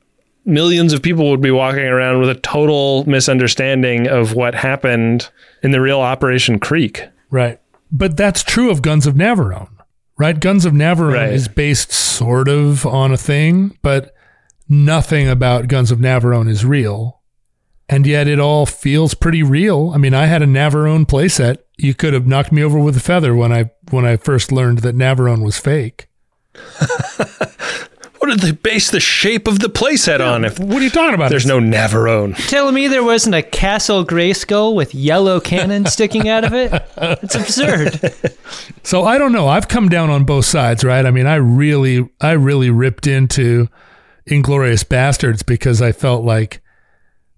millions 0.45 0.93
of 0.93 1.03
people 1.03 1.30
would 1.30 1.40
be 1.40 1.51
walking 1.51 1.84
around 1.84 2.20
with 2.20 2.28
a 2.28 2.34
total 2.34 3.05
misunderstanding 3.09 4.09
of 4.09 4.34
what 4.34 4.55
happened 4.55 5.30
in 5.62 5.70
the 5.70 5.80
real 5.80 6.01
Operation 6.01 6.59
Creek. 6.59 7.05
Right. 7.30 7.61
But 7.93 8.16
that's 8.16 8.43
true 8.43 8.68
of 8.70 8.82
Guns 8.82 9.07
of 9.07 9.14
Navarone, 9.14 9.68
right? 10.18 10.38
Guns 10.40 10.64
of 10.64 10.72
Navarone 10.72 11.14
Right. 11.14 11.32
is 11.32 11.47
based 11.47 11.93
sort 11.93 12.49
of 12.49 12.84
on 12.84 13.12
a 13.12 13.16
thing, 13.16 13.78
but 13.82 14.14
nothing 14.69 15.29
about 15.29 15.69
Guns 15.69 15.91
of 15.91 15.99
Navarone 15.99 16.49
is 16.49 16.65
real. 16.65 17.21
And 17.89 18.07
yet 18.07 18.27
it 18.29 18.39
all 18.39 18.65
feels 18.65 19.13
pretty 19.15 19.43
real. 19.43 19.91
I 19.95 19.99
mean, 19.99 20.15
I 20.15 20.27
had 20.27 20.41
a 20.41 20.47
Navarone 20.47 21.05
playset. 21.05 21.59
You 21.77 21.95
could 21.95 22.15
have 22.15 22.27
knocked 22.27 22.53
me 22.53 22.63
over 22.63 22.79
with 22.79 22.97
a 22.97 23.01
feather 23.01 23.35
when 23.35 23.53
I 23.53 23.71
when 23.91 24.07
I 24.07 24.17
first 24.17 24.51
learned 24.53 24.79
that 24.79 24.95
Navarone 24.97 25.45
was 25.45 25.59
fake. 25.59 26.09
What 28.23 28.31
did 28.31 28.39
they 28.39 28.53
base 28.53 28.93
the 28.93 29.01
shape 29.01 29.49
of 29.49 29.59
the 29.59 29.67
playset 29.67 30.25
on 30.25 30.45
if 30.45 30.57
What 30.61 30.81
are 30.81 30.85
you 30.85 30.91
talking 30.91 31.17
about? 31.17 31.29
there's 31.31 31.45
no 31.45 31.59
Navarone? 31.59 32.37
Telling 32.49 32.73
me 32.73 32.87
there 32.87 33.03
wasn't 33.03 33.35
a 33.35 33.43
castle 33.43 34.05
Grayskull 34.07 34.77
with 34.77 34.95
yellow 34.95 35.41
cannon 35.41 35.87
sticking 35.87 36.29
out 36.29 36.45
of 36.45 36.55
it? 36.55 36.71
It's 36.97 37.35
absurd. 37.35 38.15
So 38.85 39.03
I 39.05 39.19
don't 39.19 39.33
know. 39.33 39.49
I've 39.49 39.67
come 39.69 39.89
down 39.89 40.11
on 40.11 40.23
both 40.25 40.45
sides, 40.45 40.85
right? 40.85 41.05
I 41.07 41.11
mean, 41.11 41.27
I 41.27 41.37
really, 41.37 42.09
I 42.21 42.33
really 42.33 42.69
ripped 42.71 43.07
into 43.09 43.69
Inglourious 44.29 44.85
Basterds 44.85 45.45
because 45.45 45.83
I 45.83 45.93
felt 45.93 46.25
like 46.25 46.62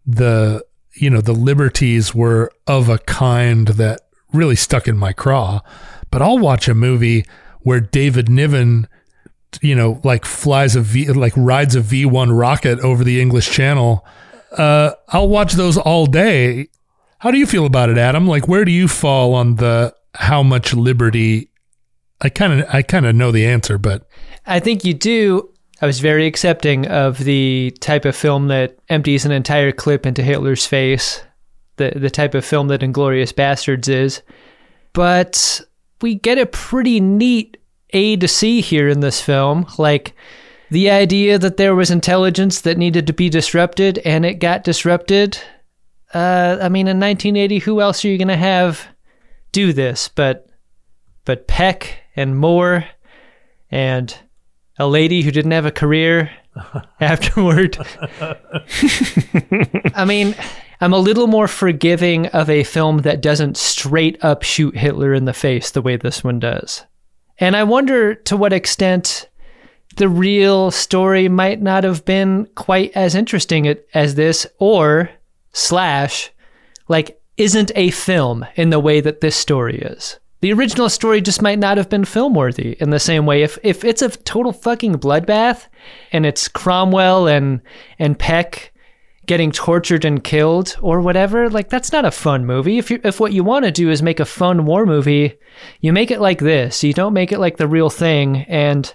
the, 0.07 0.65
you 0.95 1.11
know, 1.11 1.21
the 1.21 1.33
liberties 1.33 2.15
were 2.15 2.51
of 2.67 2.89
a 2.89 2.99
kind 2.99 3.69
that 3.69 4.01
really 4.33 4.57
stuck 4.57 4.87
in 4.87 4.97
my 4.97 5.13
craw. 5.13 5.61
But 6.11 6.23
I'll 6.23 6.39
watch 6.39 6.69
a 6.69 6.75
movie 6.75 7.25
where 7.61 7.81
David 7.81 8.29
Niven, 8.29 8.87
you 9.63 9.75
know, 9.75 10.01
like 10.05 10.25
flies 10.25 10.77
a 10.77 10.81
V, 10.81 11.11
like 11.13 11.33
rides 11.37 11.75
a 11.75 11.81
V1 11.81 12.39
rocket 12.39 12.79
over 12.81 13.03
the 13.03 13.21
English 13.21 13.51
Channel. 13.51 14.05
Uh, 14.53 14.93
I'll 15.09 15.29
watch 15.29 15.55
those 15.55 15.77
all 15.77 16.07
day. 16.07 16.69
How 17.19 17.31
do 17.31 17.39
you 17.39 17.47
feel 17.47 17.65
about 17.65 17.89
it, 17.89 17.99
Adam? 17.99 18.27
Like, 18.27 18.47
where 18.47 18.65
do 18.65 18.71
you 18.71 18.87
fall 18.87 19.35
on 19.35 19.57
the 19.57 19.95
how 20.15 20.43
much 20.43 20.75
liberty? 20.75 21.51
I 22.21 22.29
kind 22.29 22.61
of, 22.61 22.67
I 22.73 22.83
kind 22.83 23.07
of 23.07 23.15
know 23.15 23.33
the 23.33 23.47
answer, 23.47 23.79
but 23.79 24.07
I 24.47 24.61
think 24.61 24.85
you 24.85 24.95
do. 24.95 25.54
I 25.81 25.87
was 25.87 26.01
very 26.01 26.27
accepting 26.27 26.87
of 26.87 27.19
the 27.19 27.73
type 27.81 28.05
of 28.05 28.17
film 28.17 28.49
that 28.49 28.79
empties 28.89 29.25
an 29.25 29.33
entire 29.33 29.73
clip 29.73 30.07
into 30.07 30.23
Hitler's 30.23 30.67
face, 30.67 31.23
the 31.77 31.93
the 31.97 32.11
type 32.11 32.35
of 32.35 32.45
film 32.45 32.69
that 32.69 32.81
Inglourious 32.81 33.33
Basterds 33.33 33.89
is. 33.89 34.23
But 34.93 35.61
we 36.01 36.15
get 36.15 36.39
a 36.39 36.47
pretty 36.47 37.01
neat 37.01 37.57
A 37.91 38.17
to 38.17 38.29
C 38.29 38.61
here 38.61 38.89
in 38.89 39.01
this 39.01 39.21
film. 39.21 39.67
Like 39.77 40.15
the 40.71 40.91
idea 40.91 41.39
that 41.39 41.57
there 41.57 41.75
was 41.75 41.91
intelligence 41.91 42.61
that 42.63 42.79
needed 42.79 43.07
to 43.07 43.13
be 43.13 43.29
disrupted 43.29 43.99
and 43.99 44.25
it 44.25 44.35
got 44.35 44.65
disrupted. 44.65 45.39
Uh, 46.13 46.59
I 46.63 46.69
mean, 46.69 46.87
in 46.87 47.01
1980, 47.01 47.59
who 47.59 47.81
else 47.81 48.05
are 48.05 48.09
you 48.09 48.19
going 48.19 48.29
to 48.29 48.37
have 48.37 48.87
do 49.55 49.73
this 49.73 50.09
but 50.09 50.49
but 51.25 51.47
Peck 51.47 52.03
and 52.17 52.37
Moore 52.37 52.85
and 53.71 54.19
a 54.79 54.87
lady 54.87 55.23
who 55.23 55.31
didn't 55.31 55.53
have 55.53 55.67
a 55.67 55.71
career 55.71 56.31
afterward. 57.01 57.79
I 59.95 60.05
mean, 60.05 60.35
I'm 60.81 60.93
a 60.93 60.99
little 60.99 61.27
more 61.27 61.49
forgiving 61.49 62.27
of 62.29 62.51
a 62.51 62.65
film 62.65 62.99
that 62.99 63.21
doesn't 63.21 63.57
straight 63.57 64.23
up 64.23 64.43
shoot 64.43 64.77
Hitler 64.77 65.15
in 65.15 65.25
the 65.25 65.33
face 65.33 65.71
the 65.71 65.83
way 65.83 65.97
this 65.97 66.25
one 66.25 66.41
does. 66.41 66.85
And 67.39 67.57
I 67.57 67.65
wonder 67.65 68.15
to 68.15 68.37
what 68.37 68.53
extent 68.53 69.29
the 69.97 70.09
real 70.09 70.71
story 70.71 71.29
might 71.29 71.63
not 71.63 71.85
have 71.85 72.05
been 72.05 72.47
quite 72.55 72.93
as 72.97 73.15
interesting 73.15 73.77
as 73.93 74.15
this, 74.15 74.47
or 74.59 75.11
slash, 75.53 76.31
like, 76.89 77.21
isn't 77.37 77.71
a 77.75 77.91
film 77.91 78.45
in 78.57 78.71
the 78.71 78.81
way 78.81 79.01
that 79.01 79.21
this 79.21 79.37
story 79.37 79.79
is. 79.79 80.19
The 80.45 80.53
original 80.53 80.91
story 80.91 81.23
just 81.23 81.41
might 81.41 81.59
not 81.59 81.79
have 81.79 81.89
been 81.89 82.05
film 82.05 82.35
worthy 82.35 82.73
in 82.79 82.91
the 82.91 83.01
same 83.01 83.25
way. 83.25 83.43
If 83.43 83.59
if 83.63 83.83
it's 83.83 84.03
a 84.03 84.11
total 84.11 84.53
fucking 84.53 84.97
bloodbath 84.97 85.69
and 86.13 86.27
it's 86.27 86.49
Cromwell 86.49 87.27
and 87.27 87.63
and 87.99 88.19
Peck 88.19 88.75
getting 89.25 89.53
tortured 89.53 90.05
and 90.05 90.23
killed 90.23 90.77
or 90.83 91.01
whatever, 91.01 91.49
like 91.49 91.71
that's 91.71 91.93
not 91.93 92.05
a 92.05 92.11
fun 92.11 92.45
movie. 92.45 92.77
If 92.77 92.91
you 92.91 93.01
if 93.03 93.21
what 93.21 93.33
you 93.33 93.43
want 93.43 93.65
to 93.65 93.71
do 93.71 93.89
is 93.89 94.03
make 94.03 94.21
a 94.21 94.27
fun 94.27 94.67
war 94.67 94.85
movie, 94.85 95.39
you 95.81 95.95
make 95.95 96.11
it 96.11 96.21
like 96.21 96.41
this. 96.41 96.85
You 96.85 96.93
don't 96.93 97.15
make 97.15 97.33
it 97.33 97.41
like 97.41 97.57
the 97.57 97.67
real 97.67 97.89
thing 97.89 98.45
and 98.47 98.95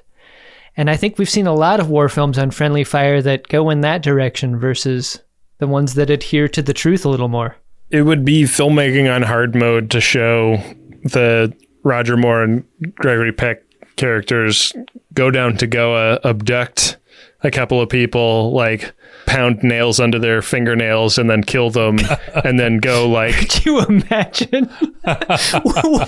and 0.77 0.87
I 0.87 0.97
think 0.97 1.17
we've 1.17 1.27
seen 1.27 1.47
a 1.47 1.55
lot 1.55 1.79
of 1.79 1.89
war 1.89 2.09
films 2.09 2.37
on 2.37 2.51
Friendly 2.51 2.83
Fire 2.83 3.23
that 3.23 3.47
go 3.47 3.71
in 3.71 3.81
that 3.81 4.03
direction 4.03 4.59
versus 4.59 5.19
the 5.57 5.65
ones 5.65 5.95
that 5.95 6.11
adhere 6.11 6.47
to 6.49 6.61
the 6.61 6.75
truth 6.75 7.05
a 7.05 7.09
little 7.09 7.27
more. 7.27 7.55
It 7.89 8.03
would 8.03 8.23
be 8.23 8.43
filmmaking 8.43 9.11
on 9.11 9.23
hard 9.23 9.55
mode 9.55 9.89
to 9.89 9.99
show 9.99 10.61
the 11.03 11.53
Roger 11.83 12.17
Moore 12.17 12.43
and 12.43 12.63
Gregory 12.95 13.31
Peck 13.31 13.63
characters 13.95 14.73
go 15.13 15.31
down 15.31 15.57
to 15.57 15.67
Goa, 15.67 16.19
abduct 16.23 16.97
a 17.41 17.51
couple 17.51 17.79
of 17.81 17.89
people, 17.89 18.51
like 18.51 18.93
pound 19.25 19.63
nails 19.63 19.99
under 19.99 20.19
their 20.19 20.41
fingernails 20.41 21.17
and 21.17 21.29
then 21.29 21.43
kill 21.43 21.69
them, 21.69 21.97
and 22.43 22.59
then 22.59 22.79
go 22.79 23.09
like 23.09 23.35
Could 23.35 23.65
you 23.65 23.79
imagine? 23.85 24.65
what? 25.63 26.07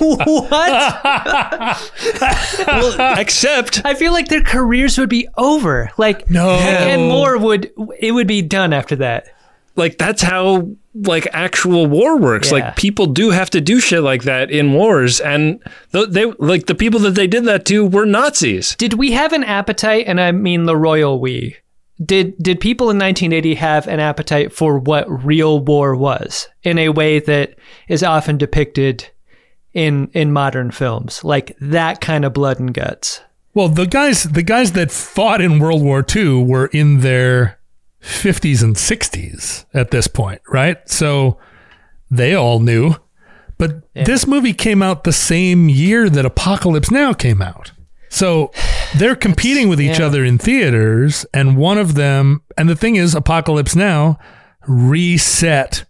except 3.20 3.82
I 3.86 3.94
feel 3.96 4.12
like 4.12 4.28
their 4.28 4.44
careers 4.44 4.98
would 4.98 5.10
be 5.10 5.28
over. 5.38 5.92
Like 5.98 6.30
No. 6.30 6.50
and 6.52 7.04
more 7.04 7.38
would 7.38 7.72
it 8.00 8.12
would 8.12 8.28
be 8.28 8.42
done 8.42 8.74
after 8.74 8.96
that. 8.98 9.28
Like 9.76 9.98
that's 9.98 10.22
how 10.22 10.70
like 10.94 11.28
actual 11.32 11.86
war 11.88 12.18
works 12.18 12.52
Yeah. 12.52 12.60
like 12.60 12.76
people 12.76 13.06
do 13.08 13.30
have 13.32 13.50
to 13.52 13.62
do 13.62 13.80
shit 13.80 14.04
like 14.04 14.24
that 14.24 14.52
in 14.52 14.74
wars 14.74 15.20
and 15.22 15.60
th- 15.94 16.10
they 16.10 16.26
like 16.26 16.66
the 16.66 16.76
people 16.76 17.00
that 17.02 17.16
they 17.16 17.28
did 17.28 17.46
that 17.46 17.66
to 17.66 17.86
were 17.86 18.06
nazis 18.06 18.76
Did 18.76 18.94
we 18.96 19.12
have 19.12 19.32
an 19.34 19.44
appetite 19.46 20.06
and 20.08 20.20
I 20.20 20.32
mean 20.34 20.66
the 20.66 20.76
royal 20.78 21.20
we? 21.20 21.56
Did 22.04 22.36
did 22.40 22.60
people 22.60 22.90
in 22.90 22.98
1980 22.98 23.56
have 23.56 23.88
an 23.88 24.00
appetite 24.00 24.52
for 24.52 24.80
what 24.80 25.06
real 25.26 25.60
war 25.60 25.96
was 25.96 26.48
in 26.64 26.78
a 26.80 26.90
way 26.90 27.20
that 27.20 27.54
is 27.88 28.02
often 28.04 28.38
depicted 28.38 29.08
in 29.74 30.10
in 30.14 30.34
modern 30.34 30.72
films? 30.72 31.24
Like 31.24 31.56
that 31.62 32.02
kind 32.02 32.26
of 32.26 32.34
blood 32.34 32.60
and 32.60 32.74
guts. 32.74 33.22
Well, 33.54 33.70
the 33.70 33.86
guys 33.86 34.24
the 34.24 34.42
guys 34.44 34.72
that 34.74 34.92
fought 34.92 35.42
in 35.42 35.60
World 35.60 35.84
War 35.84 36.04
II 36.16 36.44
were 36.44 36.68
in 36.74 37.02
their 37.02 37.60
50s 38.02 38.64
and 38.64 38.76
60s 38.76 39.66
at 39.74 39.92
this 39.92 40.08
point, 40.08 40.42
right? 40.48 40.78
So 40.90 41.38
they 42.10 42.34
all 42.34 42.60
knew. 42.60 42.96
But 43.58 43.84
this 43.94 44.26
movie 44.26 44.54
came 44.54 44.82
out 44.82 45.04
the 45.04 45.14
same 45.14 45.70
year 45.70 46.10
that 46.10 46.26
Apocalypse 46.26 46.90
Now 46.90 47.14
came 47.14 47.42
out. 47.42 47.72
So 48.10 48.52
they're 48.96 49.16
competing 49.16 49.70
with 49.70 49.80
each 49.80 50.00
yeah. 50.00 50.08
other 50.08 50.26
in 50.26 50.38
theaters 50.38 51.26
and 51.34 51.58
one 51.58 51.78
of 51.78 51.94
them 51.96 52.42
and 52.58 52.68
the 52.68 52.76
thing 52.76 52.96
is 52.96 53.14
Apocalypse 53.14 53.76
Now 53.76 54.18
reset 54.68 55.86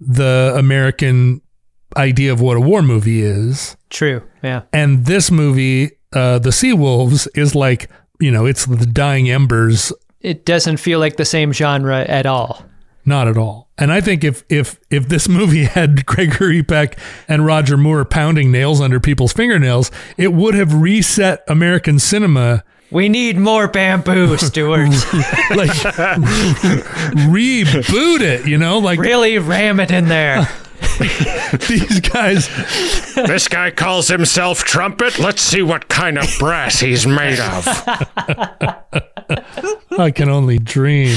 the 0.00 0.54
American 0.56 1.40
idea 1.96 2.32
of 2.32 2.40
what 2.40 2.56
a 2.56 2.60
war 2.60 2.82
movie 2.82 3.22
is. 3.22 3.76
True. 3.90 4.22
Yeah. 4.42 4.62
And 4.72 5.06
this 5.06 5.30
movie, 5.30 5.92
uh, 6.12 6.38
The 6.38 6.52
Sea 6.52 6.72
Wolves, 6.72 7.26
is 7.28 7.54
like, 7.54 7.90
you 8.20 8.30
know, 8.30 8.46
it's 8.46 8.66
the 8.66 8.86
dying 8.86 9.30
embers, 9.30 9.92
It 10.24 10.44
doesn't 10.46 10.78
feel 10.78 10.98
like 10.98 11.16
the 11.16 11.24
same 11.24 11.52
genre 11.52 12.00
at 12.00 12.24
all. 12.26 12.64
not 13.04 13.28
at 13.28 13.36
all. 13.36 13.68
And 13.76 13.92
I 13.92 14.00
think 14.00 14.24
if 14.24 14.42
if 14.48 14.78
if 14.90 15.08
this 15.08 15.28
movie 15.28 15.64
had 15.76 16.06
Gregory 16.06 16.62
Peck 16.62 16.98
and 17.28 17.44
Roger 17.44 17.76
Moore 17.76 18.04
pounding 18.04 18.50
nails 18.50 18.80
under 18.80 18.98
people's 19.00 19.32
fingernails, 19.34 19.90
it 20.16 20.32
would 20.32 20.54
have 20.54 20.72
reset 20.74 21.44
American 21.48 21.98
cinema. 21.98 22.64
We 22.90 23.08
need 23.08 23.36
more 23.36 23.66
bamboo, 23.68 24.36
Stuart. 24.38 24.88
Like 25.50 25.70
reboot 27.28 28.20
it, 28.20 28.46
you 28.46 28.56
know, 28.58 28.78
like 28.78 28.98
really 28.98 29.38
ram 29.38 29.80
it 29.80 29.90
in 29.90 30.08
there. 30.08 30.48
these 31.68 32.00
guys. 32.00 32.48
This 33.14 33.48
guy 33.48 33.70
calls 33.70 34.08
himself 34.08 34.64
Trumpet. 34.64 35.18
Let's 35.18 35.42
see 35.42 35.62
what 35.62 35.88
kind 35.88 36.18
of 36.18 36.26
brass 36.38 36.80
he's 36.80 37.06
made 37.06 37.40
of. 37.40 37.66
I 39.98 40.10
can 40.14 40.28
only 40.28 40.58
dream. 40.58 41.16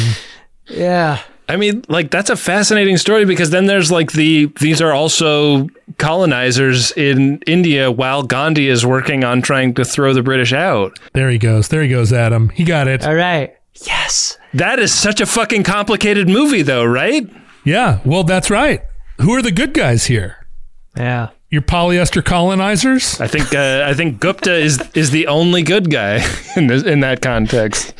Yeah. 0.67 1.21
i 1.49 1.55
mean 1.55 1.81
like 1.87 2.11
that's 2.11 2.29
a 2.29 2.35
fascinating 2.35 2.97
story 2.97 3.23
because 3.23 3.51
then 3.51 3.67
there's 3.67 3.89
like 3.89 4.11
the 4.11 4.51
these 4.59 4.81
are 4.81 4.91
also 4.91 5.69
colonizers 5.97 6.91
in 6.97 7.39
india 7.47 7.89
while 7.89 8.21
gandhi 8.21 8.67
is 8.67 8.85
working 8.85 9.23
on 9.23 9.41
trying 9.41 9.73
to 9.73 9.85
throw 9.85 10.13
the 10.13 10.21
british 10.21 10.51
out 10.51 10.99
There 11.13 11.29
he 11.29 11.37
goes. 11.37 11.69
There 11.69 11.81
he 11.83 11.87
goes, 11.89 12.11
Adam. 12.11 12.49
He 12.49 12.65
got 12.65 12.89
it. 12.89 13.05
All 13.07 13.15
right. 13.15 13.55
Yes. 13.85 14.37
that 14.53 14.77
is 14.79 14.93
such 14.93 15.21
a 15.21 15.25
fucking 15.25 15.63
complicated 15.63 16.27
movie 16.27 16.63
though 16.63 16.83
right 16.83 17.25
Yeah. 17.63 17.99
Well, 18.03 18.23
that's 18.25 18.49
right. 18.49 18.81
Who 19.19 19.33
are 19.33 19.41
the 19.41 19.51
good 19.51 19.73
guys 19.73 20.05
here? 20.05 20.47
Yeah. 20.95 21.29
Your 21.49 21.61
polyester 21.61 22.23
colonizers? 22.23 23.19
I 23.21 23.27
think 23.27 23.53
uh, 23.55 23.85
I 23.87 23.93
think 23.93 24.19
Gupta 24.19 24.53
is 24.53 24.81
is 24.93 25.11
the 25.11 25.27
only 25.27 25.63
good 25.63 25.89
guy 25.89 26.15
in 26.57 26.67
this, 26.67 26.83
in 26.83 26.99
that 27.01 27.21
context. 27.21 27.93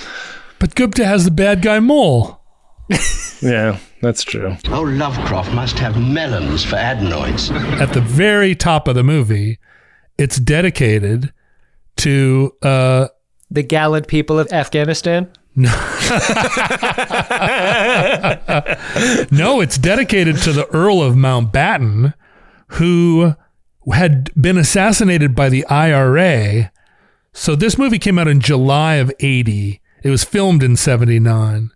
But 0.60 0.76
Gupta 0.76 1.06
has 1.06 1.24
the 1.26 1.32
bad 1.32 1.62
guy 1.62 1.80
mole. 1.80 2.42
Yeah, 3.40 3.78
that's 4.02 4.24
true. 4.24 4.58
Oh, 4.70 4.82
Lovecraft 4.82 5.54
must 5.54 5.78
have 5.78 6.02
melons 6.02 6.66
for 6.66 6.76
adenoids. 6.76 7.52
At 7.80 7.94
the 7.94 8.02
very 8.02 8.56
top 8.56 8.88
of 8.88 8.96
the 8.96 9.04
movie, 9.04 9.60
it's 10.18 10.38
dedicated 10.38 11.32
to 11.98 12.56
uh 12.64 13.10
The 13.52 13.62
gallant 13.62 14.08
people 14.08 14.40
of 14.40 14.52
Afghanistan. 14.52 15.28
no, 15.60 15.66
it's 19.60 19.80
dedicated 19.80 20.38
to 20.38 20.52
the 20.52 20.68
Earl 20.72 21.02
of 21.02 21.16
Mountbatten, 21.16 22.14
who 22.68 23.34
had 23.92 24.30
been 24.40 24.60
assassinated 24.60 25.34
by 25.34 25.50
the 25.50 25.66
IRA. 25.66 26.72
So 27.34 27.56
this 27.56 27.76
movie 27.76 27.98
came 27.98 28.20
out 28.20 28.28
in 28.28 28.40
July 28.40 28.96
of 28.96 29.12
80. 29.20 29.82
It 30.04 30.10
was 30.12 30.24
filmed 30.24 30.62
in 30.62 30.76
79. 30.76 31.72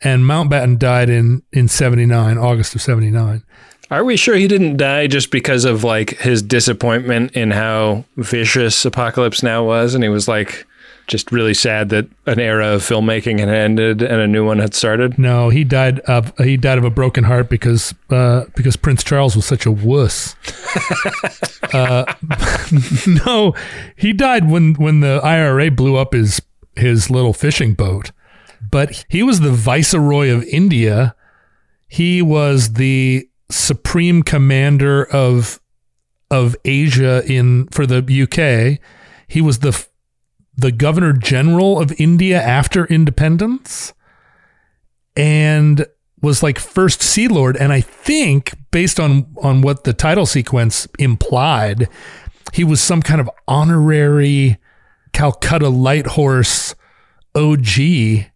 And 0.00 0.22
Mountbatten 0.22 0.78
died 0.78 1.10
in, 1.10 1.42
in 1.52 1.68
79, 1.68 2.38
August 2.38 2.74
of 2.74 2.80
79. 2.80 3.42
Are 3.90 4.04
we 4.04 4.16
sure 4.16 4.36
he 4.36 4.48
didn't 4.48 4.78
die 4.78 5.06
just 5.06 5.30
because 5.30 5.66
of 5.66 5.84
like 5.84 6.16
his 6.18 6.40
disappointment 6.40 7.32
in 7.32 7.50
how 7.50 8.04
vicious 8.16 8.86
Apocalypse 8.86 9.42
Now 9.42 9.64
was, 9.64 9.94
and 9.94 10.02
he 10.02 10.08
was 10.08 10.28
like 10.28 10.66
just 11.08 11.32
really 11.32 11.54
sad 11.54 11.88
that 11.88 12.06
an 12.26 12.38
era 12.38 12.68
of 12.68 12.82
filmmaking 12.82 13.40
had 13.40 13.48
ended 13.48 14.02
and 14.02 14.20
a 14.20 14.26
new 14.26 14.44
one 14.44 14.58
had 14.58 14.74
started? 14.74 15.18
No, 15.18 15.48
he 15.48 15.64
died 15.64 16.00
of 16.00 16.36
he 16.38 16.56
died 16.56 16.78
of 16.78 16.84
a 16.84 16.90
broken 16.90 17.24
heart 17.24 17.48
because 17.48 17.94
uh, 18.10 18.44
because 18.54 18.76
Prince 18.76 19.02
Charles 19.02 19.34
was 19.34 19.46
such 19.46 19.66
a 19.66 19.72
wuss. 19.72 20.36
uh, 21.72 22.04
no, 23.26 23.54
he 23.96 24.12
died 24.12 24.48
when 24.48 24.74
when 24.74 25.00
the 25.00 25.20
IRA 25.24 25.70
blew 25.70 25.96
up 25.96 26.12
his 26.12 26.40
his 26.76 27.10
little 27.10 27.32
fishing 27.32 27.74
boat. 27.74 28.12
But 28.70 29.04
he 29.08 29.22
was 29.22 29.40
the 29.40 29.50
viceroy 29.50 30.30
of 30.30 30.44
India. 30.44 31.14
He 31.88 32.20
was 32.22 32.74
the 32.74 33.28
supreme 33.50 34.22
commander 34.22 35.04
of 35.06 35.58
of 36.30 36.54
Asia 36.64 37.22
in 37.26 37.66
for 37.68 37.86
the 37.86 37.98
UK. 37.98 38.78
He 39.26 39.40
was 39.40 39.60
the 39.60 39.86
the 40.58 40.72
governor 40.72 41.12
general 41.12 41.80
of 41.80 41.98
India 42.00 42.42
after 42.42 42.84
independence 42.86 43.94
and 45.16 45.86
was 46.20 46.42
like 46.42 46.58
first 46.58 47.00
Sea 47.00 47.28
Lord. 47.28 47.56
And 47.56 47.72
I 47.72 47.80
think 47.80 48.54
based 48.72 48.98
on 48.98 49.32
on 49.40 49.62
what 49.62 49.84
the 49.84 49.92
title 49.92 50.26
sequence 50.26 50.88
implied, 50.98 51.88
he 52.52 52.64
was 52.64 52.80
some 52.80 53.02
kind 53.02 53.20
of 53.20 53.30
honorary 53.46 54.58
Calcutta 55.12 55.68
Light 55.68 56.08
Horse 56.08 56.74
OG. 57.36 58.26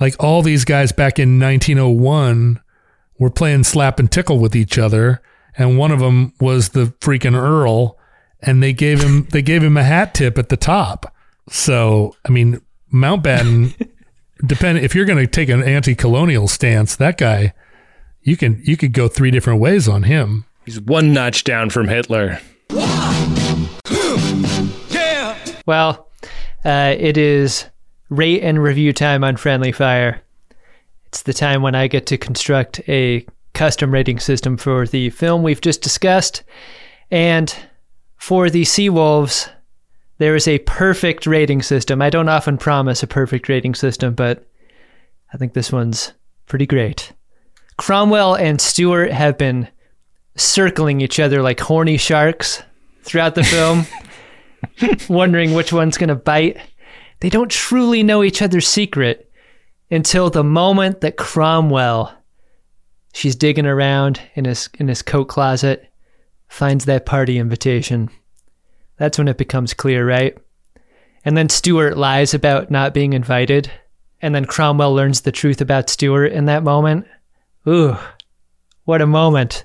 Like 0.00 0.16
all 0.18 0.40
these 0.40 0.64
guys 0.64 0.90
back 0.90 1.18
in 1.18 1.38
1901 1.38 2.60
were 3.18 3.30
playing 3.30 3.64
slap 3.64 3.98
and 4.00 4.10
tickle 4.10 4.38
with 4.38 4.56
each 4.56 4.78
other, 4.78 5.20
and 5.56 5.76
one 5.76 5.92
of 5.92 6.00
them 6.00 6.32
was 6.40 6.70
the 6.70 6.86
freaking 7.00 7.36
Earl, 7.36 7.98
and 8.40 8.62
they 8.62 8.72
gave 8.72 9.02
him 9.02 9.28
they 9.32 9.42
gave 9.42 9.62
him 9.62 9.76
a 9.76 9.82
hat 9.82 10.14
tip 10.14 10.38
at 10.38 10.48
the 10.48 10.56
top. 10.56 11.14
So 11.52 12.16
I 12.24 12.30
mean, 12.30 12.60
Mountbatten 12.92 13.88
depend 14.46 14.78
if 14.78 14.94
you're 14.94 15.04
going 15.04 15.18
to 15.18 15.26
take 15.26 15.50
an 15.50 15.62
anti-colonial 15.62 16.48
stance, 16.48 16.96
that 16.96 17.18
guy, 17.18 17.52
you 18.22 18.36
can 18.36 18.60
you 18.64 18.76
could 18.76 18.92
go 18.92 19.06
three 19.06 19.30
different 19.30 19.60
ways 19.60 19.86
on 19.86 20.04
him. 20.04 20.46
He's 20.64 20.80
one 20.80 21.12
notch 21.12 21.44
down 21.44 21.70
from 21.70 21.88
Hitler. 21.88 22.40
Yeah. 24.88 25.36
Well, 25.66 26.08
uh, 26.64 26.94
it 26.98 27.18
is 27.18 27.66
rate 28.08 28.42
and 28.42 28.62
review 28.62 28.92
time 28.92 29.22
on 29.22 29.36
Friendly 29.36 29.72
Fire. 29.72 30.22
It's 31.06 31.22
the 31.22 31.34
time 31.34 31.60
when 31.62 31.74
I 31.74 31.88
get 31.88 32.06
to 32.06 32.16
construct 32.16 32.80
a 32.88 33.26
custom 33.52 33.92
rating 33.92 34.18
system 34.18 34.56
for 34.56 34.86
the 34.86 35.10
film 35.10 35.42
we've 35.42 35.60
just 35.60 35.82
discussed. 35.82 36.42
And 37.10 37.54
for 38.16 38.48
the 38.48 38.62
Seawolves, 38.62 39.50
there 40.22 40.36
is 40.36 40.46
a 40.46 40.60
perfect 40.60 41.26
rating 41.26 41.62
system. 41.62 42.00
I 42.00 42.08
don't 42.08 42.28
often 42.28 42.56
promise 42.56 43.02
a 43.02 43.08
perfect 43.08 43.48
rating 43.48 43.74
system, 43.74 44.14
but 44.14 44.46
I 45.34 45.36
think 45.36 45.52
this 45.52 45.72
one's 45.72 46.12
pretty 46.46 46.64
great. 46.64 47.12
Cromwell 47.76 48.36
and 48.36 48.60
Stewart 48.60 49.10
have 49.10 49.36
been 49.36 49.66
circling 50.36 51.00
each 51.00 51.18
other 51.18 51.42
like 51.42 51.58
horny 51.58 51.96
sharks 51.96 52.62
throughout 53.02 53.34
the 53.34 53.42
film, 53.42 53.84
wondering 55.08 55.54
which 55.54 55.72
one's 55.72 55.98
going 55.98 56.06
to 56.06 56.14
bite. 56.14 56.56
They 57.18 57.28
don't 57.28 57.50
truly 57.50 58.04
know 58.04 58.22
each 58.22 58.42
other's 58.42 58.68
secret 58.68 59.28
until 59.90 60.30
the 60.30 60.44
moment 60.44 61.00
that 61.00 61.16
Cromwell, 61.16 62.16
she's 63.12 63.34
digging 63.34 63.66
around 63.66 64.20
in 64.36 64.44
his 64.44 64.70
in 64.78 64.86
his 64.86 65.02
coat 65.02 65.24
closet, 65.24 65.90
finds 66.46 66.84
that 66.84 67.06
party 67.06 67.38
invitation. 67.38 68.08
That's 69.02 69.18
when 69.18 69.26
it 69.26 69.36
becomes 69.36 69.74
clear, 69.74 70.06
right? 70.06 70.38
And 71.24 71.36
then 71.36 71.48
Stewart 71.48 71.96
lies 71.96 72.34
about 72.34 72.70
not 72.70 72.94
being 72.94 73.14
invited, 73.14 73.68
and 74.20 74.32
then 74.32 74.44
Cromwell 74.44 74.94
learns 74.94 75.22
the 75.22 75.32
truth 75.32 75.60
about 75.60 75.90
Stewart 75.90 76.30
in 76.30 76.44
that 76.44 76.62
moment. 76.62 77.08
Ooh, 77.66 77.96
what 78.84 79.02
a 79.02 79.06
moment. 79.06 79.64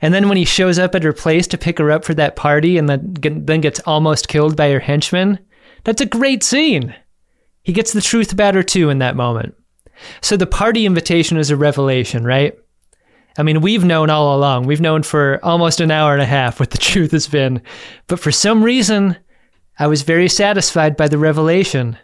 And 0.00 0.14
then 0.14 0.28
when 0.28 0.36
he 0.36 0.44
shows 0.44 0.78
up 0.78 0.94
at 0.94 1.02
her 1.02 1.12
place 1.12 1.48
to 1.48 1.58
pick 1.58 1.78
her 1.78 1.90
up 1.90 2.04
for 2.04 2.14
that 2.14 2.36
party 2.36 2.78
and 2.78 2.88
then, 2.88 3.12
then 3.44 3.60
gets 3.60 3.80
almost 3.86 4.28
killed 4.28 4.56
by 4.56 4.70
her 4.70 4.78
henchman, 4.78 5.40
that's 5.82 6.00
a 6.00 6.06
great 6.06 6.44
scene. 6.44 6.94
He 7.64 7.72
gets 7.72 7.92
the 7.92 8.00
truth 8.00 8.32
about 8.32 8.54
her 8.54 8.62
too 8.62 8.88
in 8.88 9.00
that 9.00 9.16
moment. 9.16 9.56
So 10.20 10.36
the 10.36 10.46
party 10.46 10.86
invitation 10.86 11.38
is 11.38 11.50
a 11.50 11.56
revelation, 11.56 12.22
right? 12.22 12.56
I 13.38 13.42
mean, 13.42 13.60
we've 13.60 13.84
known 13.84 14.10
all 14.10 14.36
along. 14.36 14.66
We've 14.66 14.80
known 14.80 15.02
for 15.02 15.40
almost 15.42 15.80
an 15.80 15.90
hour 15.90 16.12
and 16.12 16.22
a 16.22 16.26
half 16.26 16.60
what 16.60 16.70
the 16.70 16.78
truth 16.90 17.12
has 17.12 17.28
been. 17.28 17.62
But 18.06 18.20
for 18.20 18.32
some 18.32 18.62
reason, 18.62 19.16
I 19.78 19.86
was 19.86 20.02
very 20.02 20.28
satisfied 20.28 20.96
by 20.96 21.08
the 21.08 21.18
revelation 21.18 21.98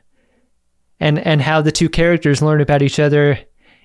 and, 1.01 1.19
and 1.19 1.43
how 1.43 1.61
the 1.61 1.73
two 1.73 1.89
characters 1.89 2.43
learn 2.43 2.61
about 2.61 2.83
each 2.83 2.99
other 2.99 3.39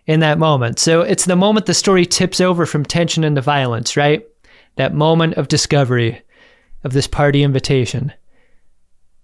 in 0.06 0.20
that 0.22 0.40
moment. 0.40 0.80
So 0.80 1.02
it's 1.02 1.26
the 1.26 1.36
moment 1.36 1.66
the 1.66 1.74
story 1.74 2.06
tips 2.06 2.42
over 2.42 2.66
from 2.66 2.86
tension 2.86 3.24
into 3.24 3.42
violence, 3.42 3.96
right? 3.96 4.26
That 4.76 4.94
moment 4.94 5.36
of 5.36 5.48
discovery 5.48 6.22
of 6.84 6.94
this 6.94 7.08
party 7.08 7.44
invitation. 7.44 8.12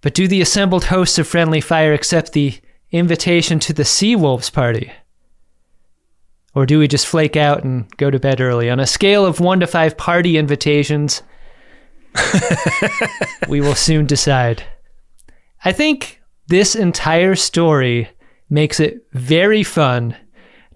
But 0.00 0.14
do 0.14 0.26
the 0.26 0.40
assembled 0.40 0.84
hosts 0.84 1.18
of 1.18 1.26
Friendly 1.26 1.60
Fire 1.60 1.92
accept 1.92 2.32
the 2.32 2.58
invitation 2.90 3.58
to 3.60 3.72
the 3.72 3.84
Sea 3.84 4.16
Wolves 4.16 4.48
party? 4.48 4.92
Or 6.54 6.66
do 6.66 6.78
we 6.78 6.88
just 6.88 7.06
flake 7.06 7.36
out 7.36 7.62
and 7.62 7.88
go 7.96 8.10
to 8.10 8.18
bed 8.18 8.40
early? 8.40 8.70
On 8.70 8.80
a 8.80 8.86
scale 8.86 9.24
of 9.24 9.40
one 9.40 9.60
to 9.60 9.66
five 9.66 9.96
party 9.96 10.36
invitations, 10.36 11.22
we 13.48 13.60
will 13.60 13.74
soon 13.74 14.06
decide. 14.06 14.64
I 15.64 15.72
think 15.72 16.20
this 16.48 16.74
entire 16.74 17.36
story 17.36 18.08
makes 18.48 18.80
it 18.80 19.06
very 19.12 19.62
fun 19.62 20.16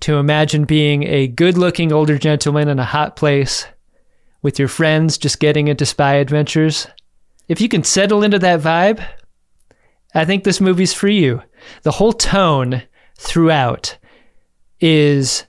to 0.00 0.18
imagine 0.18 0.64
being 0.64 1.02
a 1.04 1.26
good 1.26 1.56
looking 1.58 1.92
older 1.92 2.18
gentleman 2.18 2.68
in 2.68 2.78
a 2.78 2.84
hot 2.84 3.16
place 3.16 3.66
with 4.42 4.58
your 4.58 4.68
friends 4.68 5.18
just 5.18 5.40
getting 5.40 5.68
into 5.68 5.86
spy 5.86 6.14
adventures. 6.14 6.86
If 7.48 7.60
you 7.60 7.68
can 7.68 7.82
settle 7.82 8.22
into 8.22 8.38
that 8.38 8.60
vibe, 8.60 9.04
I 10.14 10.24
think 10.24 10.44
this 10.44 10.60
movie's 10.60 10.92
for 10.92 11.08
you. 11.08 11.42
The 11.82 11.90
whole 11.90 12.12
tone 12.12 12.82
throughout 13.18 13.96
is 14.80 15.44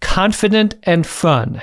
confident 0.00 0.76
and 0.82 1.06
fun. 1.06 1.62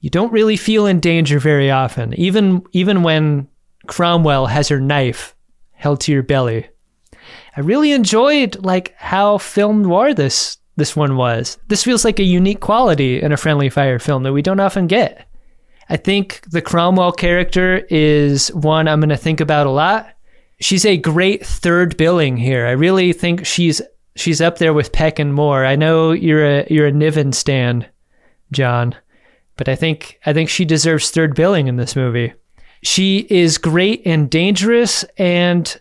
You 0.00 0.10
don't 0.10 0.32
really 0.32 0.56
feel 0.56 0.86
in 0.86 1.00
danger 1.00 1.38
very 1.38 1.70
often, 1.70 2.12
even 2.14 2.62
even 2.72 3.02
when 3.02 3.48
Cromwell 3.86 4.46
has 4.46 4.68
her 4.68 4.80
knife 4.80 5.34
held 5.72 6.00
to 6.02 6.12
your 6.12 6.22
belly. 6.22 6.68
I 7.56 7.60
really 7.60 7.92
enjoyed 7.92 8.64
like 8.64 8.94
how 8.96 9.38
film 9.38 9.82
noir 9.82 10.12
this 10.14 10.58
this 10.76 10.96
one 10.96 11.16
was. 11.16 11.58
This 11.68 11.84
feels 11.84 12.04
like 12.04 12.18
a 12.18 12.24
unique 12.24 12.60
quality 12.60 13.22
in 13.22 13.32
a 13.32 13.36
friendly 13.36 13.70
fire 13.70 13.98
film 13.98 14.24
that 14.24 14.32
we 14.32 14.42
don't 14.42 14.60
often 14.60 14.86
get. 14.86 15.28
I 15.88 15.96
think 15.96 16.40
the 16.50 16.62
Cromwell 16.62 17.12
character 17.12 17.86
is 17.90 18.48
one 18.54 18.88
I'm 18.88 19.00
going 19.00 19.10
to 19.10 19.16
think 19.16 19.40
about 19.40 19.66
a 19.66 19.70
lot. 19.70 20.08
She's 20.60 20.84
a 20.84 20.96
great 20.96 21.44
third 21.44 21.96
billing 21.96 22.36
here. 22.36 22.66
I 22.66 22.72
really 22.72 23.12
think 23.12 23.44
she's 23.44 23.82
she's 24.16 24.40
up 24.40 24.58
there 24.58 24.72
with 24.72 24.92
Peck 24.92 25.18
and 25.18 25.34
Moore. 25.34 25.64
I 25.64 25.76
know 25.76 26.12
you're 26.12 26.44
a 26.44 26.66
you're 26.70 26.86
a 26.86 26.92
Niven 26.92 27.32
stan, 27.32 27.86
John, 28.52 28.94
but 29.56 29.68
I 29.68 29.74
think 29.74 30.18
I 30.26 30.32
think 30.32 30.48
she 30.48 30.64
deserves 30.64 31.10
third 31.10 31.34
billing 31.34 31.68
in 31.68 31.76
this 31.76 31.96
movie. 31.96 32.32
She 32.82 33.26
is 33.30 33.58
great 33.58 34.02
and 34.04 34.28
dangerous 34.28 35.04
and 35.16 35.80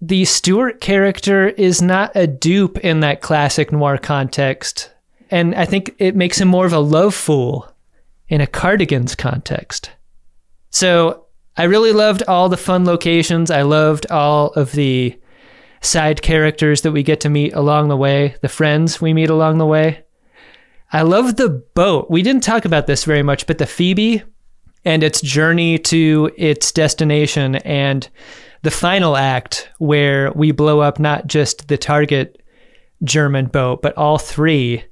the 0.00 0.24
Stewart 0.24 0.80
character 0.80 1.48
is 1.48 1.82
not 1.82 2.12
a 2.14 2.26
dupe 2.26 2.78
in 2.78 3.00
that 3.00 3.20
classic 3.20 3.72
noir 3.72 3.98
context. 3.98 4.92
And 5.30 5.54
I 5.54 5.64
think 5.64 5.94
it 5.98 6.14
makes 6.14 6.40
him 6.40 6.48
more 6.48 6.64
of 6.64 6.72
a 6.72 6.78
love 6.78 7.14
fool 7.14 7.70
in 8.28 8.40
a 8.40 8.46
cardigans 8.46 9.14
context. 9.14 9.90
So 10.70 11.26
I 11.56 11.64
really 11.64 11.92
loved 11.92 12.22
all 12.28 12.48
the 12.48 12.56
fun 12.56 12.84
locations. 12.84 13.50
I 13.50 13.62
loved 13.62 14.06
all 14.10 14.52
of 14.52 14.72
the 14.72 15.18
side 15.80 16.22
characters 16.22 16.82
that 16.82 16.92
we 16.92 17.02
get 17.02 17.20
to 17.20 17.28
meet 17.28 17.54
along 17.54 17.88
the 17.88 17.96
way, 17.96 18.34
the 18.42 18.48
friends 18.48 19.00
we 19.00 19.12
meet 19.12 19.30
along 19.30 19.58
the 19.58 19.66
way. 19.66 20.04
I 20.92 21.02
love 21.02 21.36
the 21.36 21.50
boat. 21.50 22.10
We 22.10 22.22
didn't 22.22 22.42
talk 22.42 22.64
about 22.64 22.86
this 22.86 23.04
very 23.04 23.22
much, 23.22 23.46
but 23.46 23.58
the 23.58 23.66
Phoebe 23.66 24.22
and 24.84 25.02
its 25.02 25.20
journey 25.20 25.78
to 25.78 26.30
its 26.36 26.72
destination 26.72 27.56
and 27.56 28.08
the 28.62 28.70
final 28.70 29.16
act 29.16 29.68
where 29.78 30.32
we 30.32 30.50
blow 30.50 30.80
up 30.80 30.98
not 30.98 31.26
just 31.26 31.68
the 31.68 31.76
target 31.76 32.42
German 33.04 33.46
boat, 33.46 33.82
but 33.82 33.96
all 33.96 34.18
three. 34.18 34.84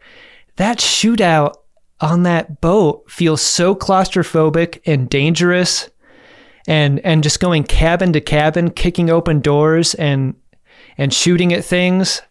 That 0.56 0.78
shootout 0.78 1.54
on 2.00 2.24
that 2.24 2.60
boat 2.60 3.10
feels 3.10 3.40
so 3.40 3.74
claustrophobic 3.74 4.80
and 4.86 5.08
dangerous 5.08 5.88
and 6.68 7.00
and 7.00 7.22
just 7.22 7.40
going 7.40 7.64
cabin 7.64 8.12
to 8.12 8.20
cabin, 8.20 8.70
kicking 8.70 9.08
open 9.08 9.40
doors 9.40 9.94
and 9.94 10.34
and 10.98 11.12
shooting 11.12 11.52
at 11.52 11.64
things. 11.64 12.22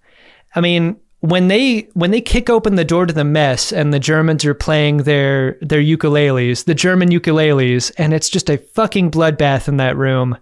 I 0.55 0.61
mean, 0.61 0.97
when 1.19 1.47
they 1.47 1.89
when 1.93 2.11
they 2.11 2.21
kick 2.21 2.49
open 2.49 2.75
the 2.75 2.85
door 2.85 3.05
to 3.05 3.13
the 3.13 3.23
mess 3.23 3.71
and 3.71 3.93
the 3.93 3.99
Germans 3.99 4.45
are 4.45 4.53
playing 4.53 4.97
their 4.97 5.57
their 5.61 5.81
ukuleles, 5.81 6.65
the 6.65 6.75
German 6.75 7.09
ukuleles, 7.09 7.91
and 7.97 8.13
it's 8.13 8.29
just 8.29 8.49
a 8.49 8.57
fucking 8.57 9.11
bloodbath 9.11 9.67
in 9.67 9.77
that 9.77 9.97
room. 9.97 10.37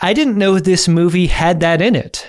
I 0.00 0.12
didn't 0.12 0.38
know 0.38 0.58
this 0.58 0.88
movie 0.88 1.28
had 1.28 1.60
that 1.60 1.80
in 1.80 1.94
it. 1.94 2.26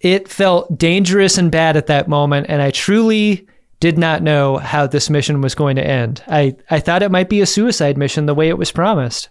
It 0.00 0.28
felt 0.28 0.78
dangerous 0.78 1.38
and 1.38 1.50
bad 1.50 1.76
at 1.76 1.88
that 1.88 2.08
moment, 2.08 2.46
and 2.48 2.62
I 2.62 2.70
truly 2.70 3.48
did 3.80 3.98
not 3.98 4.22
know 4.22 4.56
how 4.56 4.86
this 4.86 5.10
mission 5.10 5.40
was 5.40 5.54
going 5.54 5.76
to 5.76 5.86
end. 5.86 6.22
I, 6.26 6.56
I 6.70 6.80
thought 6.80 7.02
it 7.02 7.10
might 7.10 7.28
be 7.28 7.40
a 7.40 7.46
suicide 7.46 7.98
mission 7.98 8.26
the 8.26 8.34
way 8.34 8.48
it 8.48 8.58
was 8.58 8.72
promised. 8.72 9.28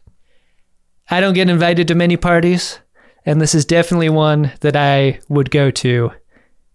I 1.09 1.19
don't 1.21 1.33
get 1.33 1.49
invited 1.49 1.87
to 1.87 1.95
many 1.95 2.17
parties, 2.17 2.79
and 3.25 3.41
this 3.41 3.55
is 3.55 3.65
definitely 3.65 4.09
one 4.09 4.51
that 4.61 4.75
I 4.75 5.19
would 5.27 5.51
go 5.51 5.71
to 5.71 6.11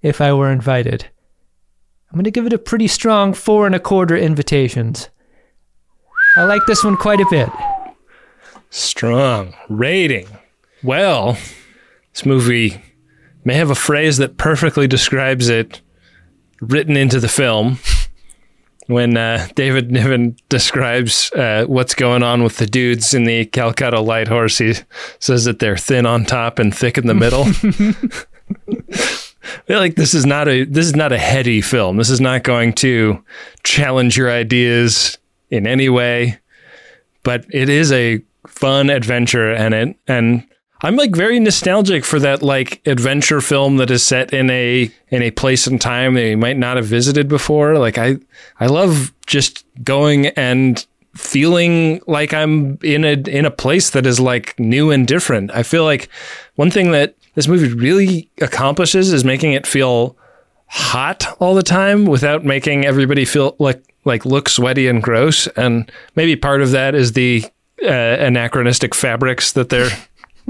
if 0.02 0.20
I 0.20 0.32
were 0.32 0.50
invited. 0.50 1.08
I'm 2.10 2.16
going 2.16 2.24
to 2.24 2.30
give 2.30 2.46
it 2.46 2.52
a 2.52 2.58
pretty 2.58 2.88
strong 2.88 3.34
four 3.34 3.66
and 3.66 3.74
a 3.74 3.80
quarter 3.80 4.16
invitations. 4.16 5.10
I 6.36 6.44
like 6.44 6.62
this 6.66 6.82
one 6.82 6.96
quite 6.96 7.20
a 7.20 7.26
bit. 7.30 7.48
Strong 8.70 9.54
rating. 9.68 10.26
Well, 10.82 11.38
this 12.12 12.26
movie 12.26 12.82
may 13.44 13.54
have 13.54 13.70
a 13.70 13.76
phrase 13.76 14.16
that 14.18 14.36
perfectly 14.36 14.88
describes 14.88 15.48
it 15.48 15.80
written 16.60 16.96
into 16.96 17.20
the 17.20 17.28
film. 17.28 17.78
When 18.90 19.16
uh, 19.16 19.46
David 19.54 19.92
Niven 19.92 20.36
describes 20.48 21.30
uh, 21.32 21.64
what's 21.66 21.94
going 21.94 22.22
on 22.24 22.42
with 22.42 22.56
the 22.56 22.66
dudes 22.66 23.14
in 23.14 23.24
the 23.24 23.46
Calcutta 23.46 24.00
Light 24.00 24.26
Horse, 24.26 24.58
he 24.58 24.74
says 25.20 25.44
that 25.44 25.60
they're 25.60 25.76
thin 25.76 26.06
on 26.06 26.24
top 26.24 26.58
and 26.58 26.74
thick 26.74 26.98
in 26.98 27.06
the 27.06 27.14
middle. 27.14 27.44
I 28.72 29.62
feel 29.66 29.78
like 29.78 29.94
this 29.94 30.12
is 30.12 30.26
not 30.26 30.48
a 30.48 30.64
this 30.64 30.86
is 30.86 30.96
not 30.96 31.12
a 31.12 31.18
heady 31.18 31.60
film. 31.60 31.96
This 31.96 32.10
is 32.10 32.20
not 32.20 32.42
going 32.42 32.72
to 32.74 33.22
challenge 33.62 34.16
your 34.16 34.30
ideas 34.30 35.18
in 35.50 35.66
any 35.66 35.88
way, 35.88 36.38
but 37.22 37.46
it 37.50 37.68
is 37.68 37.92
a 37.92 38.20
fun 38.46 38.90
adventure 38.90 39.52
and 39.52 39.74
it 39.74 39.96
and 40.08 40.44
I'm 40.82 40.96
like 40.96 41.14
very 41.14 41.38
nostalgic 41.38 42.04
for 42.04 42.18
that 42.20 42.42
like 42.42 42.80
adventure 42.86 43.40
film 43.40 43.76
that 43.76 43.90
is 43.90 44.02
set 44.02 44.32
in 44.32 44.50
a 44.50 44.90
in 45.08 45.22
a 45.22 45.30
place 45.30 45.66
and 45.66 45.80
time 45.80 46.14
that 46.14 46.26
you 46.26 46.36
might 46.36 46.56
not 46.56 46.76
have 46.76 46.86
visited 46.86 47.28
before. 47.28 47.76
Like 47.78 47.98
I 47.98 48.16
I 48.58 48.66
love 48.66 49.12
just 49.26 49.64
going 49.84 50.28
and 50.28 50.84
feeling 51.14 52.00
like 52.06 52.32
I'm 52.32 52.78
in 52.82 53.04
a 53.04 53.12
in 53.12 53.44
a 53.44 53.50
place 53.50 53.90
that 53.90 54.06
is 54.06 54.20
like 54.20 54.58
new 54.58 54.90
and 54.90 55.06
different. 55.06 55.50
I 55.52 55.62
feel 55.62 55.84
like 55.84 56.08
one 56.54 56.70
thing 56.70 56.92
that 56.92 57.14
this 57.34 57.48
movie 57.48 57.72
really 57.72 58.30
accomplishes 58.40 59.12
is 59.12 59.24
making 59.24 59.52
it 59.52 59.66
feel 59.66 60.16
hot 60.66 61.26
all 61.40 61.54
the 61.54 61.62
time 61.62 62.04
without 62.06 62.44
making 62.44 62.86
everybody 62.86 63.24
feel 63.24 63.54
like 63.58 63.82
like 64.04 64.24
look 64.24 64.48
sweaty 64.48 64.86
and 64.86 65.02
gross. 65.02 65.46
And 65.48 65.90
maybe 66.16 66.36
part 66.36 66.62
of 66.62 66.70
that 66.70 66.94
is 66.94 67.12
the 67.12 67.44
uh, 67.82 67.88
anachronistic 67.88 68.94
fabrics 68.94 69.52
that 69.52 69.68
they're 69.68 69.90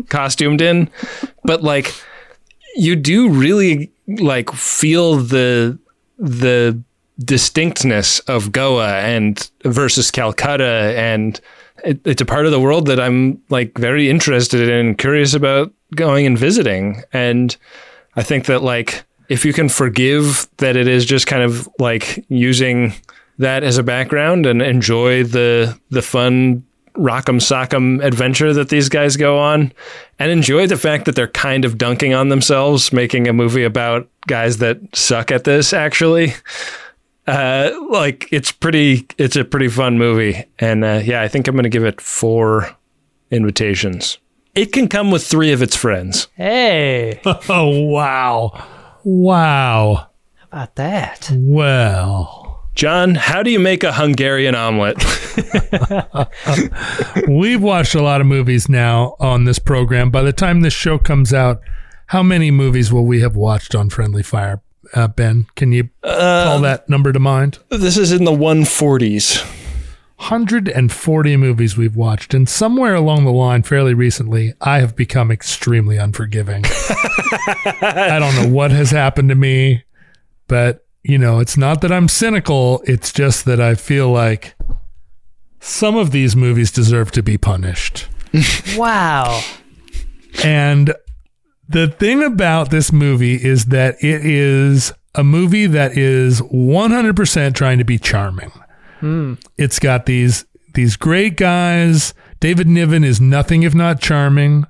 costumed 0.05 0.61
in, 0.61 0.91
but 1.45 1.63
like 1.63 1.93
you 2.77 2.97
do 2.97 3.29
really 3.29 3.91
like 4.07 4.51
feel 4.53 5.17
the 5.17 5.79
the 6.19 6.81
distinctness 7.19 8.21
of 8.21 8.53
Goa 8.53 9.01
and 9.01 9.51
versus 9.65 10.11
Calcutta 10.11 10.95
and 10.97 11.41
it, 11.85 12.01
it's 12.07 12.23
a 12.23 12.27
part 12.27 12.47
of 12.47 12.53
the 12.53 12.61
world 12.61 12.87
that 12.87 13.01
I'm 13.01 13.41
like 13.49 13.77
very 13.79 14.09
interested 14.09 14.69
in 14.69 14.87
and 14.87 14.99
curious 14.99 15.35
about 15.35 15.73
going 15.95 16.27
and 16.27 16.39
visiting. 16.39 17.03
And 17.13 17.57
I 18.17 18.23
think 18.23 18.47
that 18.47 18.63
like 18.63 19.05
if 19.29 19.45
you 19.45 19.53
can 19.53 19.69
forgive 19.69 20.49
that 20.59 20.77
it 20.77 20.89
is 20.89 21.05
just 21.05 21.27
kind 21.27 21.43
of 21.43 21.69
like 21.79 22.25
using 22.29 22.95
that 23.39 23.63
as 23.63 23.79
a 23.79 23.83
background 23.83 24.47
and 24.47 24.61
enjoy 24.61 25.25
the 25.25 25.79
the 25.91 26.03
fun 26.03 26.65
rock'em 26.95 27.39
sock'em 27.41 28.03
adventure 28.05 28.53
that 28.53 28.69
these 28.69 28.89
guys 28.89 29.17
go 29.17 29.39
on 29.39 29.73
and 30.19 30.31
enjoy 30.31 30.67
the 30.67 30.77
fact 30.77 31.05
that 31.05 31.15
they're 31.15 31.29
kind 31.29 31.65
of 31.65 31.79
dunking 31.79 32.13
on 32.15 32.29
themselves 32.29 32.93
making 32.93 33.29
a 33.29 33.33
movie 33.33 33.65
about 33.65 34.09
guys 34.27 34.59
that 34.59 34.79
suck 34.95 35.31
at 35.31 35.45
this 35.45 35.73
actually 35.73 36.35
uh, 37.27 37.71
like 37.91 38.29
it's 38.33 38.51
pretty 38.53 39.07
it's 39.19 39.37
a 39.37 39.45
pretty 39.45 39.69
fun 39.69 39.99
movie 39.99 40.45
and 40.59 40.85
uh, 40.85 41.01
yeah 41.05 41.23
i 41.23 41.29
think 41.29 41.47
i'm 41.47 41.55
gonna 41.55 41.69
give 41.69 41.85
it 41.85 42.01
four 42.01 42.69
invitations 43.31 44.19
it 44.55 44.73
can 44.73 44.89
come 44.89 45.11
with 45.13 45.25
three 45.25 45.53
of 45.53 45.63
its 45.63 45.77
friends 45.77 46.27
Hey, 46.35 47.21
Oh, 47.49 47.81
wow. 47.85 48.67
Wow. 49.05 49.95
How 49.95 50.47
about 50.51 50.75
that? 50.75 51.31
Well, 51.33 52.40
john 52.81 53.15
how 53.15 53.43
do 53.43 53.51
you 53.51 53.61
make 53.61 53.85
a 53.85 53.93
hungarian 53.93 54.55
omelet 54.55 54.97
we've 57.29 57.63
watched 57.63 57.95
a 57.95 58.03
lot 58.03 58.21
of 58.21 58.27
movies 58.27 58.69
now 58.69 59.17
on 59.21 59.45
this 59.45 59.59
program. 59.59 60.11
By 60.11 60.23
the 60.23 60.33
time 60.33 60.61
this 60.61 60.73
show 60.73 60.99
comes 60.99 61.33
out, 61.33 61.61
how 62.07 62.23
many 62.23 62.51
movies 62.51 62.93
will 62.93 63.05
we 63.05 63.21
have 63.21 63.37
watched 63.37 63.75
on 63.75 63.91
Friendly 63.91 64.23
Fire? 64.23 64.63
Uh, 64.95 65.09
ben, 65.09 65.47
can 65.55 65.73
you 65.73 65.91
call 66.03 66.61
that 66.61 66.89
number 66.89 67.13
to 67.13 67.21
mind? 67.21 67.59
this 67.69 67.97
is 67.97 68.13
in 68.13 68.25
the 68.25 68.33
140s 68.33 69.43
140 70.17 71.37
movies 71.39 71.79
we've 71.79 71.97
watched, 71.97 72.35
and 72.35 72.47
somewhere 72.47 72.95
along 72.95 73.25
the 73.25 73.33
line, 73.33 73.63
fairly 73.63 73.95
recently, 73.95 74.53
I 74.61 74.81
have 74.81 74.95
become 74.95 75.31
extremely 75.31 75.97
unforgiving. 75.97 76.65
I 76.67 78.19
don't 78.19 78.37
know 78.37 78.55
what 78.55 78.71
has 78.71 78.91
happened 78.91 79.31
to 79.31 79.35
me, 79.35 79.85
but 80.47 80.85
you 81.03 81.19
know, 81.19 81.39
it's 81.41 81.57
not 81.57 81.81
that 81.81 81.93
I'm 81.93 82.09
cynical, 82.09 82.83
it's 82.85 83.13
just 83.13 83.45
that 83.47 83.61
I 83.61 83.75
feel 83.75 84.11
like 84.11 84.55
some 85.61 85.97
of 85.97 86.11
these 86.11 86.35
movies 86.37 86.71
deserve 86.71 87.11
to 87.13 87.23
be 87.23 87.39
punished. 87.39 88.09
Wow. 88.77 89.43
And 90.45 90.95
the 91.69 91.89
thing 91.89 92.23
about 92.23 92.71
this 92.71 92.93
movie 92.93 93.35
is 93.35 93.67
that 93.67 93.97
it 94.03 94.25
is 94.25 94.93
a 95.15 95.25
movie 95.25 95.67
that 95.67 95.97
is 95.97 96.41
100% 96.41 97.55
trying 97.55 97.79
to 97.79 97.85
be 97.85 97.99
charming. 97.99 98.53
Hmm. 99.01 99.35
It's 99.59 99.79
got 99.81 100.07
these 100.07 100.45
these 100.75 100.97
great 100.97 101.37
guys. 101.37 102.15
David 102.39 102.69
Niven 102.69 103.03
is 103.03 103.21
nothing 103.21 103.65
if 103.65 103.75
not 103.75 104.01
charming. 104.01 104.67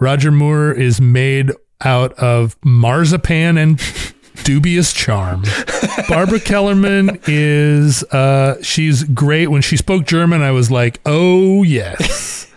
Roger 0.00 0.32
Moore 0.32 0.72
is 0.72 1.00
made 1.00 1.52
out 1.82 2.12
of 2.14 2.56
marzipan 2.64 3.56
and 3.56 3.80
dubious 4.42 4.92
charm. 4.92 5.42
Barbara 6.08 6.40
Kellerman 6.40 7.20
is 7.26 8.02
uh 8.04 8.62
she's 8.62 9.04
great. 9.04 9.48
When 9.48 9.62
she 9.62 9.76
spoke 9.76 10.06
German, 10.06 10.42
I 10.42 10.50
was 10.50 10.70
like, 10.70 11.00
oh 11.06 11.62
yes. 11.62 12.52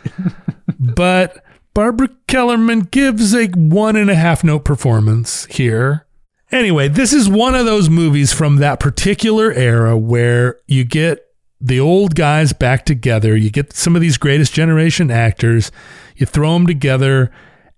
but 0.80 1.44
Barbara 1.74 2.10
Kellerman 2.28 2.82
gives 2.82 3.36
a 3.36 3.48
one 3.48 3.96
and 3.96 4.10
a 4.10 4.16
half 4.16 4.44
note 4.44 4.66
performance 4.66 5.46
here. 5.46 6.06
Anyway, 6.52 6.88
this 6.88 7.12
is 7.12 7.30
one 7.30 7.56
of 7.56 7.66
those 7.66 7.90
movies 7.90 8.34
from 8.34 8.56
that 8.56 8.80
particular 8.80 9.52
era 9.52 9.98
where 9.98 10.60
you 10.66 10.84
get 10.86 11.28
the 11.60 11.80
old 11.80 12.16
guys 12.16 12.54
back 12.54 12.86
together. 12.86 13.36
You 13.36 13.50
get 13.50 13.74
some 13.74 13.96
of 13.96 14.02
these 14.02 14.18
greatest 14.18 14.54
generation 14.54 15.12
actors, 15.12 15.72
you 16.16 16.26
throw 16.26 16.54
them 16.54 16.66
together, 16.66 17.32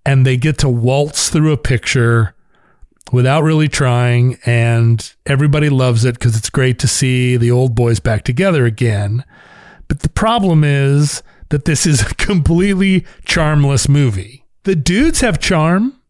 and 0.06 0.24
they 0.24 0.36
get 0.36 0.58
to 0.58 0.68
waltz 0.68 1.30
through 1.30 1.52
a 1.52 1.56
picture 1.56 2.34
without 3.12 3.42
really 3.42 3.68
trying. 3.68 4.38
And 4.46 5.12
everybody 5.26 5.68
loves 5.68 6.04
it 6.04 6.14
because 6.14 6.36
it's 6.36 6.50
great 6.50 6.78
to 6.80 6.88
see 6.88 7.36
the 7.36 7.50
old 7.50 7.74
boys 7.74 8.00
back 8.00 8.24
together 8.24 8.66
again. 8.66 9.24
But 9.88 10.00
the 10.00 10.08
problem 10.08 10.64
is 10.64 11.22
that 11.48 11.64
this 11.64 11.86
is 11.86 12.00
a 12.10 12.14
completely 12.14 13.04
charmless 13.24 13.88
movie. 13.88 14.44
The 14.64 14.76
dudes 14.76 15.20
have 15.20 15.40
charm, 15.40 16.00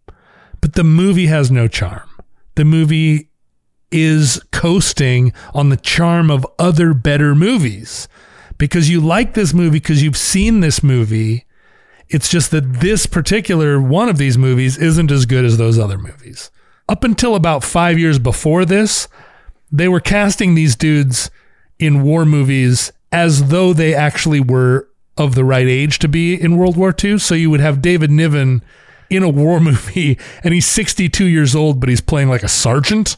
but 0.60 0.74
the 0.74 0.84
movie 0.84 1.26
has 1.26 1.50
no 1.50 1.68
charm. 1.68 2.08
The 2.56 2.64
movie 2.64 3.30
is 3.90 4.40
coasting 4.52 5.32
on 5.54 5.68
the 5.68 5.76
charm 5.76 6.30
of 6.30 6.46
other 6.58 6.94
better 6.94 7.34
movies 7.34 8.08
because 8.58 8.90
you 8.90 9.00
like 9.00 9.34
this 9.34 9.54
movie 9.54 9.78
because 9.78 10.02
you've 10.02 10.16
seen 10.16 10.60
this 10.60 10.82
movie. 10.82 11.46
It's 12.08 12.28
just 12.28 12.50
that 12.50 12.80
this 12.80 13.06
particular 13.06 13.80
one 13.80 14.08
of 14.08 14.18
these 14.18 14.36
movies 14.36 14.76
isn't 14.76 15.10
as 15.10 15.26
good 15.26 15.44
as 15.44 15.56
those 15.56 15.78
other 15.78 15.98
movies. 15.98 16.50
Up 16.90 17.04
until 17.04 17.36
about 17.36 17.62
five 17.62 18.00
years 18.00 18.18
before 18.18 18.64
this, 18.64 19.06
they 19.70 19.86
were 19.86 20.00
casting 20.00 20.56
these 20.56 20.74
dudes 20.74 21.30
in 21.78 22.02
war 22.02 22.24
movies 22.24 22.92
as 23.12 23.50
though 23.50 23.72
they 23.72 23.94
actually 23.94 24.40
were 24.40 24.88
of 25.16 25.36
the 25.36 25.44
right 25.44 25.68
age 25.68 26.00
to 26.00 26.08
be 26.08 26.34
in 26.34 26.56
World 26.56 26.76
War 26.76 26.92
II. 26.92 27.20
So 27.20 27.36
you 27.36 27.48
would 27.48 27.60
have 27.60 27.80
David 27.80 28.10
Niven 28.10 28.64
in 29.08 29.22
a 29.22 29.28
war 29.28 29.60
movie 29.60 30.18
and 30.42 30.52
he's 30.52 30.66
62 30.66 31.26
years 31.26 31.54
old, 31.54 31.78
but 31.78 31.88
he's 31.88 32.00
playing 32.00 32.28
like 32.28 32.42
a 32.42 32.48
sergeant. 32.48 33.16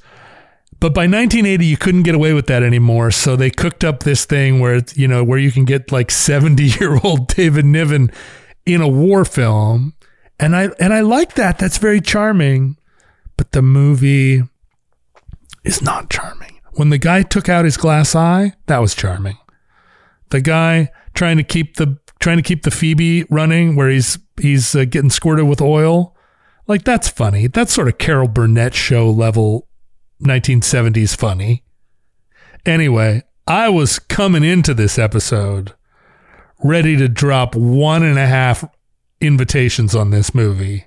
But 0.79 0.93
by 0.93 1.05
1980, 1.05 1.65
you 1.65 1.79
couldn't 1.79 2.03
get 2.03 2.15
away 2.15 2.35
with 2.35 2.49
that 2.49 2.63
anymore. 2.63 3.11
So 3.11 3.37
they 3.37 3.49
cooked 3.49 3.85
up 3.85 4.03
this 4.03 4.27
thing 4.27 4.61
where 4.61 4.75
it's, 4.75 4.99
you 4.99 5.09
know, 5.09 5.25
where 5.25 5.39
you 5.39 5.51
can 5.51 5.65
get 5.65 5.91
like 5.91 6.11
70 6.11 6.63
year 6.63 6.99
old 7.03 7.27
David 7.35 7.65
Niven 7.65 8.11
in 8.67 8.83
a 8.83 8.89
war 8.89 9.25
film. 9.25 9.95
And 10.39 10.55
I, 10.55 10.69
and 10.79 10.93
I 10.93 11.01
like 11.01 11.37
that. 11.37 11.59
That's 11.59 11.79
very 11.79 12.03
charming. 12.03 12.77
But 13.43 13.51
the 13.51 13.63
movie 13.63 14.45
is 15.65 15.83
not 15.83 16.09
charming. 16.11 16.61
When 16.75 16.91
the 16.91 16.97
guy 16.99 17.23
took 17.23 17.49
out 17.49 17.65
his 17.65 17.77
glass 17.77 18.15
eye, 18.15 18.53
that 18.67 18.79
was 18.79 18.95
charming. 18.95 19.37
The 20.31 20.41
guy 20.41 20.91
trying 21.15 21.39
to 21.39 21.43
keep 21.43 21.75
the 21.75 21.99
trying 22.21 22.37
to 22.37 22.45
keep 22.45 22.63
the 22.63 22.71
Phoebe 22.71 23.25
running, 23.31 23.75
where 23.75 23.89
he's 23.89 24.17
he's 24.41 24.77
uh, 24.77 24.85
getting 24.85 25.11
squirted 25.11 25.49
with 25.49 25.61
oil, 25.61 26.17
like 26.69 26.85
that's 26.85 27.09
funny. 27.09 27.49
That's 27.49 27.73
sort 27.73 27.89
of 27.89 27.99
Carol 27.99 28.29
Burnett 28.29 28.75
show 28.75 29.11
level, 29.11 29.67
1970s 30.23 31.17
funny. 31.17 31.65
Anyway, 32.65 33.25
I 33.49 33.71
was 33.71 33.99
coming 33.99 34.45
into 34.45 34.73
this 34.73 35.01
episode 35.01 35.73
ready 36.63 36.97
to 36.97 37.09
drop 37.09 37.57
one 37.57 38.05
and 38.05 38.21
a 38.21 38.27
half 38.29 38.65
invitations 39.21 39.97
on 39.97 40.11
this 40.11 40.33
movie. 40.33 40.87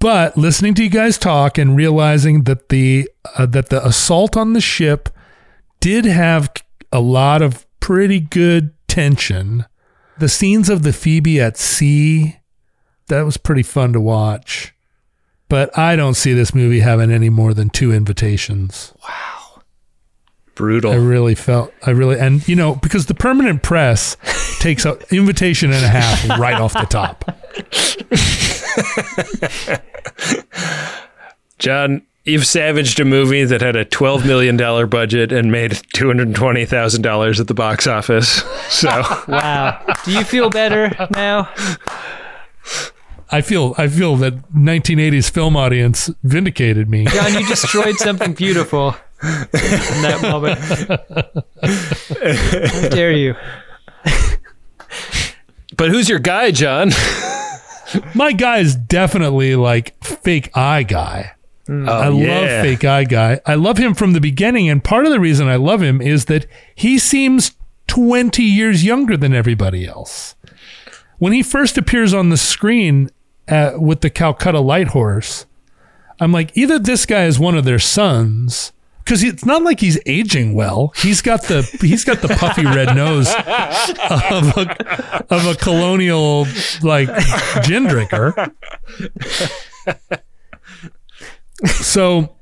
But 0.00 0.36
listening 0.36 0.74
to 0.74 0.84
you 0.84 0.90
guys 0.90 1.18
talk 1.18 1.58
and 1.58 1.76
realizing 1.76 2.44
that 2.44 2.68
the 2.68 3.08
uh, 3.36 3.46
that 3.46 3.68
the 3.68 3.84
assault 3.84 4.36
on 4.36 4.52
the 4.52 4.60
ship 4.60 5.08
did 5.80 6.04
have 6.04 6.52
a 6.92 7.00
lot 7.00 7.42
of 7.42 7.66
pretty 7.80 8.20
good 8.20 8.72
tension. 8.86 9.64
The 10.18 10.28
scenes 10.28 10.68
of 10.68 10.82
the 10.82 10.92
Phoebe 10.92 11.40
at 11.40 11.56
sea 11.56 12.38
that 13.08 13.22
was 13.22 13.36
pretty 13.36 13.62
fun 13.62 13.92
to 13.94 14.00
watch. 14.00 14.74
But 15.48 15.76
I 15.78 15.96
don't 15.96 16.14
see 16.14 16.34
this 16.34 16.54
movie 16.54 16.80
having 16.80 17.10
any 17.10 17.30
more 17.30 17.54
than 17.54 17.70
two 17.70 17.92
invitations. 17.92 18.92
Brutal 20.58 20.92
I 20.92 20.96
really 20.96 21.34
felt 21.36 21.72
I 21.86 21.90
really 21.90 22.18
and 22.18 22.46
you 22.48 22.56
know 22.56 22.74
because 22.74 23.06
the 23.06 23.14
permanent 23.14 23.62
press 23.62 24.16
takes 24.60 24.84
an 24.84 24.98
invitation 25.10 25.72
and 25.72 25.82
a 25.84 25.88
half 25.88 26.28
right 26.38 26.60
off 26.60 26.74
the 26.74 26.80
top. 26.80 27.24
John, 31.58 32.02
you've 32.24 32.46
savaged 32.46 33.00
a 33.00 33.04
movie 33.04 33.44
that 33.44 33.60
had 33.60 33.76
a 33.76 33.84
$12 33.84 34.26
million 34.26 34.56
budget 34.88 35.32
and 35.32 35.50
made 35.50 35.72
$220,000 35.72 37.40
at 37.40 37.46
the 37.46 37.54
box 37.54 37.86
office. 37.86 38.42
So, 38.68 38.88
Wow. 39.28 39.82
Do 40.04 40.12
you 40.12 40.24
feel 40.24 40.50
better 40.50 40.90
now? 41.10 41.50
I 43.30 43.40
feel 43.40 43.74
I 43.78 43.88
feel 43.88 44.16
that 44.16 44.34
1980s 44.52 45.30
film 45.30 45.56
audience 45.56 46.10
vindicated 46.22 46.88
me. 46.90 47.06
John, 47.06 47.32
you 47.32 47.46
destroyed 47.46 47.96
something 47.96 48.34
beautiful. 48.34 48.94
In 49.22 50.02
that 50.02 50.20
moment. 50.22 50.58
How 52.70 52.88
dare 52.88 53.12
you? 53.12 53.34
But 55.76 55.90
who's 55.90 56.08
your 56.08 56.18
guy, 56.18 56.50
John? 56.50 56.90
My 58.14 58.32
guy 58.32 58.58
is 58.58 58.74
definitely 58.76 59.56
like 59.56 60.02
fake 60.04 60.50
eye 60.56 60.82
guy. 60.82 61.32
Oh, 61.70 61.84
I 61.84 62.08
love 62.08 62.48
fake 62.64 62.84
eye 62.84 63.04
guy. 63.04 63.40
I 63.44 63.54
love 63.54 63.78
him 63.78 63.94
from 63.94 64.12
the 64.12 64.20
beginning, 64.20 64.68
and 64.68 64.82
part 64.82 65.04
of 65.04 65.12
the 65.12 65.20
reason 65.20 65.48
I 65.48 65.56
love 65.56 65.82
him 65.82 66.00
is 66.00 66.24
that 66.26 66.46
he 66.74 66.98
seems 66.98 67.52
20 67.88 68.42
years 68.42 68.84
younger 68.84 69.16
than 69.16 69.34
everybody 69.34 69.86
else. 69.86 70.34
When 71.18 71.32
he 71.32 71.42
first 71.42 71.76
appears 71.76 72.14
on 72.14 72.30
the 72.30 72.36
screen 72.36 73.10
uh, 73.48 73.72
with 73.76 74.00
the 74.00 74.10
Calcutta 74.10 74.60
Light 74.60 74.88
Horse, 74.88 75.46
I'm 76.20 76.32
like, 76.32 76.56
either 76.56 76.78
this 76.78 77.04
guy 77.06 77.24
is 77.24 77.38
one 77.38 77.56
of 77.56 77.64
their 77.64 77.78
sons, 77.78 78.72
because 79.08 79.22
it's 79.22 79.46
not 79.46 79.62
like 79.62 79.80
he's 79.80 79.98
aging 80.04 80.52
well. 80.52 80.92
He's 80.96 81.22
got 81.22 81.44
the 81.44 81.62
he's 81.80 82.04
got 82.04 82.20
the 82.20 82.28
puffy 82.28 82.62
red 82.66 82.94
nose 82.94 83.28
of 83.30 84.54
a, 84.58 85.24
of 85.34 85.46
a 85.46 85.54
colonial 85.54 86.46
like 86.82 87.08
gin 87.64 87.84
drinker. 87.84 88.34
So 91.66 92.36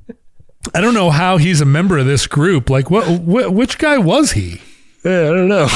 I 0.75 0.81
don't 0.81 0.95
know 0.95 1.11
how 1.11 1.37
he's 1.37 1.61
a 1.61 1.65
member 1.65 1.99
of 1.99 2.07
this 2.07 2.27
group. 2.27 2.69
Like, 2.69 2.91
what, 2.91 3.05
wh- 3.05 3.53
which 3.53 3.79
guy 3.79 3.99
was 3.99 4.33
he? 4.33 4.61
Yeah, 5.05 5.29
I 5.31 5.35
don't 5.35 5.49
know. 5.49 5.69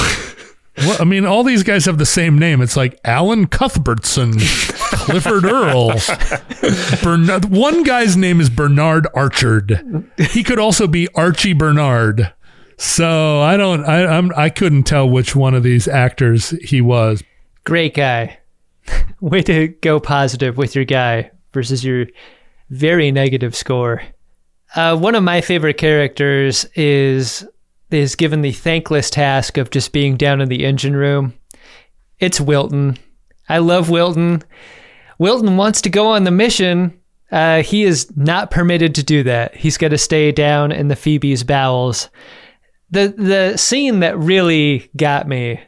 What, 0.87 1.01
I 1.01 1.05
mean, 1.05 1.27
all 1.27 1.45
these 1.45 1.63
guys 1.63 1.85
have 1.85 1.99
the 1.99 2.07
same 2.07 2.39
name. 2.39 2.61
It's 2.63 2.77
like 2.77 2.99
Alan 3.05 3.47
Cuthbertson, 3.47 4.39
Clifford 4.39 5.45
Earl. 5.45 5.93
Bernard, 7.03 7.47
one 7.47 7.83
guy's 7.83 8.17
name 8.17 8.41
is 8.41 8.49
Bernard 8.49 9.07
Archard. 9.15 10.11
He 10.19 10.43
could 10.43 10.59
also 10.59 10.87
be 10.87 11.09
Archie 11.15 11.53
Bernard. 11.53 12.33
So 12.77 13.41
I 13.41 13.59
don't. 13.59 13.85
I, 13.85 14.07
I'm. 14.07 14.33
I 14.35 14.49
couldn't 14.49 14.85
tell 14.85 15.09
which 15.09 15.37
one 15.37 15.55
of 15.55 15.63
these 15.63 15.87
actors 15.87 16.51
he 16.63 16.81
was. 16.81 17.23
Great 17.65 17.95
guy. 17.95 18.39
Way 19.21 19.43
to 19.43 19.69
go 19.69 20.01
positive 20.01 20.57
with 20.57 20.75
your 20.75 20.87
guy 20.87 21.31
versus 21.53 21.85
your 21.85 22.07
very 22.71 23.13
negative 23.13 23.55
score. 23.55 24.03
Uh, 24.75 24.97
one 24.97 25.15
of 25.15 25.23
my 25.23 25.43
favorite 25.43 25.77
characters 25.77 26.65
is 26.75 27.47
is 27.93 28.17
given 28.17 28.43
the 28.43 28.53
thankless 28.53 29.11
task 29.11 29.57
of 29.57 29.71
just 29.71 29.93
being 29.93 30.17
down 30.17 30.41
in 30.41 30.49
the 30.49 30.65
engine 30.65 30.97
room. 30.97 31.35
It's 32.19 32.41
Wilton. 32.41 32.99
I 33.49 33.59
love 33.59 33.91
Wilton. 33.91 34.43
Wilton 35.19 35.57
wants 35.57 35.83
to 35.83 35.91
go 35.91 36.09
on 36.09 36.25
the 36.25 36.31
mission. 36.31 36.99
Uh, 37.31 37.63
he 37.63 37.85
is 37.85 38.15
not 38.17 38.51
permitted 38.51 38.95
to 38.97 39.03
do 39.03 39.23
that. 39.25 39.55
He's 39.57 39.79
got 39.79 39.89
to 39.89 39.99
stay 39.99 40.33
down 40.33 40.73
in 40.73 40.89
the 40.89 40.97
Phoebe's 40.97 41.45
bowels. 41.45 42.11
The 42.91 43.15
the 43.17 43.57
scene 43.57 44.01
that 44.01 44.19
really 44.19 44.91
got 44.97 45.29
me 45.29 45.61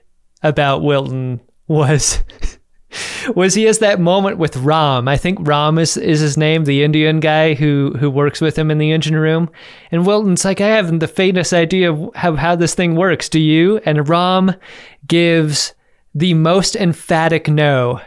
about 0.42 0.82
Wilton 0.82 1.40
was 1.68 2.22
was 3.34 3.54
he 3.54 3.64
has 3.64 3.78
that 3.78 4.00
moment 4.00 4.38
with 4.38 4.56
Ram. 4.56 5.08
I 5.08 5.16
think 5.16 5.38
Ram 5.42 5.78
is, 5.78 5.96
is 5.96 6.20
his 6.20 6.36
name, 6.36 6.64
the 6.64 6.82
Indian 6.82 7.20
guy 7.20 7.54
who 7.54 7.94
who 7.98 8.10
works 8.10 8.40
with 8.40 8.58
him 8.58 8.70
in 8.70 8.78
the 8.78 8.92
engine 8.92 9.16
room. 9.16 9.50
And 9.90 10.06
Wilton's 10.06 10.44
like, 10.44 10.60
I 10.60 10.68
haven't 10.68 10.98
the 10.98 11.08
faintest 11.08 11.52
idea 11.52 11.92
of 11.92 12.14
how, 12.14 12.36
how 12.36 12.56
this 12.56 12.74
thing 12.74 12.96
works. 12.96 13.28
Do 13.28 13.40
you? 13.40 13.78
And 13.84 14.08
Ram 14.08 14.54
gives 15.06 15.74
the 16.14 16.34
most 16.34 16.76
emphatic 16.76 17.48
no 17.48 18.00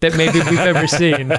that 0.00 0.16
maybe 0.16 0.40
we've 0.40 0.58
ever 0.58 0.86
seen 0.86 1.32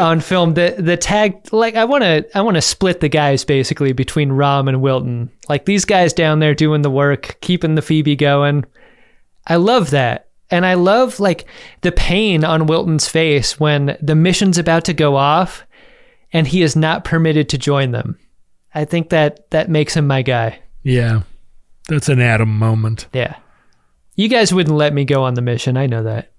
on 0.00 0.20
film. 0.20 0.54
The 0.54 0.76
the 0.78 0.96
tag 0.96 1.52
like 1.52 1.74
I 1.74 1.84
want 1.84 2.02
to 2.02 2.26
I 2.36 2.42
want 2.42 2.56
to 2.56 2.62
split 2.62 3.00
the 3.00 3.08
guys 3.08 3.44
basically 3.44 3.92
between 3.92 4.32
Ram 4.32 4.68
and 4.68 4.80
Wilton. 4.80 5.30
Like 5.48 5.64
these 5.64 5.84
guys 5.84 6.12
down 6.12 6.38
there 6.38 6.54
doing 6.54 6.82
the 6.82 6.90
work, 6.90 7.38
keeping 7.40 7.74
the 7.74 7.82
Phoebe 7.82 8.16
going. 8.16 8.64
I 9.46 9.56
love 9.56 9.90
that. 9.90 10.29
And 10.50 10.66
I 10.66 10.74
love 10.74 11.20
like 11.20 11.46
the 11.82 11.92
pain 11.92 12.44
on 12.44 12.66
Wilton's 12.66 13.08
face 13.08 13.60
when 13.60 13.96
the 14.00 14.14
mission's 14.14 14.58
about 14.58 14.84
to 14.86 14.94
go 14.94 15.16
off 15.16 15.64
and 16.32 16.46
he 16.46 16.62
is 16.62 16.76
not 16.76 17.04
permitted 17.04 17.48
to 17.50 17.58
join 17.58 17.92
them. 17.92 18.18
I 18.74 18.84
think 18.84 19.10
that 19.10 19.50
that 19.50 19.68
makes 19.68 19.94
him 19.94 20.06
my 20.06 20.22
guy. 20.22 20.60
Yeah, 20.82 21.22
that's 21.88 22.08
an 22.08 22.20
Adam 22.20 22.56
moment. 22.56 23.06
Yeah. 23.12 23.36
You 24.16 24.28
guys 24.28 24.52
wouldn't 24.52 24.76
let 24.76 24.92
me 24.92 25.04
go 25.04 25.24
on 25.24 25.34
the 25.34 25.42
mission. 25.42 25.76
I 25.76 25.86
know 25.86 26.02
that. 26.02 26.32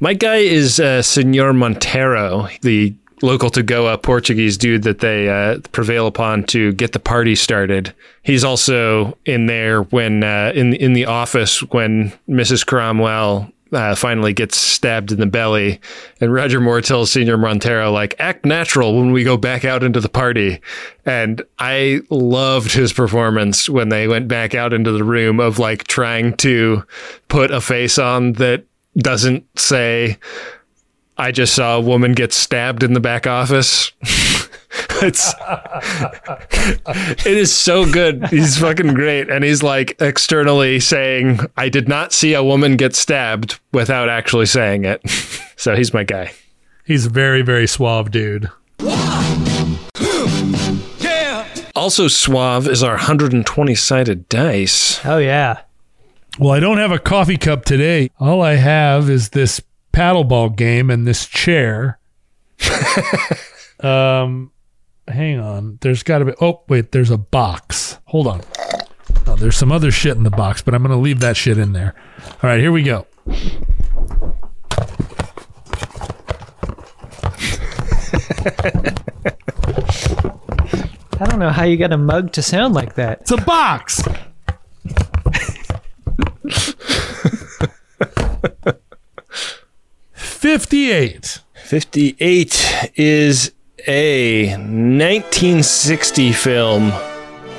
My 0.00 0.14
guy 0.14 0.38
is 0.38 0.80
uh, 0.80 1.02
Senor 1.02 1.52
Montero, 1.52 2.48
the 2.62 2.96
local 3.22 3.50
to 3.50 3.62
Goa 3.62 3.98
Portuguese 3.98 4.56
dude 4.56 4.82
that 4.82 5.00
they 5.00 5.28
uh, 5.28 5.58
prevail 5.72 6.06
upon 6.06 6.44
to 6.44 6.72
get 6.72 6.92
the 6.92 6.98
party 6.98 7.34
started. 7.34 7.94
He's 8.22 8.44
also 8.44 9.16
in 9.24 9.46
there 9.46 9.82
when 9.82 10.22
uh, 10.22 10.52
in 10.54 10.74
in 10.74 10.92
the 10.92 11.06
office 11.06 11.60
when 11.60 12.12
Mrs. 12.28 12.66
Cromwell 12.66 13.50
uh, 13.72 13.94
finally 13.94 14.32
gets 14.32 14.56
stabbed 14.56 15.12
in 15.12 15.18
the 15.18 15.26
belly, 15.26 15.80
and 16.20 16.32
Roger 16.32 16.60
Moore 16.60 16.80
tells 16.80 17.10
Senor 17.12 17.38
Montero 17.38 17.90
like 17.90 18.14
act 18.18 18.44
natural 18.44 18.96
when 18.96 19.12
we 19.12 19.24
go 19.24 19.36
back 19.36 19.64
out 19.64 19.82
into 19.82 20.00
the 20.00 20.08
party. 20.08 20.60
And 21.06 21.42
I 21.58 22.00
loved 22.10 22.72
his 22.72 22.92
performance 22.92 23.68
when 23.68 23.88
they 23.88 24.08
went 24.08 24.28
back 24.28 24.54
out 24.54 24.72
into 24.72 24.92
the 24.92 25.04
room 25.04 25.40
of 25.40 25.58
like 25.58 25.84
trying 25.84 26.36
to 26.38 26.84
put 27.28 27.50
a 27.50 27.60
face 27.60 27.98
on 27.98 28.34
that 28.34 28.64
doesn't 28.96 29.46
say 29.58 30.18
I 31.18 31.30
just 31.30 31.54
saw 31.54 31.76
a 31.76 31.80
woman 31.80 32.12
get 32.12 32.32
stabbed 32.32 32.82
in 32.82 32.94
the 32.94 33.00
back 33.00 33.26
office. 33.26 33.92
it's 35.02 35.34
it 37.26 37.36
is 37.36 37.54
so 37.54 37.90
good. 37.90 38.26
He's 38.28 38.58
fucking 38.58 38.94
great, 38.94 39.28
and 39.28 39.44
he's 39.44 39.62
like 39.62 40.00
externally 40.00 40.80
saying, 40.80 41.40
"I 41.56 41.68
did 41.68 41.88
not 41.88 42.12
see 42.12 42.34
a 42.34 42.42
woman 42.42 42.76
get 42.76 42.94
stabbed," 42.96 43.60
without 43.72 44.08
actually 44.08 44.46
saying 44.46 44.84
it. 44.84 45.02
so 45.56 45.76
he's 45.76 45.92
my 45.92 46.04
guy. 46.04 46.32
He's 46.84 47.06
a 47.06 47.10
very 47.10 47.42
very 47.42 47.66
suave 47.66 48.10
dude. 48.10 48.50
Also 51.74 52.06
suave 52.06 52.68
is 52.68 52.82
our 52.82 52.94
120 52.94 53.74
sided 53.74 54.28
dice. 54.28 55.04
Oh 55.04 55.18
yeah. 55.18 55.62
Well, 56.38 56.52
I 56.52 56.60
don't 56.60 56.78
have 56.78 56.92
a 56.92 56.98
coffee 56.98 57.36
cup 57.36 57.64
today. 57.64 58.10
All 58.18 58.40
I 58.40 58.54
have 58.54 59.10
is 59.10 59.30
this 59.30 59.60
paddleball 59.92 60.56
game 60.56 60.90
and 60.90 61.06
this 61.06 61.26
chair. 61.26 61.98
um, 63.80 64.50
hang 65.08 65.38
on. 65.38 65.78
There's 65.80 66.02
got 66.02 66.18
to 66.18 66.24
be. 66.26 66.32
Oh, 66.40 66.62
wait. 66.68 66.92
There's 66.92 67.10
a 67.10 67.18
box. 67.18 67.98
Hold 68.06 68.26
on. 68.26 68.40
Oh, 69.26 69.36
there's 69.36 69.56
some 69.56 69.70
other 69.70 69.90
shit 69.90 70.16
in 70.16 70.22
the 70.22 70.30
box, 70.30 70.62
but 70.62 70.74
I'm 70.74 70.82
going 70.82 70.96
to 70.96 71.02
leave 71.02 71.20
that 71.20 71.36
shit 71.36 71.58
in 71.58 71.72
there. 71.72 71.94
All 72.42 72.50
right, 72.50 72.60
here 72.60 72.72
we 72.72 72.82
go. 72.82 73.06
I 81.20 81.26
don't 81.26 81.38
know 81.38 81.50
how 81.50 81.62
you 81.62 81.76
got 81.76 81.92
a 81.92 81.98
mug 81.98 82.32
to 82.32 82.42
sound 82.42 82.74
like 82.74 82.94
that. 82.96 83.20
It's 83.20 83.30
a 83.30 83.36
box. 83.36 84.02
Fifty-eight. 90.52 91.40
58 91.64 92.92
is 92.96 93.52
a 93.88 94.48
1960 94.48 96.32
film 96.32 96.90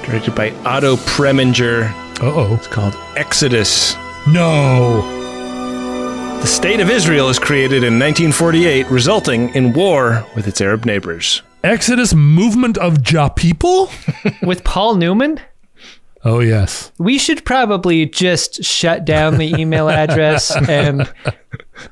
directed 0.04 0.36
by 0.36 0.52
Otto 0.64 0.98
Preminger. 0.98 1.90
Uh 2.22 2.32
oh. 2.36 2.54
It's 2.54 2.68
called 2.68 2.94
Exodus. 3.18 3.96
No. 4.28 5.02
The 6.42 6.46
State 6.46 6.80
of 6.82 6.92
Israel 6.92 7.30
is 7.30 7.40
created 7.40 7.78
in 7.78 7.98
1948, 7.98 8.86
resulting 8.92 9.50
in 9.56 9.74
war 9.74 10.24
with 10.36 10.48
its 10.48 10.62
Arab 10.62 10.86
neighbors. 10.86 11.42
Exodus 11.64 12.14
movement 12.14 12.78
of 12.78 13.10
Ja 13.12 13.28
people. 13.30 13.90
With 14.44 14.64
Paul 14.64 14.98
Newman? 14.98 15.40
Oh 16.26 16.40
yes. 16.40 16.92
We 16.98 17.18
should 17.18 17.44
probably 17.46 18.06
just 18.06 18.64
shut 18.64 19.06
down 19.06 19.38
the 19.38 19.54
email 19.60 19.90
address 20.04 20.56
and 20.70 21.12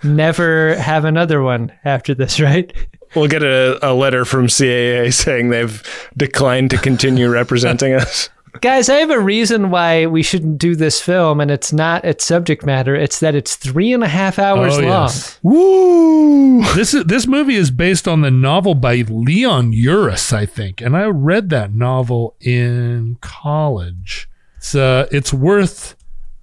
never 0.04 0.76
have 0.76 1.06
another 1.06 1.42
one 1.42 1.72
after 1.84 2.14
this, 2.16 2.40
right? 2.40 2.72
We'll 3.16 3.28
get 3.28 3.44
a, 3.44 3.78
a 3.86 3.92
letter 3.94 4.24
from 4.24 4.48
CAA 4.48 5.14
saying 5.14 5.50
they've 5.50 5.84
declined 6.16 6.70
to 6.70 6.78
continue 6.78 7.30
representing 7.30 7.94
us. 7.94 8.30
Guys, 8.60 8.90
I 8.90 8.96
have 8.98 9.10
a 9.12 9.20
reason 9.20 9.70
why 9.72 10.06
we 10.08 10.22
shouldn't 10.22 10.58
do 10.58 10.76
this 10.76 11.02
film, 11.02 11.40
and 11.40 11.50
it's 11.50 11.72
not 11.72 12.04
its 12.04 12.26
subject 12.26 12.66
matter. 12.66 12.94
It's 12.96 13.20
that 13.20 13.34
it's 13.34 13.56
three 13.56 13.94
and 13.94 14.04
a 14.04 14.08
half 14.10 14.38
hours 14.38 14.78
Oh, 14.78 14.82
long. 14.82 15.04
yes. 15.08 15.40
Woo! 15.42 16.62
This 16.76 16.94
is 16.94 17.06
this 17.06 17.26
movie 17.28 17.56
is 17.56 17.72
based 17.72 18.08
on 18.08 18.22
the 18.22 18.30
novel 18.32 18.76
by 18.76 19.06
Leon 19.08 19.72
Uris, 19.72 20.34
I 20.34 20.46
think, 20.46 20.82
and 20.82 20.98
I 20.98 21.06
read 21.06 21.50
that 21.52 21.74
novel 21.74 22.36
in 22.42 23.18
college. 23.22 24.28
It's 24.58 24.76
uh, 24.76 25.08
it's 25.12 25.32
worth 25.34 25.96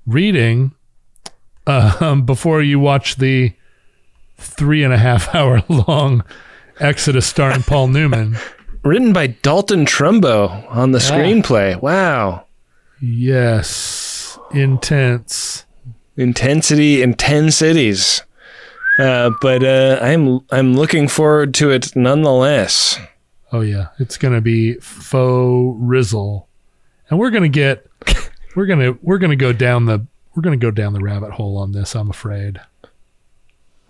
reading 0.07 0.73
um, 1.67 2.25
before 2.25 2.63
you 2.63 2.81
watch 2.81 3.17
the 3.17 3.53
three 4.39 4.83
and 4.83 4.95
a 4.95 4.99
half 4.99 5.35
hour 5.35 5.63
long 5.69 6.25
Exodus 6.81 7.27
starring 7.27 7.63
Paul 7.63 7.89
Newman. 7.89 8.39
Written 8.89 9.12
by 9.12 9.26
Dalton 9.28 9.84
Trumbo 9.84 10.64
on 10.70 10.93
the 10.93 10.99
Yeah. 10.99 11.11
screenplay. 11.11 11.80
Wow. 11.80 12.45
Yes. 13.01 14.39
Intense. 14.53 15.64
intensity 16.16 17.01
in 17.03 17.14
10 17.14 17.51
cities 17.53 18.22
uh, 18.99 19.30
but 19.41 19.62
uh, 19.62 20.01
I'm 20.03 20.41
I'm 20.51 20.74
looking 20.74 21.07
forward 21.07 21.55
to 21.55 21.70
it 21.70 21.95
nonetheless. 21.95 22.99
Oh 23.53 23.61
yeah, 23.61 23.89
it's 24.01 24.16
gonna 24.18 24.41
be 24.41 24.74
faux 24.80 25.78
rizzle, 25.80 26.47
and 27.09 27.16
we're 27.20 27.30
gonna 27.30 27.49
get 27.49 27.86
we're 28.57 28.66
gonna 28.66 28.99
we're 29.01 29.18
gonna 29.18 29.36
go 29.36 29.53
down 29.53 29.86
the 29.86 30.05
we're 30.34 30.43
gonna 30.43 30.57
go 30.57 30.72
down 30.72 30.95
the 30.95 31.01
rabbit 31.01 31.30
hole 31.30 31.59
on 31.59 31.70
this. 31.70 31.95
I'm 31.95 32.11
afraid. 32.11 32.61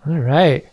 All 0.05 0.19
right. 0.19 0.67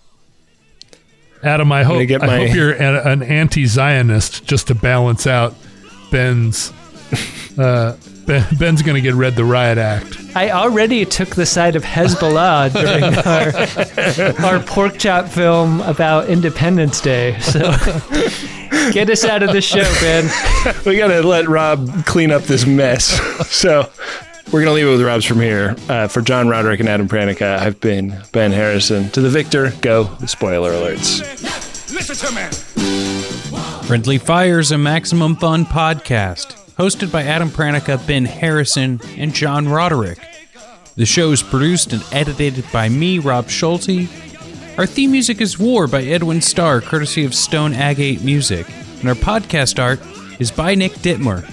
Adam, 1.47 1.71
I 1.73 1.83
hope 1.85 2.07
get 2.09 2.23
I 2.23 2.27
my- 2.27 2.37
hope 2.47 2.55
you're 2.55 2.73
a, 2.75 3.07
an 3.09 3.23
anti-Zionist 3.23 4.45
just 4.47 4.67
to 4.69 4.75
balance 4.75 5.27
out 5.27 5.55
Ben's. 6.11 6.73
Uh, 7.57 7.97
ben, 8.27 8.45
Ben's 8.59 8.83
gonna 8.83 9.01
get 9.01 9.15
read 9.15 9.35
the 9.35 9.45
riot 9.45 9.79
act. 9.79 10.19
I 10.35 10.51
already 10.51 11.07
took 11.07 11.35
the 11.37 11.47
side 11.47 11.75
of 11.75 11.83
Hezbollah 11.85 12.71
during 14.37 14.45
our, 14.45 14.59
our 14.59 14.63
pork 14.63 14.99
chop 14.99 15.27
film 15.27 15.81
about 15.81 16.29
Independence 16.29 17.01
Day. 17.01 17.39
So 17.41 17.61
get 18.93 19.09
us 19.09 19.25
out 19.25 19.43
of 19.43 19.53
the 19.55 19.63
show, 19.63 19.85
Ben. 20.03 20.29
We 20.85 20.99
gotta 20.99 21.23
let 21.27 21.49
Rob 21.49 22.05
clean 22.05 22.31
up 22.31 22.43
this 22.43 22.67
mess. 22.67 23.07
so 23.51 23.89
we're 24.53 24.61
gonna 24.61 24.73
leave 24.73 24.87
it 24.87 24.91
with 24.91 25.03
Rob's 25.03 25.25
from 25.25 25.41
here. 25.41 25.75
Uh, 25.89 26.09
for 26.09 26.21
John 26.23 26.49
Roderick 26.49 26.81
and 26.81 26.89
Adam 26.89 27.09
Pranica, 27.09 27.59
I've 27.59 27.81
been 27.81 28.17
Ben 28.33 28.53
Harrison. 28.53 29.11
To 29.11 29.21
the 29.21 29.29
victor, 29.31 29.73
go 29.81 30.05
the 30.05 30.29
spoiler 30.29 30.73
alerts. 30.73 31.21
Listen 31.93 32.17
to 32.17 32.35
me. 32.35 33.87
Friendly 33.87 34.19
Fire's 34.19 34.73
a 34.73 34.79
Maximum 34.79 35.37
Fun 35.37 35.65
podcast, 35.65 36.57
hosted 36.77 37.13
by 37.13 37.23
Adam 37.23 37.49
Pranica, 37.51 38.05
Ben 38.07 38.25
Harrison, 38.25 39.01
and 39.17 39.35
John 39.35 39.69
Roderick. 39.69 40.19
The 40.97 41.07
show 41.07 41.31
is 41.33 41.43
produced 41.43 41.93
and 41.93 42.03
edited 42.13 42.65
by 42.73 42.89
me, 42.89 43.19
Rob 43.19 43.49
Schulte. 43.49 44.09
Our 44.79 44.87
theme 44.87 45.13
music 45.13 45.41
is 45.41 45.59
War 45.59 45.87
by 45.87 46.03
Edwin 46.03 46.41
Starr, 46.41 46.81
courtesy 46.81 47.25
of 47.25 47.35
Stone 47.35 47.75
Agate 47.75 48.23
Music, 48.23 48.67
and 49.01 49.09
our 49.09 49.15
podcast 49.15 49.83
art 49.83 50.01
is 50.41 50.51
by 50.51 50.75
Nick 50.75 50.93
Dittmer. 50.95 51.45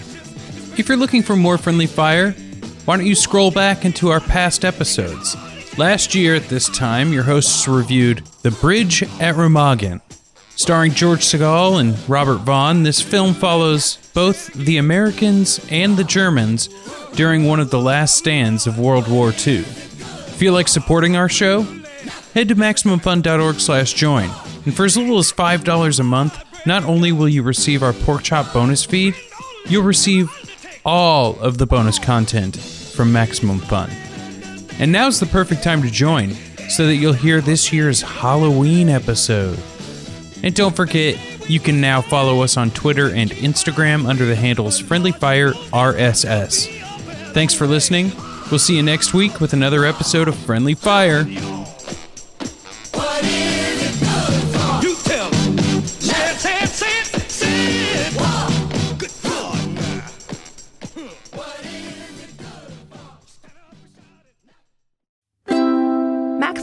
If 0.78 0.88
you're 0.88 0.98
looking 0.98 1.22
for 1.24 1.36
more 1.36 1.58
Friendly 1.58 1.86
Fire, 1.88 2.36
why 2.86 2.98
don't 2.98 3.06
you 3.06 3.16
scroll 3.16 3.50
back 3.50 3.86
into 3.86 4.10
our 4.10 4.20
past 4.20 4.66
episodes? 4.66 5.38
Last 5.78 6.14
year 6.14 6.36
at 6.36 6.50
this 6.50 6.68
time, 6.70 7.14
your 7.14 7.24
hosts 7.24 7.68
reviewed 7.68 8.26
The 8.42 8.52
Bridge 8.52 9.04
at 9.04 9.36
Remagen. 9.36 10.02
Starring 10.56 10.92
George 10.92 11.22
Segal 11.22 11.80
and 11.80 11.98
Robert 12.10 12.40
Vaughn, 12.40 12.84
this 12.84 13.02
film 13.02 13.34
follows 13.34 13.98
both 14.14 14.54
the 14.54 14.78
Americans 14.78 15.66
and 15.72 15.98
the 15.98 16.04
Germans 16.04 16.68
during 17.16 17.46
one 17.46 17.60
of 17.60 17.72
the 17.72 17.80
last 17.80 18.18
stands 18.18 18.68
of 18.68 18.78
World 18.78 19.08
War 19.08 19.30
II. 19.30 19.62
Feel 19.62 20.54
like 20.54 20.68
supporting 20.68 21.16
our 21.16 21.30
show? 21.30 21.62
Head 22.34 22.50
to 22.50 22.56
MaximumFun.org 22.56 23.60
slash 23.62 23.94
join. 23.94 24.30
And 24.66 24.76
for 24.76 24.86
as 24.86 24.98
little 24.98 25.20
as 25.20 25.32
$5 25.32 26.00
a 26.00 26.04
month, 26.04 26.38
not 26.66 26.84
only 26.84 27.12
will 27.12 27.30
you 27.30 27.44
receive 27.44 27.82
our 27.82 27.94
Pork 27.94 28.24
Chop 28.24 28.52
bonus 28.54 28.84
feed, 28.84 29.16
you'll 29.68 29.84
receive 29.84 30.30
all 30.86 31.40
of 31.40 31.58
the 31.58 31.66
bonus 31.66 32.00
content 32.00 32.58
from 32.58 33.12
Maximum 33.12 33.60
Fun. 33.60 33.90
And 34.80 34.92
now's 34.92 35.20
the 35.20 35.26
perfect 35.26 35.64
time 35.64 35.82
to 35.82 35.92
join 35.92 36.32
so 36.70 36.88
that 36.88 36.96
you'll 36.96 37.14
hear 37.14 37.42
this 37.42 37.72
year's 37.72 38.02
Halloween 38.02 38.90
episode. 38.90 39.60
And 40.42 40.54
don't 40.56 40.76
forget, 40.76 41.18
you 41.50 41.60
can 41.60 41.80
now 41.80 42.02
follow 42.02 42.42
us 42.42 42.58
on 42.58 42.72
Twitter 42.72 43.10
and 43.10 43.32
Instagram 43.32 44.08
under 44.08 44.26
the 44.26 44.36
handles 44.36 44.80
Friendly 44.80 45.12
Fire 45.12 45.52
RSS. 45.52 46.68
Thanks 47.34 47.54
for 47.54 47.68
listening. 47.68 48.12
We'll 48.50 48.60
see 48.60 48.76
you 48.76 48.84
next 48.84 49.14
week 49.14 49.40
with 49.40 49.54
another 49.54 49.86
episode 49.86 50.28
of 50.28 50.36
Friendly 50.36 50.74
Fire. 50.76 51.26